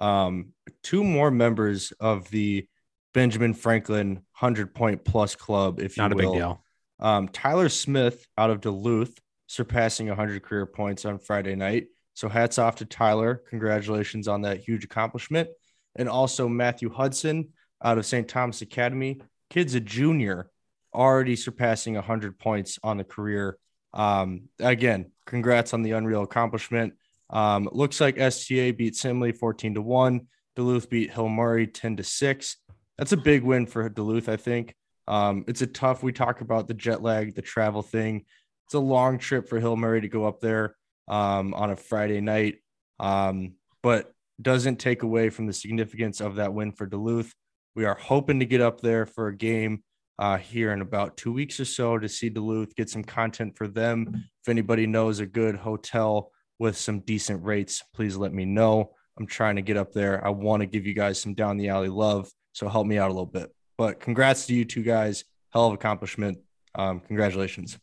[0.00, 0.52] Um,
[0.82, 2.66] two more members of the
[3.12, 6.64] Benjamin Franklin 100 point plus club, if Not you a big deal.
[6.98, 11.86] Um, Tyler Smith out of Duluth surpassing 100 career points on Friday night.
[12.14, 13.42] So hats off to Tyler.
[13.48, 15.48] Congratulations on that huge accomplishment.
[15.96, 17.48] And also Matthew Hudson
[17.82, 18.28] out of St.
[18.28, 19.20] Thomas Academy.
[19.48, 20.50] Kid's a junior,
[20.94, 23.58] already surpassing 100 points on the career.
[23.92, 26.94] Um, again, congrats on the unreal accomplishment.
[27.30, 30.20] Um, looks like STA beat Simley 14 to 1.
[30.56, 32.56] Duluth beat Hill Murray 10 to 6.
[32.98, 34.74] That's a big win for Duluth, I think.
[35.08, 38.24] Um, it's a tough, we talk about the jet lag, the travel thing.
[38.66, 40.76] It's a long trip for Hill Murray to go up there
[41.08, 42.58] um, on a Friday night,
[43.00, 44.12] um, but
[44.42, 47.32] doesn't take away from the significance of that win for Duluth.
[47.74, 49.82] We are hoping to get up there for a game
[50.18, 53.66] uh, here in about two weeks or so to see Duluth, get some content for
[53.66, 54.12] them.
[54.14, 58.92] If anybody knows a good hotel with some decent rates, please let me know.
[59.18, 60.24] I'm trying to get up there.
[60.24, 62.30] I want to give you guys some down the alley love.
[62.52, 63.50] So help me out a little bit.
[63.78, 65.24] But congrats to you two guys.
[65.54, 66.38] Hell of accomplishment.
[66.74, 67.78] Um, congratulations.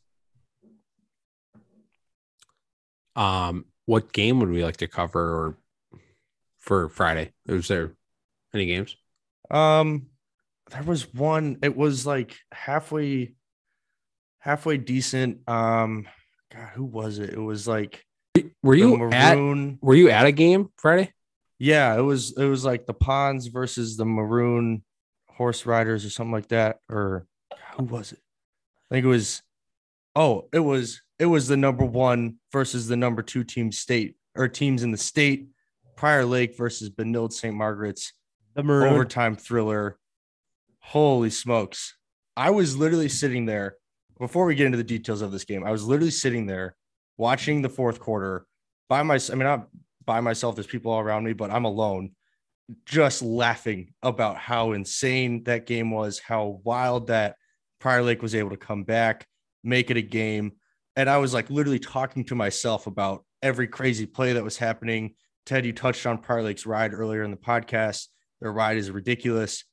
[3.16, 5.58] Um, what game would we like to cover or
[6.68, 7.31] for Friday?
[7.48, 7.94] Was there
[8.53, 8.95] any games?
[9.49, 10.07] Um,
[10.69, 11.60] there was one.
[11.64, 13.34] It was like halfway,
[14.39, 15.49] halfway decent.
[15.49, 16.07] Um,
[16.53, 17.31] God, who was it?
[17.31, 18.03] It was like
[18.61, 19.38] Were you at
[19.81, 21.14] were you at a game Friday?
[21.57, 22.38] Yeah, it was.
[22.38, 24.84] It was like the Ponds versus the Maroon
[25.30, 26.80] Horse Riders or something like that.
[26.89, 27.26] Or
[27.77, 28.19] who was it?
[28.91, 29.41] I think it was.
[30.15, 31.02] Oh, it was.
[31.18, 34.98] It was the number one versus the number two team state or teams in the
[34.98, 35.48] state.
[35.98, 37.53] Prior Lake versus Benilde St.
[37.53, 38.14] Margaret's
[38.56, 39.98] The overtime thriller.
[40.80, 41.98] Holy smokes.
[42.38, 43.76] I was literally sitting there
[44.19, 45.64] before we get into the details of this game.
[45.64, 46.76] I was literally sitting there
[47.18, 48.45] watching the fourth quarter
[48.88, 49.36] by myself.
[49.36, 49.68] I mean, not
[50.06, 52.11] by myself, there's people all around me, but I'm alone,
[52.86, 57.36] just laughing about how insane that game was, how wild that
[57.80, 59.26] Prior Lake was able to come back,
[59.64, 60.53] make it a game.
[60.95, 65.15] And I was like literally talking to myself about every crazy play that was happening,
[65.48, 68.07] Ted, you touched on Prior Lake's ride earlier in the podcast.
[68.41, 69.64] Their ride is ridiculous.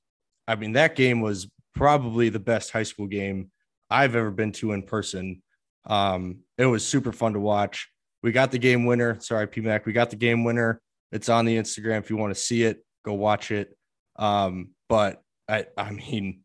[0.46, 3.50] I mean, that game was probably the best high school game
[3.90, 5.42] I've ever been to in person.
[5.84, 7.90] Um, it was super fun to watch.
[8.22, 9.18] We got the game winner.
[9.20, 9.84] Sorry, PMAC.
[9.84, 10.80] We got the game winner.
[11.10, 11.98] It's on the Instagram.
[11.98, 13.76] If you want to see it, go watch it.
[14.16, 16.42] Um, but I, I mean,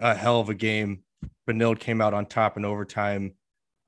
[0.00, 1.04] a hell of a game.
[1.48, 3.34] Benilde came out on top in overtime.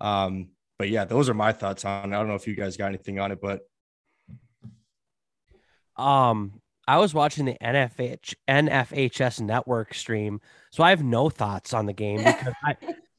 [0.01, 2.15] Um, but yeah, those are my thoughts on.
[2.15, 3.63] I don't know if you guys got anything on it, but
[5.99, 11.87] um, I was watching the NFH NFHS network stream, so I have no thoughts on
[11.87, 12.77] the game because I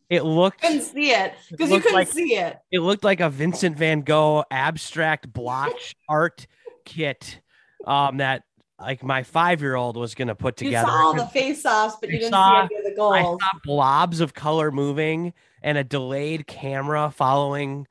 [0.09, 2.57] it looked couldn't see it because you couldn't like- see it.
[2.71, 6.47] it looked like a Vincent Van Gogh abstract blotch art
[6.85, 7.39] kit
[7.85, 8.43] um that
[8.79, 10.87] like my five year old was gonna put together.
[10.87, 12.95] You saw all the face offs, but you, You didn't saw- see any of the
[12.95, 13.15] goals.
[13.15, 17.85] I saw blobs of color moving and a delayed camera following.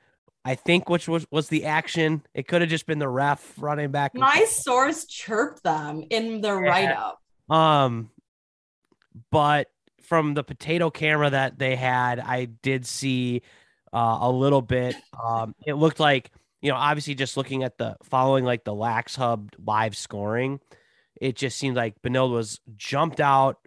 [0.48, 2.22] I think which was was the action.
[2.32, 4.14] It could have just been the ref running back.
[4.14, 7.20] My source chirped them in the write up.
[7.54, 8.10] Um,
[9.30, 9.66] but
[10.04, 13.42] from the potato camera that they had, I did see
[13.92, 14.96] uh, a little bit.
[15.22, 16.30] Um, it looked like
[16.62, 20.60] you know, obviously, just looking at the following like the Lax Hub live scoring,
[21.20, 23.58] it just seemed like Benilde was jumped out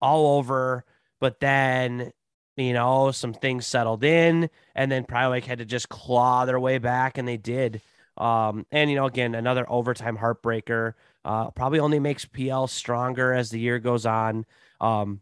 [0.00, 0.84] all over,
[1.20, 2.12] but then
[2.60, 6.60] you know some things settled in, and then Prior Lake had to just claw their
[6.60, 7.80] way back, and they did.
[8.16, 10.94] Um, and you know, again, another overtime heartbreaker.
[11.24, 14.46] Uh, probably only makes PL stronger as the year goes on.
[14.80, 15.20] Um,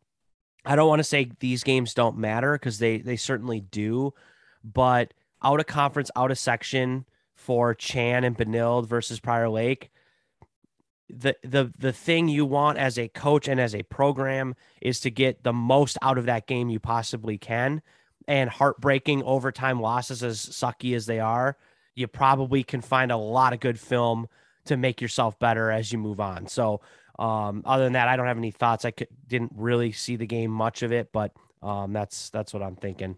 [0.64, 4.14] I don't want to say these games don't matter because they they certainly do,
[4.62, 7.04] but out of conference, out of section
[7.34, 9.90] for Chan and Benilde versus Prior Lake.
[11.10, 15.10] The the the thing you want as a coach and as a program is to
[15.10, 17.82] get the most out of that game you possibly can.
[18.26, 21.56] And heartbreaking overtime losses, as sucky as they are,
[21.94, 24.28] you probably can find a lot of good film
[24.66, 26.46] to make yourself better as you move on.
[26.46, 26.82] So,
[27.18, 28.84] um, other than that, I don't have any thoughts.
[28.84, 31.32] I could, didn't really see the game much of it, but
[31.62, 33.16] um, that's that's what I'm thinking.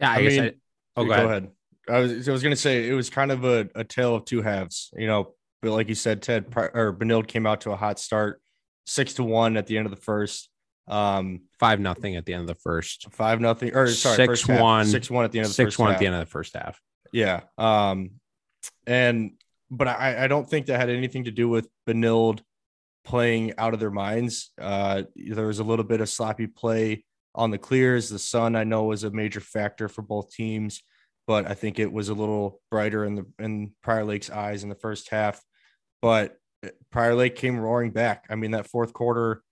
[0.00, 0.52] Yeah, I, I guess mean, I,
[0.96, 1.26] oh, go, go ahead.
[1.26, 1.50] ahead.
[1.88, 4.42] I was I was gonna say it was kind of a, a tale of two
[4.42, 5.34] halves, you know.
[5.62, 8.40] But like you said, Ted or Benilde came out to a hot start,
[8.86, 10.48] six to one at the end of the first.
[10.88, 13.06] Um, Five nothing at the end of the first.
[13.12, 14.86] five nothing or sorry, Six first half.
[14.86, 15.96] six one at the end of the Six first one half.
[15.96, 16.80] at the end of the first half.
[17.12, 17.40] Yeah.
[17.56, 18.12] Um,
[18.86, 19.32] and
[19.70, 22.40] but I, I don't think that had anything to do with Benilde
[23.04, 24.50] playing out of their minds.
[24.60, 28.08] Uh, there was a little bit of sloppy play on the clears.
[28.08, 30.82] The sun I know was a major factor for both teams,
[31.26, 34.68] but I think it was a little brighter in the in Prior Lake's eyes in
[34.68, 35.40] the first half.
[36.02, 36.36] But
[36.90, 38.26] Prior Lake came roaring back.
[38.28, 39.42] I mean, that fourth quarter,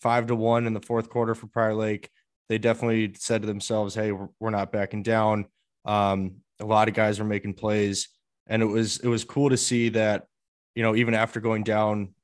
[0.00, 2.10] five to one in the fourth quarter for Prior Lake.
[2.48, 5.46] They definitely said to themselves, "Hey, we're, we're not backing down."
[5.84, 8.08] Um, a lot of guys were making plays,
[8.46, 10.26] and it was it was cool to see that,
[10.74, 12.14] you know, even after going down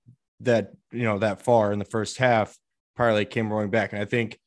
[0.40, 2.58] that you know that far in the first half,
[2.96, 4.38] Prior Lake came roaring back, and I think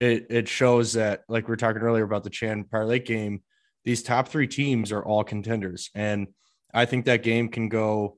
[0.00, 3.42] it it shows that, like we were talking earlier about the Chan Prior Lake game,
[3.84, 6.28] these top three teams are all contenders, and
[6.74, 8.17] I think that game can go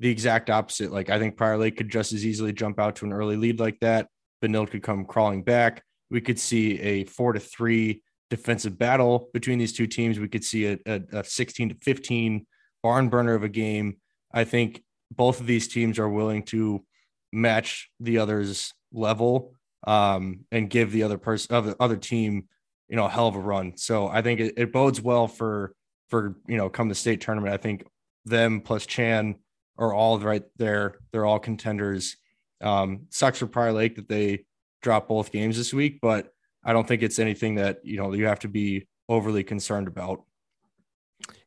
[0.00, 0.90] the exact opposite.
[0.90, 3.60] Like I think Prior Lake could just as easily jump out to an early lead
[3.60, 4.08] like that.
[4.42, 5.84] Benilde could come crawling back.
[6.10, 10.18] We could see a four to three defensive battle between these two teams.
[10.18, 12.46] We could see a, a, a 16 to 15
[12.82, 13.98] barn burner of a game.
[14.32, 14.82] I think
[15.14, 16.84] both of these teams are willing to
[17.32, 19.54] match the other's level
[19.86, 22.48] um, and give the other person of the other team,
[22.88, 23.76] you know, a hell of a run.
[23.76, 25.74] So I think it, it bodes well for
[26.08, 27.52] for you know come the state tournament.
[27.52, 27.84] I think
[28.24, 29.36] them plus Chan
[29.78, 30.96] are all right there.
[31.12, 32.16] They're all contenders.
[32.60, 34.44] Um, sucks for Prior Lake that they
[34.82, 36.32] dropped both games this week, but
[36.64, 40.22] I don't think it's anything that you know you have to be overly concerned about.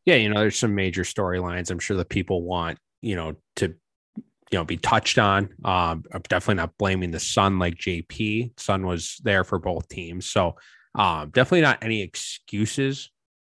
[0.05, 1.71] Yeah, you know, there's some major storylines.
[1.71, 3.73] I'm sure that people want, you know, to,
[4.17, 5.49] you know, be touched on.
[5.63, 8.59] Um, I'm definitely not blaming the Sun like JP.
[8.59, 10.55] Sun was there for both teams, so
[10.95, 13.09] um, definitely not any excuses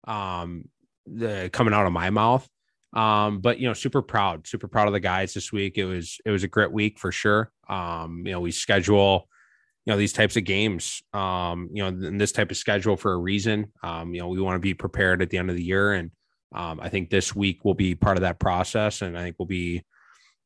[0.08, 0.66] um,
[1.06, 2.48] the, coming out of my mouth.
[2.94, 5.78] Um, but you know, super proud, super proud of the guys this week.
[5.78, 7.52] It was it was a great week for sure.
[7.68, 9.28] Um, you know, we schedule
[9.86, 13.14] you know these types of games um you know in this type of schedule for
[13.14, 15.64] a reason um you know we want to be prepared at the end of the
[15.64, 16.12] year and
[16.54, 19.48] um i think this week will be part of that process and i think we'll
[19.48, 19.82] be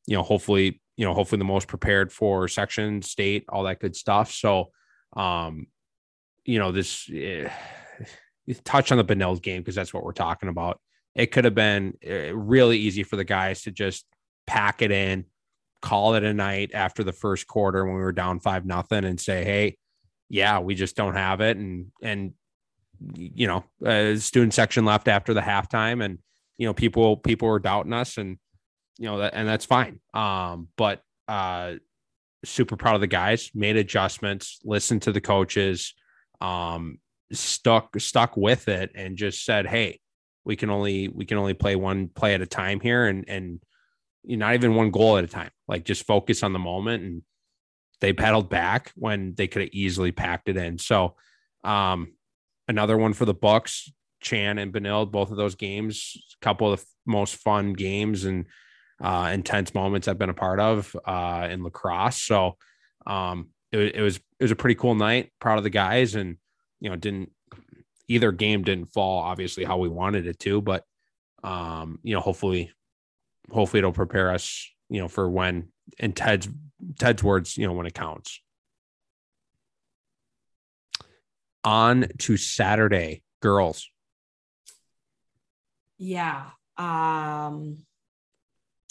[0.06, 3.94] you know hopefully you know hopefully the most prepared for section state all that good
[3.94, 4.70] stuff so
[5.14, 5.66] um
[6.44, 7.48] you know this eh,
[8.64, 10.80] touch on the Benilde game because that's what we're talking about
[11.14, 14.04] it could have been eh, really easy for the guys to just
[14.46, 15.24] pack it in
[15.84, 19.20] call it a night after the first quarter when we were down five nothing and
[19.20, 19.76] say, hey,
[20.30, 21.58] yeah, we just don't have it.
[21.58, 22.32] And and
[23.14, 26.18] you know, uh, student section left after the halftime, and
[26.56, 28.38] you know, people people were doubting us, and
[28.98, 30.00] you know that and that's fine.
[30.14, 31.74] Um, but uh,
[32.46, 33.50] super proud of the guys.
[33.54, 35.92] Made adjustments, listened to the coaches,
[36.40, 36.98] um,
[37.30, 40.00] stuck stuck with it, and just said, "Hey,
[40.44, 43.62] we can only we can only play one play at a time here, and and
[44.24, 45.50] not even one goal at a time.
[45.68, 47.22] Like just focus on the moment." And
[48.00, 50.78] they paddled back when they could have easily packed it in.
[50.78, 51.16] So,
[51.62, 52.14] um,
[52.68, 53.90] another one for the Bucks.
[54.20, 58.46] Chan and Benilde, both of those games, a couple of the most fun games and
[59.02, 62.20] uh, intense moments I've been a part of uh, in lacrosse.
[62.20, 62.56] So
[63.06, 65.30] um, it, it, was it was a pretty cool night.
[65.40, 66.38] Proud of the guys, and
[66.80, 67.30] you know didn't
[68.08, 70.84] either game didn't fall obviously how we wanted it to, but
[71.42, 72.72] um, you know hopefully
[73.50, 75.68] hopefully it'll prepare us you know for when
[75.98, 76.48] and Ted's
[76.98, 78.40] Ted's words you know when it counts.
[81.64, 83.88] On to Saturday, girls.
[85.98, 86.50] Yeah.
[86.76, 87.78] Um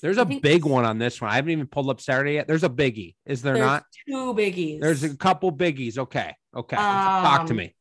[0.02, 1.31] there's a big one on this one.
[1.31, 2.45] I haven't even pulled up Saturday yet.
[2.45, 3.84] There's a biggie, is there there's not?
[4.06, 4.81] Two biggies.
[4.81, 5.98] There's a couple biggies.
[5.98, 6.35] Okay.
[6.53, 6.76] Okay.
[6.76, 7.73] Talk to Um, me.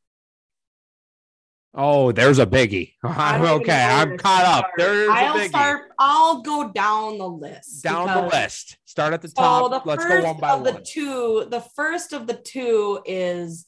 [1.75, 2.93] Oh, there's a biggie.
[3.03, 3.83] I'm okay.
[3.83, 4.71] I'm caught up.
[4.77, 5.47] There's a I'll biggie.
[5.49, 5.81] start.
[5.97, 7.83] I'll go down the list.
[7.83, 8.77] Down the list.
[8.85, 9.71] Start at the So top.
[9.83, 13.65] the Let's first go one by of the two, the first of the two is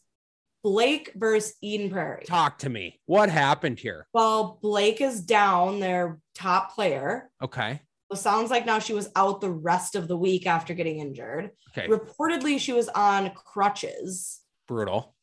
[0.63, 2.25] Blake versus Eden Prairie.
[2.27, 2.99] Talk to me.
[3.07, 4.07] What happened here?
[4.13, 7.29] Well, Blake is down, their top player.
[7.41, 7.81] Okay.
[8.11, 11.49] So sounds like now she was out the rest of the week after getting injured.
[11.75, 11.87] Okay.
[11.87, 14.41] Reportedly, she was on crutches.
[14.67, 15.14] Brutal.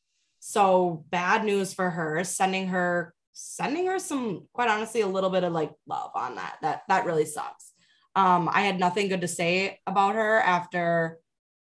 [0.45, 5.45] So bad news for her, sending her sending her some quite honestly a little bit
[5.45, 6.57] of like love on that.
[6.63, 7.71] That that really sucks.
[8.17, 11.21] Um I had nothing good to say about her after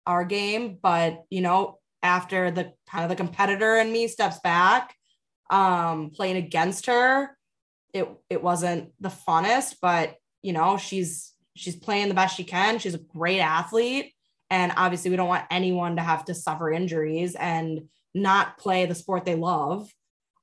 [0.08, 4.96] our game, but you know, after the kind of the competitor in me steps back,
[5.52, 7.38] um playing against her,
[7.94, 12.80] it it wasn't the funnest, but you know, she's she's playing the best she can.
[12.80, 14.12] She's a great athlete
[14.50, 17.82] and obviously we don't want anyone to have to suffer injuries and
[18.16, 19.92] not play the sport they love.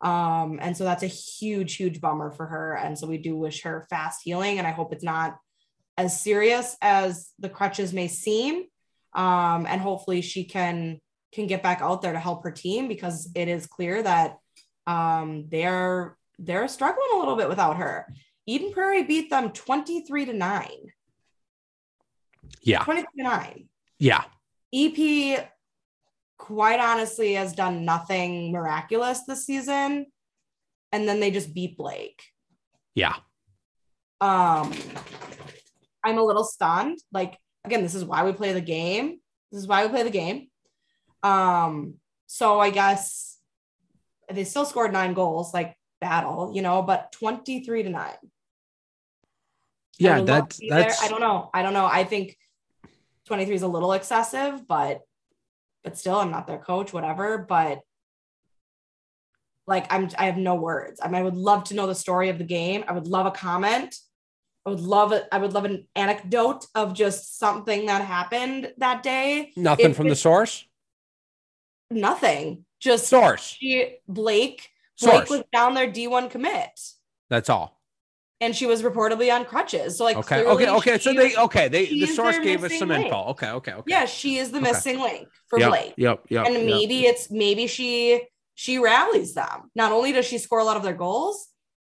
[0.02, 2.74] Um, and so that's a huge, huge bummer for her.
[2.74, 4.58] And so we do wish her fast healing.
[4.58, 5.38] And I hope it's not
[5.96, 8.64] as serious as the crutches may seem.
[9.14, 11.00] Um, and hopefully she can
[11.32, 14.36] can get back out there to help her team because it is clear that
[14.86, 18.12] um, they're they're struggling a little bit without her.
[18.46, 20.68] Eden Prairie beat them 23 to 9.
[22.62, 22.84] Yeah.
[22.84, 23.68] 23 to 9.
[23.98, 24.24] Yeah.
[24.74, 25.48] EP,
[26.42, 30.06] quite honestly, has done nothing miraculous this season.
[30.90, 32.20] And then they just beat Blake.
[32.96, 33.14] Yeah.
[34.20, 34.72] Um,
[36.02, 36.98] I'm a little stunned.
[37.12, 39.20] Like, again, this is why we play the game.
[39.52, 40.48] This is why we play the game.
[41.22, 41.94] Um,
[42.26, 43.38] so I guess
[44.28, 48.10] they still scored nine goals, like battle, you know, but 23 to 9.
[49.98, 50.22] Yeah.
[50.22, 51.50] That's that's I don't know.
[51.54, 51.86] I don't know.
[51.86, 52.36] I think
[53.26, 55.02] 23 is a little excessive, but
[55.84, 57.38] but still, I'm not their coach, whatever.
[57.38, 57.80] But
[59.66, 61.00] like I'm I have no words.
[61.02, 62.84] I mean, I would love to know the story of the game.
[62.86, 63.94] I would love a comment.
[64.64, 65.26] I would love it.
[65.32, 69.52] I would love an anecdote of just something that happened that day.
[69.56, 70.64] nothing from the source.
[71.90, 72.64] Nothing.
[72.80, 73.42] Just Source.
[73.42, 74.70] she Blake.
[75.00, 75.30] Blake Source.
[75.30, 76.70] was down there D1 commit.
[77.30, 77.80] That's all.
[78.42, 79.96] And she was reportedly on crutches.
[79.96, 80.44] So like Okay.
[80.44, 80.68] Okay.
[80.68, 80.98] Okay.
[80.98, 81.68] So they okay.
[81.68, 83.06] They the source gave us some link.
[83.06, 83.20] info.
[83.32, 83.50] Okay.
[83.50, 83.72] Okay.
[83.72, 83.90] Okay.
[83.94, 84.72] Yeah, she is the Okay.
[84.72, 85.94] missing link for Yep, Blake.
[85.96, 86.24] Yep.
[86.28, 86.46] Yep.
[86.46, 86.64] and yep.
[86.66, 88.20] maybe it's maybe she
[88.54, 89.70] she rallies them.
[89.74, 91.48] Not only does she score a lot of their goals,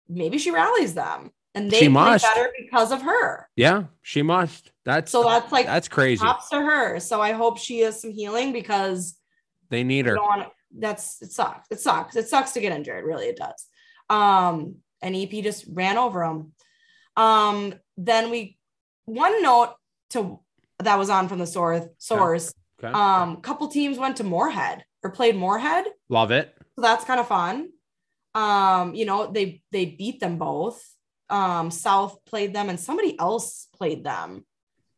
[0.08, 2.24] maybe she rallies them, and they She play must.
[2.24, 3.48] better because of her.
[3.56, 3.84] Yeah.
[4.02, 4.72] She must.
[4.84, 6.20] That's So that's like that's crazy.
[6.20, 6.98] props to her.
[6.98, 9.16] So I hope she has some healing because
[9.70, 10.16] They need her.
[10.16, 11.68] want that's it sucks.
[11.70, 12.16] It sucks.
[12.16, 13.04] It sucks to get injured.
[13.04, 13.66] Really, it does.
[14.08, 16.52] Um, and EP just ran over them.
[17.16, 18.58] Um, then we
[19.04, 19.74] one note
[20.10, 20.40] to
[20.78, 22.52] that was on from the source source.
[22.82, 22.92] Okay.
[22.92, 25.84] Um, couple teams went to Moorhead or played Moorhead.
[26.08, 26.54] Love it.
[26.76, 27.68] So that's kind of fun.
[28.34, 30.82] Um, you know, they they beat them both.
[31.28, 34.44] Um, South played them and somebody else played them.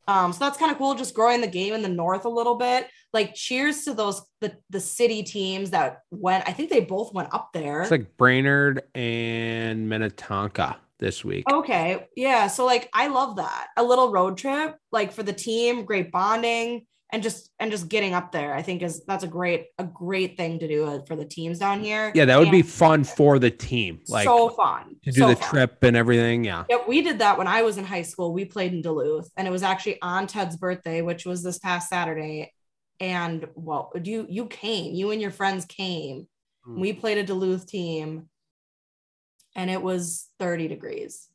[0.09, 2.57] Um, so that's kind of cool, just growing the game in the north a little
[2.57, 2.89] bit.
[3.13, 6.49] Like cheers to those the the city teams that went.
[6.49, 7.83] I think they both went up there.
[7.83, 11.45] It's like Brainerd and Minnetonka this week.
[11.51, 12.07] Okay.
[12.17, 12.47] Yeah.
[12.47, 13.69] So like I love that.
[13.77, 18.15] A little road trip, like for the team, great bonding and just and just getting
[18.15, 18.55] up there.
[18.55, 21.59] I think is that's a great a great thing to do uh, for the teams
[21.59, 22.11] down here.
[22.15, 24.01] Yeah, that would be fun for the team.
[24.09, 24.97] Like so fun.
[25.05, 25.49] to do So the fun.
[25.51, 26.43] trip and everything.
[26.45, 26.65] Yeah.
[26.71, 28.33] Yep, we did that when I was in high school.
[28.33, 31.89] We played in Duluth and it was actually on Ted's birthday, which was this past
[31.91, 32.53] Saturday.
[32.99, 36.27] And well, you you came, you and your friends came.
[36.65, 36.81] Hmm.
[36.81, 38.29] We played a Duluth team
[39.55, 41.29] and it was 30 degrees.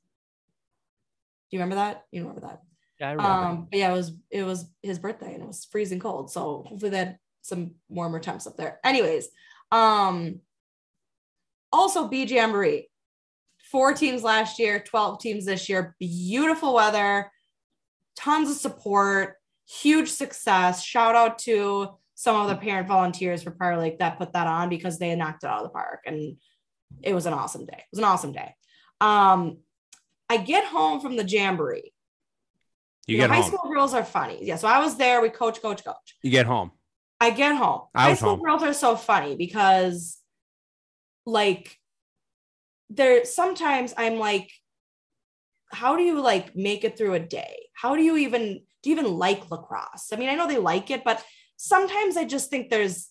[1.52, 2.06] Do you remember that?
[2.12, 2.62] You remember that?
[3.00, 3.48] Yeah, I.
[3.50, 6.32] Um, but yeah, it was it was his birthday and it was freezing cold.
[6.32, 8.80] So hopefully they had some warmer temps up there.
[8.84, 9.30] Anyways,
[9.72, 10.40] um,
[11.72, 12.90] also BG Jamboree,
[13.72, 15.96] four teams last year, 12 teams this year.
[16.00, 17.32] Beautiful weather,
[18.16, 19.36] tons of support,
[19.68, 20.84] huge success.
[20.84, 24.70] Shout out to some of the parent volunteers for Prior Lake that put that on
[24.70, 26.38] because they knocked it out of the park and
[27.04, 27.78] it was an awesome day.
[27.78, 28.56] It was an awesome day.
[29.02, 29.60] Um,
[30.30, 31.94] I get home from the jamboree.
[33.08, 33.52] You, know, get high home.
[33.52, 34.40] school girls are funny.
[34.42, 35.22] Yeah, so I was there.
[35.22, 36.18] We coach, coach, coach.
[36.22, 36.72] You get home.
[37.20, 37.84] I get home.
[37.96, 38.42] I High school home.
[38.42, 40.18] girls are so funny because,
[41.26, 41.78] like,
[42.90, 44.52] there sometimes I'm like,
[45.72, 47.68] how do you like make it through a day?
[47.74, 50.12] How do you even do you even like lacrosse?
[50.14, 51.24] I mean, I know they like it, but
[51.58, 53.10] sometimes I just think there's,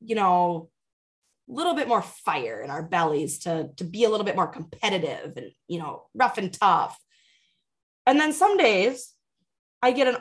[0.00, 0.70] you know,
[1.48, 4.46] a little bit more fire in our bellies to to be a little bit more
[4.46, 6.98] competitive and you know rough and tough.
[8.06, 9.12] And then some days
[9.82, 10.16] I get an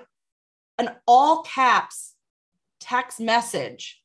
[0.80, 2.15] an all caps
[2.80, 4.01] text message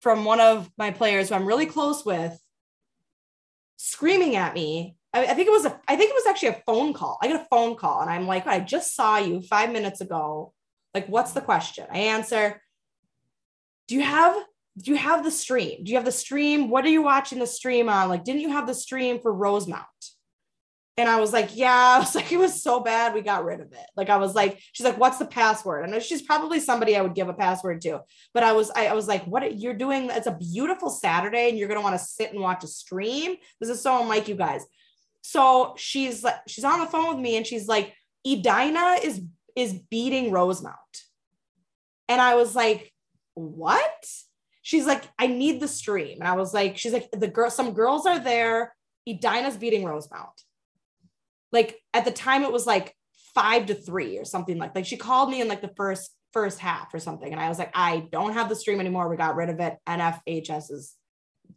[0.00, 2.38] from one of my players who I'm really close with
[3.76, 4.96] screaming at me.
[5.12, 7.18] I, I think it was a I think it was actually a phone call.
[7.22, 10.52] I get a phone call and I'm like, I just saw you five minutes ago.
[10.94, 11.86] Like, what's the question?
[11.92, 12.62] I answer,
[13.88, 14.36] do you have
[14.78, 15.84] do you have the stream?
[15.84, 16.68] Do you have the stream?
[16.68, 18.08] What are you watching the stream on?
[18.08, 19.86] Like, didn't you have the stream for Rosemount?
[20.98, 23.60] And I was like, yeah, I was like, it was so bad, we got rid
[23.60, 23.86] of it.
[23.96, 25.88] Like, I was like, she's like, what's the password?
[25.88, 28.00] And she's probably somebody I would give a password to.
[28.32, 30.08] But I was, I, I was like, what you're doing?
[30.10, 33.36] It's a beautiful Saturday, and you're gonna want to sit and watch a stream.
[33.60, 34.64] This is so unlike you guys.
[35.22, 37.94] So she's like, she's on the phone with me, and she's like,
[38.26, 39.22] Edina is
[39.54, 40.76] is beating Rosemount.
[42.08, 42.92] And I was like,
[43.34, 44.06] what?
[44.62, 46.18] She's like, I need the stream.
[46.20, 48.74] And I was like, she's like, the girl, some girls are there.
[49.08, 50.42] Edina's beating Rosemount
[51.52, 52.94] like at the time it was like
[53.34, 56.58] five to three or something like like she called me in like the first first
[56.58, 57.30] half or something.
[57.30, 59.08] And i was like i don't have the stream anymore.
[59.08, 59.76] We got rid of it.
[59.88, 60.94] Nfhs is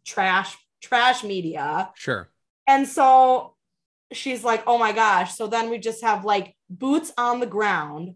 [0.06, 1.92] trash trash media.
[1.96, 2.30] Sure.
[2.68, 3.56] and so
[4.12, 5.36] she's like oh my gosh.
[5.36, 8.16] So then we just have like boots on the ground.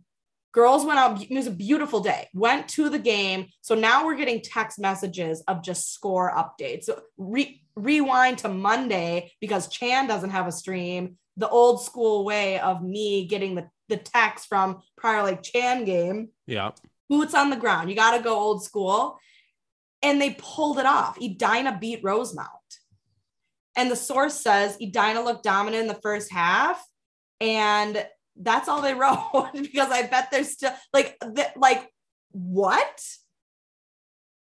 [0.52, 1.20] Girls went out.
[1.22, 2.28] It was a beautiful day.
[2.34, 3.48] Went to the game.
[3.62, 6.84] So now we're getting text messages of just score updates.
[6.84, 12.60] So re- rewind to monday because chan doesn't have a stream the old school way
[12.60, 16.30] of me getting the, the text from prior like chan game.
[16.48, 16.72] Yeah.
[17.10, 17.90] boots on the ground.
[17.90, 19.18] You got to go old school.
[20.02, 21.18] And they pulled it off.
[21.22, 22.50] Edina beat rosemount.
[23.76, 26.86] And the source says edina looked dominant in the first half
[27.42, 28.06] and
[28.36, 31.90] that's all they wrote because i bet they're still like th- like
[32.32, 33.02] what?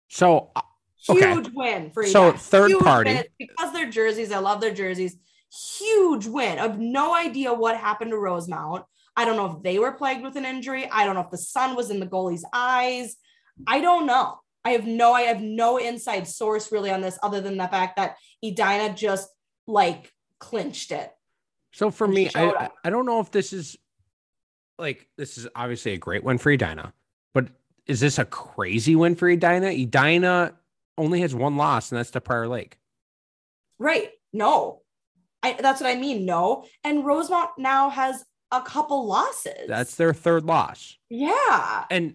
[0.08, 0.62] So uh,
[1.08, 1.32] Okay.
[1.32, 3.20] huge win for So, third Huge party.
[3.38, 5.16] Because their jerseys i love their jerseys
[5.52, 8.85] huge win of no idea what happened to rosemount.
[9.16, 10.89] I don't know if they were plagued with an injury.
[10.90, 13.16] I don't know if the sun was in the goalie's eyes.
[13.66, 14.40] I don't know.
[14.64, 17.94] I have no i have no inside source really on this other than the fact
[17.97, 19.28] that edina just
[19.68, 21.12] like clinched it.
[21.73, 22.74] So for me, I, up.
[22.85, 23.77] I don't know if this is
[24.78, 26.93] like this is obviously a great win for Edina,
[27.35, 27.48] but
[27.86, 29.68] is this a crazy win for Edina?
[29.68, 30.55] Edina
[30.98, 32.78] only has one loss, and that's to Prior Lake.
[33.78, 34.10] right.
[34.32, 34.82] No
[35.47, 40.14] I, that's what i mean no and Rosemount now has a couple losses That's their
[40.14, 42.14] third loss, yeah and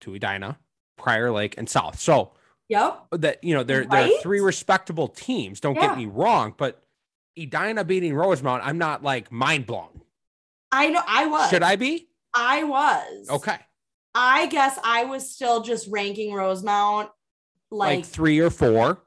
[0.00, 0.58] to Edina,
[0.96, 1.98] Prior Lake, and South.
[1.98, 2.32] So
[2.68, 5.60] yep that you know they're they're three respectable teams.
[5.60, 5.88] Don't Yeah.
[5.88, 6.82] get me wrong, but
[7.38, 10.00] Edina beating Rosemount, I'm not like mind blown.
[10.72, 12.08] i know i was Should I be?
[12.34, 13.58] i was Okay,
[14.14, 17.10] I guess I was still just ranking Rosemount
[17.70, 19.02] like, like, three or four.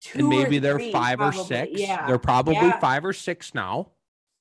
[0.00, 1.72] Two and maybe or they're five or six.
[1.78, 2.06] Yeah.
[2.06, 2.78] They're probably Yeah.
[2.80, 3.90] five or six now.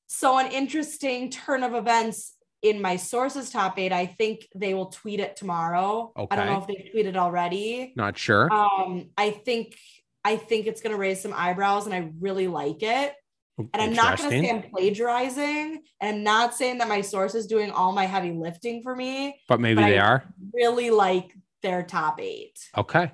[0.08, 3.92] so an interesting turn of events in my sources top eight.
[3.92, 6.12] I think they will tweet it tomorrow.
[6.18, 6.28] Okay.
[6.32, 7.94] I don't know if they've tweeted already.
[7.96, 8.52] Not sure.
[8.52, 9.76] Um, I think
[10.24, 13.14] I think it's gonna raise some eyebrows, and I really like it.
[13.58, 15.82] And I'm not going to say I'm plagiarizing.
[16.00, 19.40] And I'm not saying that my source is doing all my heavy lifting for me.
[19.48, 20.24] but maybe but they I- are.
[20.54, 22.60] Really like their top eight.
[22.78, 23.12] Okay.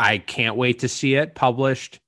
[0.00, 2.00] I can't wait to see it published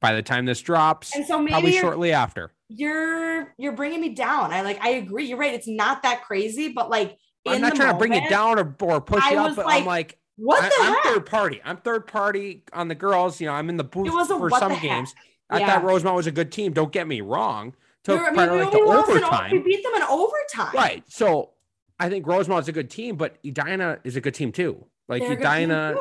[0.00, 1.14] by the time this drops.
[1.14, 2.52] And so maybe Probably shortly after.
[2.68, 4.52] you're you're bringing me down.
[4.52, 5.26] I like I agree.
[5.26, 5.54] You're right.
[5.54, 8.76] It's not that crazy, but like I'm not the trying to bring it down or,
[8.80, 11.60] or push I you up, but like, I'm like, What I, am third party.
[11.64, 13.40] I'm third party on the girls.
[13.40, 15.14] You know, I'm in the booth for some games.
[15.50, 16.72] I thought Rosemount was a good team.
[16.72, 17.74] Don't get me wrong.
[18.04, 19.50] Took I mean, part we like the only lost in overtime.
[19.50, 20.74] we beat them in overtime.
[20.74, 21.04] Right.
[21.08, 21.50] So
[21.98, 24.84] I think Rosemount's a good team, but Edina is a good team too.
[25.08, 25.94] Like They're a good team, Edina.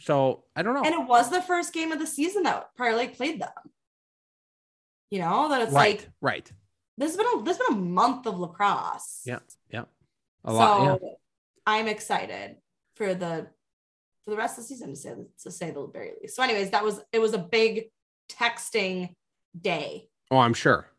[0.00, 0.82] So I don't know.
[0.84, 3.50] And it was the first game of the season that Prior Lake played them.
[5.10, 5.98] You know, that it's right.
[5.98, 6.52] like right.
[6.98, 9.22] this has been a this has been a month of lacrosse.
[9.24, 9.38] Yeah.
[9.70, 9.84] Yeah.
[10.44, 11.00] A so lot.
[11.02, 11.08] Yeah.
[11.66, 12.56] I'm excited
[12.96, 13.48] for the
[14.24, 16.36] for the rest of the season to say to say the very least.
[16.36, 17.86] So, anyways, that was it was a big
[18.30, 19.14] texting
[19.58, 20.08] day.
[20.30, 20.90] Oh, I'm sure.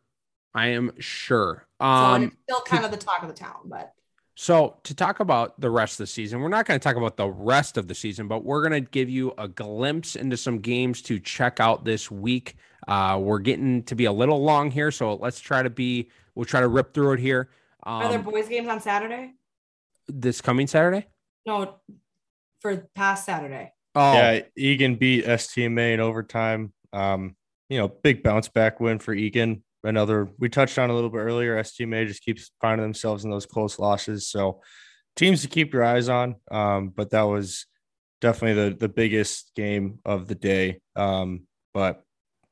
[0.53, 1.67] I am sure.
[1.79, 3.93] Um, it's still kind of the talk of the town, but
[4.41, 7.17] So, to talk about the rest of the season, we're not going to talk about
[7.17, 10.59] the rest of the season, but we're going to give you a glimpse into some
[10.59, 12.55] games to check out this week.
[12.87, 16.09] Uh, we're getting to be a little long here, so let's try to be.
[16.35, 17.49] We'll try to rip through it here.
[17.83, 19.33] are there Um, boys games on Saturday?
[20.07, 21.05] this coming Saturday.
[21.45, 21.75] No,
[22.61, 23.73] for past Saturday.
[23.93, 26.71] Oh, Yeah, Eagan beat STMA in overtime.
[26.93, 27.35] Um,
[27.67, 29.63] you know, big bounce back win for Eagan.
[29.83, 31.55] Another we touched on a little bit earlier.
[31.61, 34.27] STMA just keeps finding themselves in those close losses.
[34.27, 34.61] So
[35.15, 36.35] teams to keep your eyes on.
[36.51, 37.65] Um, but that was
[38.21, 40.81] definitely the the biggest game of the day.
[40.95, 41.43] Um,
[41.73, 42.03] but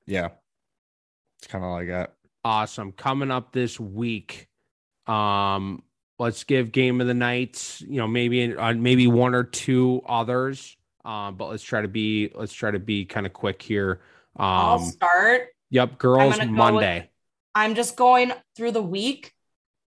[0.05, 0.29] yeah,
[1.39, 2.13] it's kind of all I got.
[2.45, 2.93] awesome.
[2.93, 4.47] Coming up this week,
[5.05, 5.83] um,
[6.19, 7.77] let's give game of the night.
[7.81, 10.75] You know, maybe uh, maybe one or two others.
[11.03, 14.01] Um, but let's try to be let's try to be kind of quick here.
[14.37, 15.47] I'll Um, start.
[15.69, 17.09] yep, girls gonna go Monday.
[17.57, 19.33] I'm just going through the week,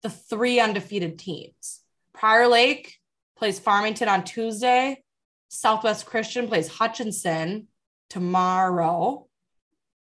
[0.04, 1.80] the three undefeated teams.
[2.14, 2.94] Prior Lake
[3.36, 5.02] plays Farmington on Tuesday.
[5.48, 7.66] Southwest Christian plays Hutchinson
[8.10, 9.26] tomorrow.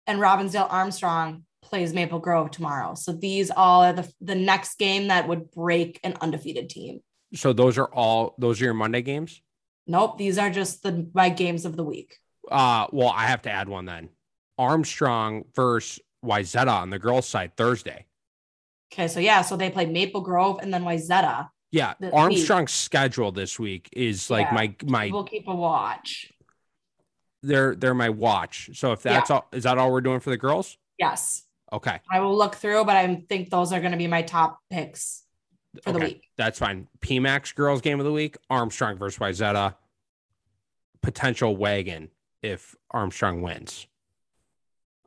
[0.06, 2.94] And Robbinsdale Armstrong plays Maple Grove tomorrow.
[2.94, 7.00] So these all are the, the next game that would break an undefeated team.
[7.36, 9.42] So those are all those are your Monday games.
[9.88, 12.18] Nope, these are just the my games of the week.
[12.52, 14.10] Uh, well, I have to add one then.
[14.58, 18.06] Armstrong versus Wayzata on the girls' side Thursday.
[18.94, 21.50] Okay, so yeah, so they play Maple Grove and then Wayzata.
[21.72, 24.54] Yeah, Armstrong's schedule this week is like Yeah.
[24.54, 26.32] my my We'll keep a watch.
[27.44, 28.70] they're they're my watch.
[28.74, 30.78] So if that's all, is that all we're doing for the girls?
[30.98, 31.44] Yes.
[31.74, 34.60] Okay, I will look through, but I think those are going to be my top
[34.70, 35.24] picks
[35.84, 36.30] for the week.
[36.38, 36.88] that's fine.
[37.02, 39.76] PMAX girls game of the week: Armstrong versus Wayzata.
[41.02, 42.10] Potential wagon
[42.42, 43.88] if Armstrong wins.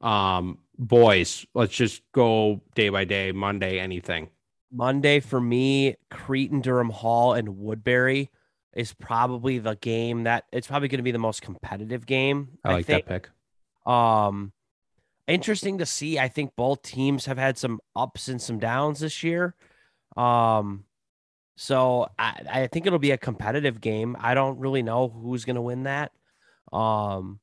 [0.03, 3.33] Um, boys, let's just go day by day.
[3.33, 4.31] Monday, anything.
[4.71, 8.31] Monday for me, Cretin-Derham Hall and Woodbury
[8.75, 12.59] is probably the game that it's probably going to be the most competitive game.
[12.65, 13.07] I like think.
[13.07, 13.91] that pick.
[13.91, 14.53] Um,
[15.27, 16.19] interesting to see.
[16.19, 19.55] I think both teams have had some ups and some downs this year.
[20.17, 20.85] Um,
[21.57, 24.17] so I, I think it'll be a competitive game.
[24.21, 26.13] I don't really know who's going to win that.
[26.73, 27.41] Um,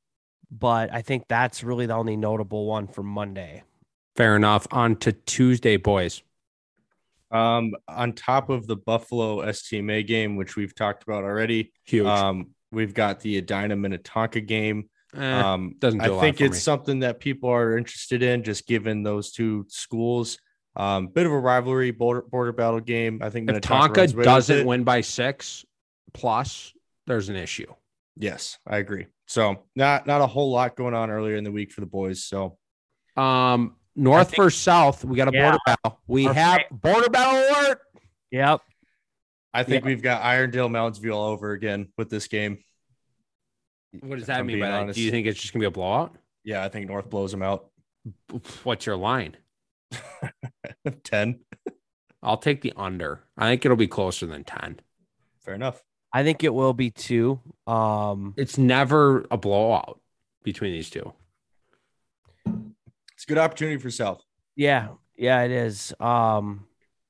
[0.57, 3.63] but I think that's really the only notable one for Monday.
[4.15, 4.65] Fair enough.
[4.71, 6.21] On to Tuesday, boys.
[7.31, 12.05] Um, on top of the Buffalo STMA game, which we've talked about already, Huge.
[12.05, 14.89] um, we've got the Edina Minnetonka game.
[15.15, 16.59] Eh, Um, doesn't do I a lot think it's me.
[16.59, 20.37] something that people are interested in, just given those two schools.
[20.77, 23.19] Um, bit of a rivalry border, border battle game.
[23.21, 24.65] I think if Minnetonka Tonka runs away with doesn't it.
[24.65, 25.65] win by six
[26.13, 26.73] plus,
[27.07, 27.73] there's an issue.
[28.17, 29.07] yes, I agree.
[29.27, 32.23] So not not a whole lot going on earlier in the week for the boys.
[32.23, 32.57] So
[33.17, 35.43] Um, North think- versus South, we got a Yeah.
[35.51, 36.01] border battle.
[36.07, 37.79] We Our have border battle alert.
[38.31, 38.61] Yep.
[39.53, 42.61] I think we've got Irondale Mounds View all over again with this game.
[44.01, 44.93] What does that I'm mean being by that?
[44.95, 46.17] Do you think it's just gonna be a blowout?
[46.43, 47.71] Yeah, I think North blows them out.
[48.63, 49.37] What's your line?
[51.03, 51.39] 10.
[52.21, 53.23] I'll take the under.
[53.37, 54.81] I think it'll be closer than 10.
[55.43, 55.81] Fair enough.
[56.15, 57.41] I think it will be two.
[57.67, 59.99] Um, It's never a blowout
[60.43, 61.11] between these two.
[62.45, 64.23] It's a good opportunity for South.
[64.55, 65.93] Yeah, yeah, it is.
[65.99, 66.67] Um,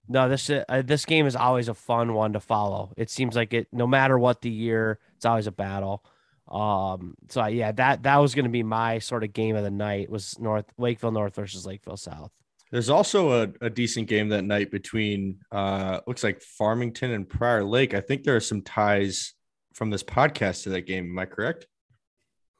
[0.07, 2.93] no, this uh, this game is always a fun one to follow.
[2.97, 6.03] It seems like it, no matter what the year, it's always a battle.
[6.47, 9.69] Um, so yeah, that that was going to be my sort of game of the
[9.69, 12.31] night was North Lakeville North versus Lakeville South.
[12.71, 17.63] There's also a, a decent game that night between uh looks like Farmington and Prior
[17.63, 17.93] Lake.
[17.93, 19.33] I think there are some ties
[19.73, 21.05] from this podcast to that game.
[21.11, 21.67] Am I correct?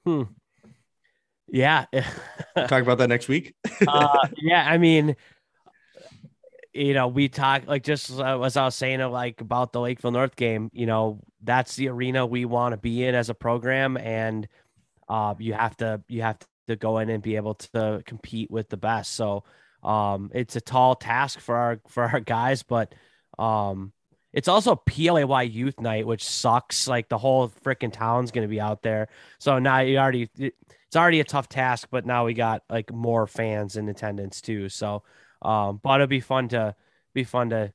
[0.06, 0.23] Hmm.
[1.48, 1.86] Yeah,
[2.56, 3.53] Talk about that next week.
[3.88, 4.65] uh, yeah.
[4.68, 5.15] I mean,
[6.73, 10.11] you know, we talk like just uh, as I was saying, like about the Lakeville
[10.11, 10.69] North game.
[10.73, 14.48] You know, that's the arena we want to be in as a program, and
[15.07, 16.38] uh, you have to you have
[16.68, 19.14] to go in and be able to compete with the best.
[19.14, 19.44] So,
[19.85, 22.93] um, it's a tall task for our for our guys, but
[23.37, 23.93] um,
[24.33, 26.87] it's also PLAY Youth Night, which sucks.
[26.87, 29.07] Like the whole freaking town's going to be out there.
[29.39, 33.27] So now you already it's already a tough task, but now we got like more
[33.27, 34.69] fans in attendance too.
[34.69, 35.03] So,
[35.41, 36.75] um, but it'll be fun to
[37.13, 37.71] be fun to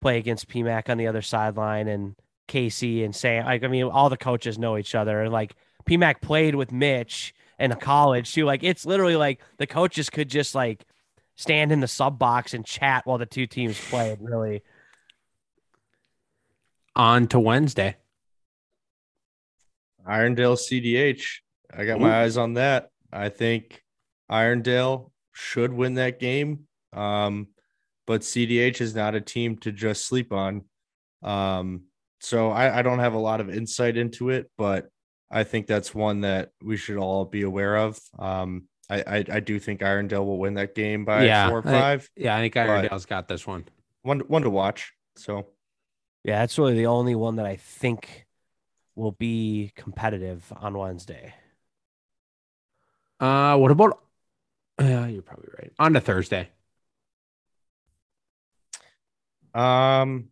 [0.00, 2.16] play against PMAC on the other sideline and
[2.48, 3.46] Casey and Sam.
[3.46, 5.54] Like, I mean, all the coaches know each other, like
[5.86, 8.44] PMAC played with Mitch in college too.
[8.44, 10.84] Like, it's literally like the coaches could just like
[11.36, 14.18] stand in the sub box and chat while the two teams played.
[14.20, 14.62] Really,
[16.94, 17.96] On to Wednesday.
[20.06, 21.38] Irondale CDH.
[21.72, 22.90] I got my eyes on that.
[23.12, 23.82] I think
[24.30, 26.66] Irondale should win that game.
[26.92, 27.48] Um,
[28.06, 30.64] but CDH is not a team to just sleep on.
[31.22, 31.84] Um,
[32.20, 34.88] so I, I don't have a lot of insight into it, but
[35.30, 37.98] I think that's one that we should all be aware of.
[38.18, 41.68] Um, I, I, I do think Irondale will win that game by Yeah, four or
[41.68, 42.10] I- five.
[42.16, 43.64] Yeah, I think Irondale's got this one.
[44.02, 44.92] One one to watch.
[45.16, 45.46] So
[46.24, 48.26] yeah, that's really the only one that I think
[48.94, 51.34] will be competitive on Wednesday.
[53.18, 53.98] Uh, what about?
[54.80, 55.72] Uh, you're probably right.
[55.78, 56.48] On to Thursday.
[59.54, 60.28] um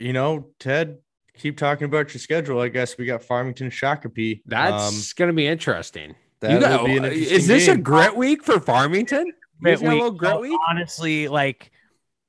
[0.00, 0.98] you know, Ted,
[1.36, 2.58] keep talking about your schedule.
[2.58, 4.40] I guess we got Farmington Shakopee.
[4.46, 6.14] That's um, gonna be interesting.
[6.40, 9.26] That You got- will be an is interesting this a grit week for Farmington?
[9.26, 9.94] You Grit guys a week.
[10.02, 10.58] little grit So, week?
[10.70, 11.70] honestly, like,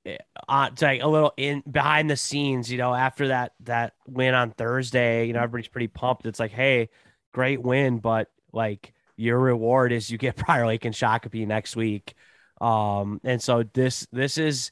[0.05, 0.17] eh,
[0.49, 4.51] uh, like a little in behind the scenes, you know, after that that win on
[4.51, 6.25] Thursday, you know, everybody's pretty pumped.
[6.25, 6.89] It's like, hey,
[7.33, 12.13] great win, but like your reward is you get Prior Lake and Shakopee next week.
[12.59, 14.71] Um, and so this this is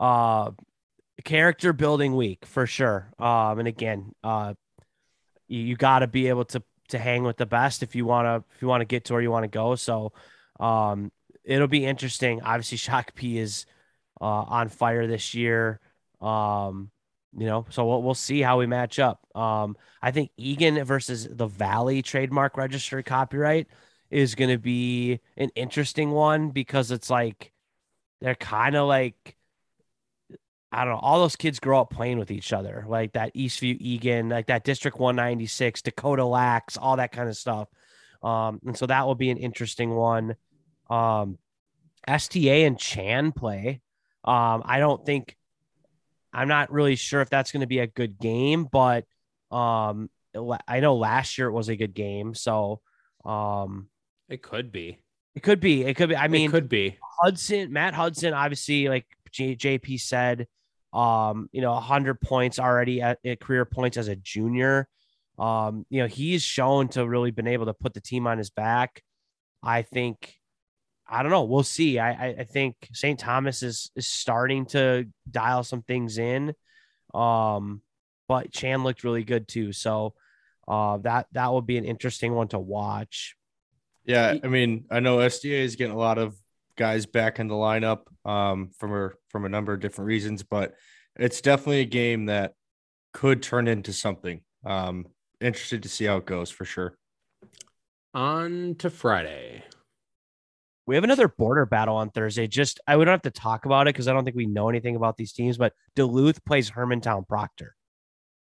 [0.00, 0.52] uh
[1.24, 3.12] character building week for sure.
[3.18, 4.54] Um, and again, uh
[5.48, 8.26] you, you got to be able to to hang with the best if you want
[8.26, 9.74] to if you want to get to where you want to go.
[9.74, 10.12] So
[10.58, 11.10] um
[11.44, 12.42] it'll be interesting.
[12.42, 13.66] Obviously, Shakopee is
[14.20, 15.80] uh, on fire this year.
[16.20, 16.90] Um,
[17.36, 19.20] you know, so we'll we'll see how we match up.
[19.36, 23.68] Um, I think Eagan versus the Valley trademark registered copyright
[24.10, 27.52] is going to be an interesting one because it's like
[28.20, 29.36] they're kind of like
[30.72, 31.00] I don't know.
[31.00, 34.62] All those kids grow up playing with each other, like that Eastview Eagan, like that
[34.64, 37.68] District 196, Dakota Lax, all that kind of stuff.
[38.22, 40.36] Um, and so that will be an interesting one.
[40.88, 41.38] Um,
[42.06, 43.80] STA and Chan play.
[44.24, 45.36] Um, I don't think
[46.32, 49.04] I'm not really sure if that's going to be a good game, but
[49.50, 50.08] um,
[50.68, 52.80] I know last year it was a good game, so
[53.24, 53.88] um,
[54.28, 54.98] It could be.
[55.34, 55.84] it could be.
[55.84, 56.16] It could be.
[56.16, 56.96] I mean, it could be.
[57.20, 60.46] Hudson, Matt Hudson, obviously, like J- JP said,
[60.92, 64.88] um, you know, 100 points already at, at career points as a junior.
[65.38, 68.50] Um, you know, he's shown to really been able to put the team on his
[68.50, 69.02] back.
[69.62, 70.34] I think,
[71.08, 71.44] I don't know.
[71.44, 71.98] We'll see.
[71.98, 73.18] I, I, I think St.
[73.18, 76.54] Thomas is is starting to dial some things in.
[77.14, 77.82] Um,
[78.28, 79.72] but Chan looked really good too.
[79.72, 80.14] So
[80.68, 83.34] uh, that that will be an interesting one to watch.
[84.04, 86.39] Yeah, I mean, I know STA is getting a lot of
[86.80, 90.72] guys back in the lineup um, from a from a number of different reasons, but
[91.16, 92.54] it's definitely a game that
[93.12, 94.40] could turn into something.
[94.64, 95.06] Um,
[95.42, 96.96] interested to see how it goes for sure.
[98.14, 99.62] On to Friday.
[100.86, 102.46] We have another border battle on Thursday.
[102.48, 104.68] Just I would not have to talk about it because I don't think we know
[104.68, 105.56] anything about these teams.
[105.58, 107.76] But Duluth plays Hermantown Proctor,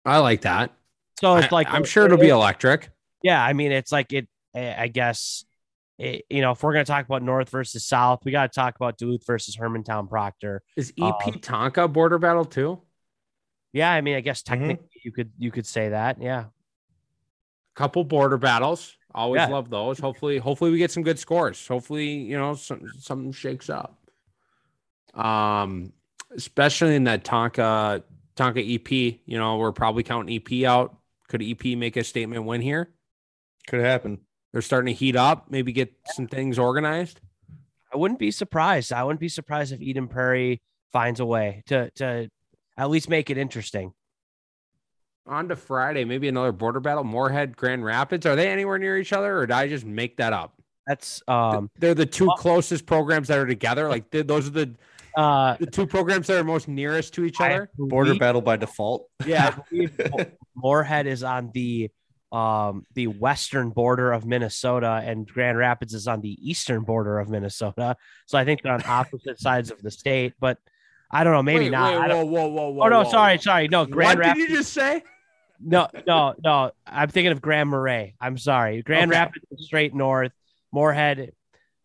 [0.05, 0.73] I like that.
[1.21, 2.91] so it's I- like I'm sure it'll be electric.
[3.23, 3.45] yeah.
[3.45, 4.27] I mean, it's like it.
[4.55, 5.45] I guess
[6.03, 8.77] it, you know if we're gonna talk about North versus South, we got to talk
[8.77, 10.63] about Duluth versus Hermantown Proctor.
[10.77, 12.81] Is EP Tonka border battle too?
[13.73, 14.61] Yeah, I mean, I guess Mm-hmm.
[14.61, 16.21] technically you could you could say that.
[16.21, 16.45] Yeah,
[17.75, 18.97] Couple border battles.
[19.15, 19.47] Always Yeah.
[19.49, 19.99] love those.
[19.99, 21.67] Hopefully, hopefully we get some good scores.
[21.67, 23.99] Hopefully, you know, some something shakes up.
[25.15, 25.93] Um,
[26.35, 28.03] especially in that Tonka
[28.37, 28.91] Tonka EP.
[29.27, 30.97] You know, we're probably counting EP out.
[31.29, 32.91] Could EP make a statement win here?
[33.69, 34.21] Could happen.
[34.53, 35.51] They're starting to heat up.
[35.51, 37.21] Maybe get some things organized.
[37.93, 38.93] I wouldn't be surprised.
[38.93, 40.61] I wouldn't be surprised if Eden Prairie
[40.93, 42.29] finds a way to to
[42.77, 43.93] at least make it interesting.
[45.27, 47.05] On to Friday, maybe another border battle.
[47.05, 48.27] Moorhead, Grand Rapids.
[48.27, 50.55] Are they anywhere near each other, or did I just make that up?
[50.87, 53.89] That's um They're the two well- closest programs that are together.
[53.89, 54.75] Like th- those are the
[55.17, 57.71] uh the two programs that are most nearest to each other.
[57.79, 59.09] Border believe- battle by default.
[59.25, 60.27] Yeah, I believe Mo-
[60.57, 61.91] Moorhead is on the
[62.33, 67.29] um the western border of Minnesota, and Grand Rapids is on the eastern border of
[67.29, 67.97] Minnesota.
[68.27, 70.33] So I think they're on opposite sides of the state.
[70.41, 70.59] But
[71.11, 72.01] I don't know, maybe Wait, not.
[72.09, 72.87] wait, whoa, whoa, whoa, whoa.
[72.87, 73.11] oh no, whoa.
[73.11, 73.85] sorry, sorry, no.
[73.85, 74.47] Grand what Rapids.
[74.47, 75.03] did you just say?
[75.61, 76.73] No, no, no.
[76.87, 78.15] I'm thinking of Grand Marais.
[78.21, 78.83] I'm sorry.
[78.83, 79.21] Grand Okay.
[79.21, 80.33] Rapids is straight north.
[80.73, 81.33] Moorhead.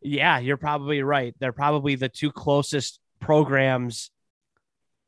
[0.02, 1.36] Yeah, you're probably right.
[1.40, 4.10] They're probably the two closest programs.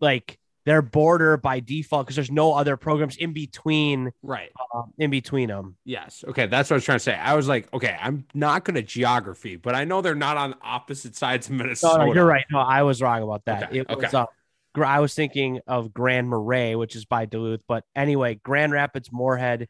[0.01, 0.37] Like
[0.69, 4.11] they're border by default because there's no other programs in between.
[4.21, 4.51] Right.
[4.73, 5.75] Um, in between them.
[5.83, 6.23] Yes.
[6.27, 6.45] Okay.
[6.45, 7.15] That's what I was trying to say.
[7.15, 10.53] I was like, okay, I'm not going to geography, but I know they're not on
[10.61, 12.05] opposite sides of Minnesota.
[12.05, 12.45] no, you're right.
[12.51, 13.63] No, I was wrong about that.
[13.69, 13.97] Okay, It was.
[13.97, 14.15] okay.
[14.17, 14.27] Uh,
[14.75, 17.61] Gr- I was thinking of Grand Marais, which is by Duluth.
[17.67, 19.67] But anyway, Grand Rapids, Moorhead.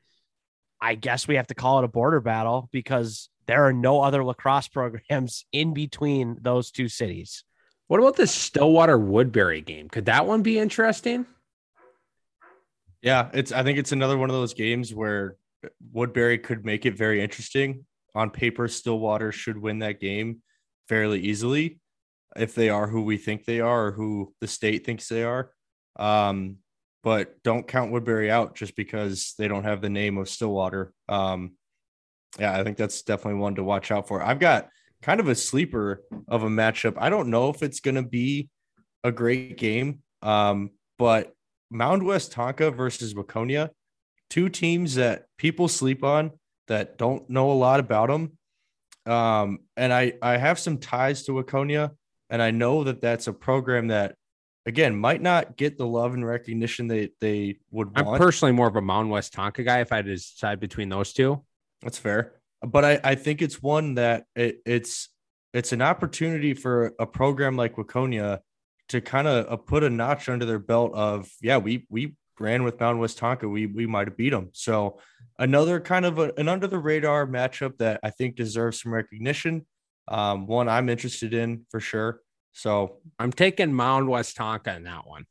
[0.82, 4.24] I guess we have to call it a border battle because there are no other
[4.24, 7.46] lacrosse programs in between those two cities.
[7.90, 9.90] What about the Stillwater Woodbury game?
[9.90, 11.26] Could that one be interesting?
[13.02, 15.38] Yeah, it's I think it's another one of those games where
[15.92, 17.88] Woodbury could make it very interesting.
[18.14, 20.44] On paper, Stillwater should win that game
[20.88, 21.80] fairly easily
[22.36, 25.50] if they are who we think they are or who the state thinks they are.
[25.98, 26.58] Um,
[27.02, 30.94] but don't count Woodbury out just because they don't have the name of Stillwater.
[31.08, 31.54] Um,
[32.38, 34.22] yeah, I think that's definitely one to watch out for.
[34.22, 34.70] I've got
[35.02, 36.96] kind of a sleeper of a matchup.
[36.98, 38.50] I don't know if it's going to be
[39.04, 41.34] a great game, um, but
[41.72, 43.70] Mound Westonka versus Waconia,
[44.30, 46.32] two teams that people sleep on
[46.68, 48.38] that don't know a lot about them.
[49.06, 51.92] Um, and I I have some ties to Waconia,
[52.30, 54.16] and I know that that's a program that
[54.66, 58.08] again might not get the love and recognition they they would want.
[58.08, 59.80] I'm personally more of a Mound Westonka guy.
[59.80, 61.44] If I had to decide between those two,
[61.82, 62.39] that's fair.
[62.62, 65.10] But I, I think it's one that it, it's
[65.54, 68.40] it's an opportunity for a program like Waconia
[68.90, 72.64] to kind of uh, put a notch under their belt of yeah we we ran
[72.64, 73.50] with Mound Westonka.
[73.50, 75.00] We we might have beat them so
[75.38, 79.66] another kind of a, an under the radar matchup that I think deserves some recognition
[80.08, 82.22] um, one I'm interested in for sure.
[82.52, 85.26] So I'm taking Mound Westonka in that one.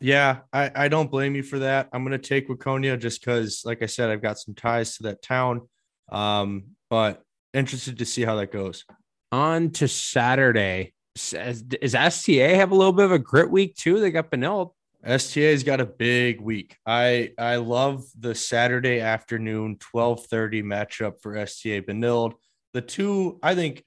[0.00, 1.88] Yeah I I don't blame you for that.
[1.92, 5.22] I'm gonna take Waconia just because like I said I've got some ties to that
[5.22, 5.68] town
[6.10, 7.22] um, but
[7.54, 8.84] interested to see how that goes
[9.32, 14.00] on to Saturday is, is STA have a little bit of a grit week too?
[14.00, 14.70] They got Benilde.
[15.18, 16.76] STA's got a big week.
[16.84, 22.34] I I love the Saturday afternoon 12:30 matchup for STA Benilde.
[22.72, 23.84] The two, I think,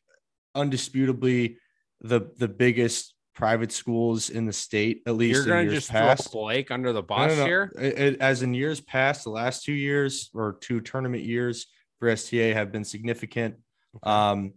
[0.55, 1.57] undisputably
[2.01, 5.91] the the biggest private schools in the state, at least You're in gonna years just
[5.91, 6.31] past.
[6.31, 7.71] throw Blake under the bus here.
[7.79, 11.67] It- it- as in years past, the last two years or two tournament years
[11.99, 13.55] for STA have been significant.
[14.03, 14.53] Um,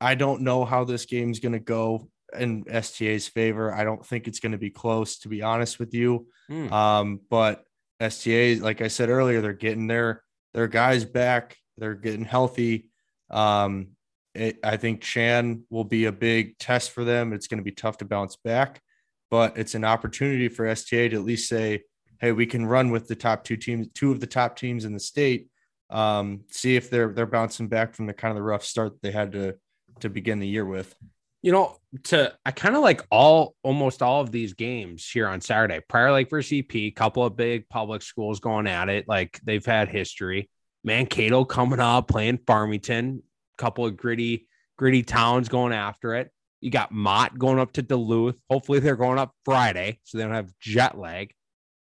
[0.00, 3.72] I don't know how this game's going to go in STA's favor.
[3.72, 6.26] I don't think it's going to be close, to be honest with you.
[6.48, 6.72] Hmm.
[6.72, 7.64] Um, but
[8.00, 10.22] STA, like I said earlier, they're getting their
[10.52, 11.56] their guys back.
[11.78, 12.90] They're getting healthy.
[13.30, 13.88] Um,
[14.34, 17.32] it, I think Chan will be a big test for them.
[17.32, 18.82] It's going to be tough to bounce back,
[19.30, 21.84] but it's an opportunity for STA to at least say,
[22.20, 24.92] "Hey, we can run with the top two teams, two of the top teams in
[24.92, 25.48] the state.
[25.90, 29.12] Um, see if they're they're bouncing back from the kind of the rough start they
[29.12, 29.54] had to
[30.00, 30.94] to begin the year with."
[31.42, 35.40] You know, to I kind of like all almost all of these games here on
[35.40, 35.80] Saturday.
[35.88, 39.06] Prior Lake versus EP, couple of big public schools going at it.
[39.06, 40.50] Like they've had history.
[40.82, 43.22] Mankato coming up, playing Farmington,
[43.58, 44.46] couple of gritty,
[44.78, 46.30] gritty towns going after it.
[46.60, 48.36] You got Mott going up to Duluth.
[48.48, 51.32] Hopefully they're going up Friday, so they don't have jet lag.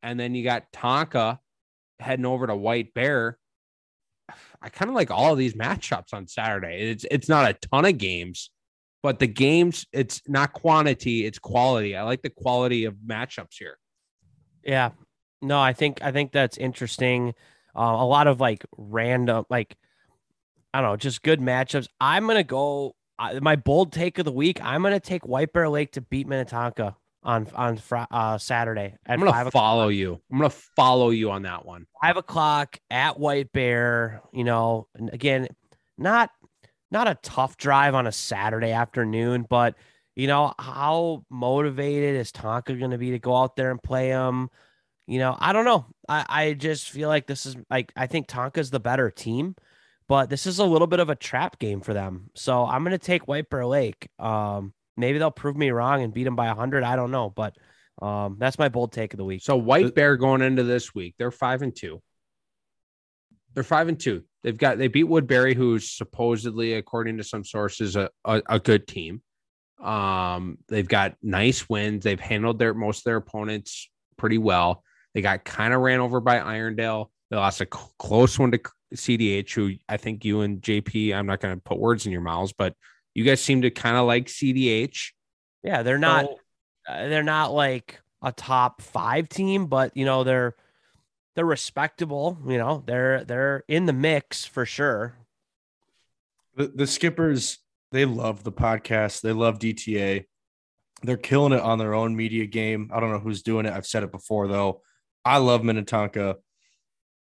[0.02, 1.38] And then you got Tonka
[2.00, 3.38] heading over to White Bear.
[4.62, 6.90] I kind of like all of these matchups on Saturday.
[6.90, 8.50] It's it's not a ton of games,
[9.02, 11.96] but the games it's not quantity, it's quality.
[11.96, 13.78] I like the quality of matchups here.
[14.62, 14.90] Yeah.
[15.42, 17.34] No, I think I think that's interesting.
[17.76, 19.76] Uh, a lot of like random, like
[20.72, 21.88] I don't know, just good matchups.
[22.00, 22.96] I'm gonna go.
[23.18, 24.60] Uh, my bold take of the week.
[24.62, 29.14] I'm gonna take White Bear Lake to beat Minnetonka on on Fri- uh, Saturday at
[29.14, 30.20] I'm gonna follow you.
[30.30, 31.86] I'm gonna follow you on that one.
[32.00, 34.22] five o'clock at White Bear.
[34.32, 35.48] You know, and again,
[35.98, 36.30] not
[36.90, 39.74] not a tough drive on a Saturday afternoon, but
[40.14, 44.10] you know how motivated is Tonka going to be to go out there and play
[44.10, 44.50] them?
[45.06, 45.86] You know, I don't know.
[46.08, 49.56] I I just feel like this is like I think Tonka's the better team,
[50.08, 52.30] but this is a little bit of a trap game for them.
[52.34, 54.08] So I'm going to take White Bear Lake.
[54.18, 56.84] Um, maybe they'll prove me wrong and beat them by hundred.
[56.84, 57.56] I don't know, but
[58.00, 59.42] um, that's my bold take of the week.
[59.42, 62.02] So White Bear going into this week, they're five and two.
[63.54, 64.24] They're five and two.
[64.42, 68.86] They've got they beat Woodbury, who's supposedly, according to some sources, a, a, a good
[68.86, 69.22] team.
[69.82, 72.04] Um, they've got nice wins.
[72.04, 74.82] They've handled their most of their opponents pretty well.
[75.14, 77.06] They got kind of ran over by Irondale.
[77.30, 78.60] They lost a c- close one to
[78.94, 81.14] CDH, who I think you and JP.
[81.14, 82.74] I'm not going to put words in your mouths, but
[83.14, 85.10] you guys seem to kind of like CDH.
[85.62, 86.26] Yeah, they're not.
[86.26, 86.38] So-
[86.86, 90.54] uh, they're not like a top five team, but you know they're
[91.34, 92.38] they're respectable.
[92.46, 95.16] You know they're they're in the mix for sure.
[96.56, 97.58] The, the skippers,
[97.90, 99.22] they love the podcast.
[99.22, 100.24] They love DTA.
[101.02, 102.90] They're killing it on their own media game.
[102.92, 103.72] I don't know who's doing it.
[103.72, 104.82] I've said it before though.
[105.24, 106.36] I love Minnetonka.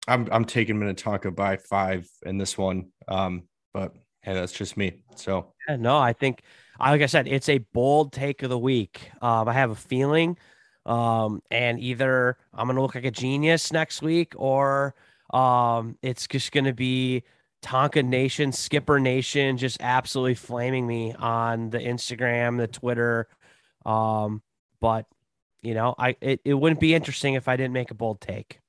[0.06, 2.90] I'm I'm taking Minnetonka by five in this one.
[3.08, 3.92] Um, but
[4.28, 4.92] hey, that's just me.
[5.16, 6.42] So Yeah, no, I think,
[6.78, 9.10] uh, like I said, it's a bold take of the week.
[9.22, 10.36] Um, I have a feeling,
[10.84, 14.94] um, and either I'm gonna look like a genius next week, or
[15.32, 17.24] um, it's just gonna be
[17.62, 23.28] Tonka Nation, Skipper Nation, just absolutely flaming me on the Instagram, the Twitter.
[23.86, 24.42] Um,
[24.80, 25.06] but
[25.62, 28.60] you know, I it, it wouldn't be interesting if I didn't make a bold take.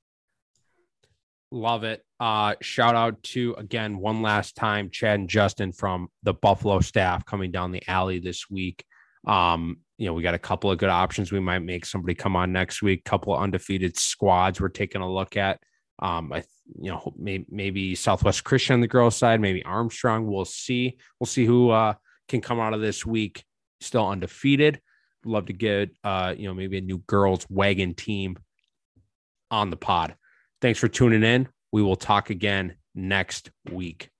[1.52, 2.04] Love it.
[2.20, 7.24] Uh, shout out to again one last time, Chad and Justin from the Buffalo staff
[7.24, 8.84] coming down the alley this week.
[9.26, 11.32] Um, you know, we got a couple of good options.
[11.32, 13.04] We might make somebody come on next week.
[13.04, 15.60] Couple of undefeated squads we're taking a look at.
[15.98, 16.44] Um, I,
[16.78, 20.26] you know, maybe, maybe Southwest Christian on the girls' side, maybe Armstrong.
[20.26, 20.98] We'll see.
[21.18, 21.94] We'll see who uh,
[22.28, 23.44] can come out of this week
[23.80, 24.80] still undefeated.
[25.24, 28.38] Love to get, uh, you know, maybe a new girls' wagon team
[29.50, 30.14] on the pod.
[30.60, 31.48] Thanks for tuning in.
[31.72, 34.10] We will talk again next week.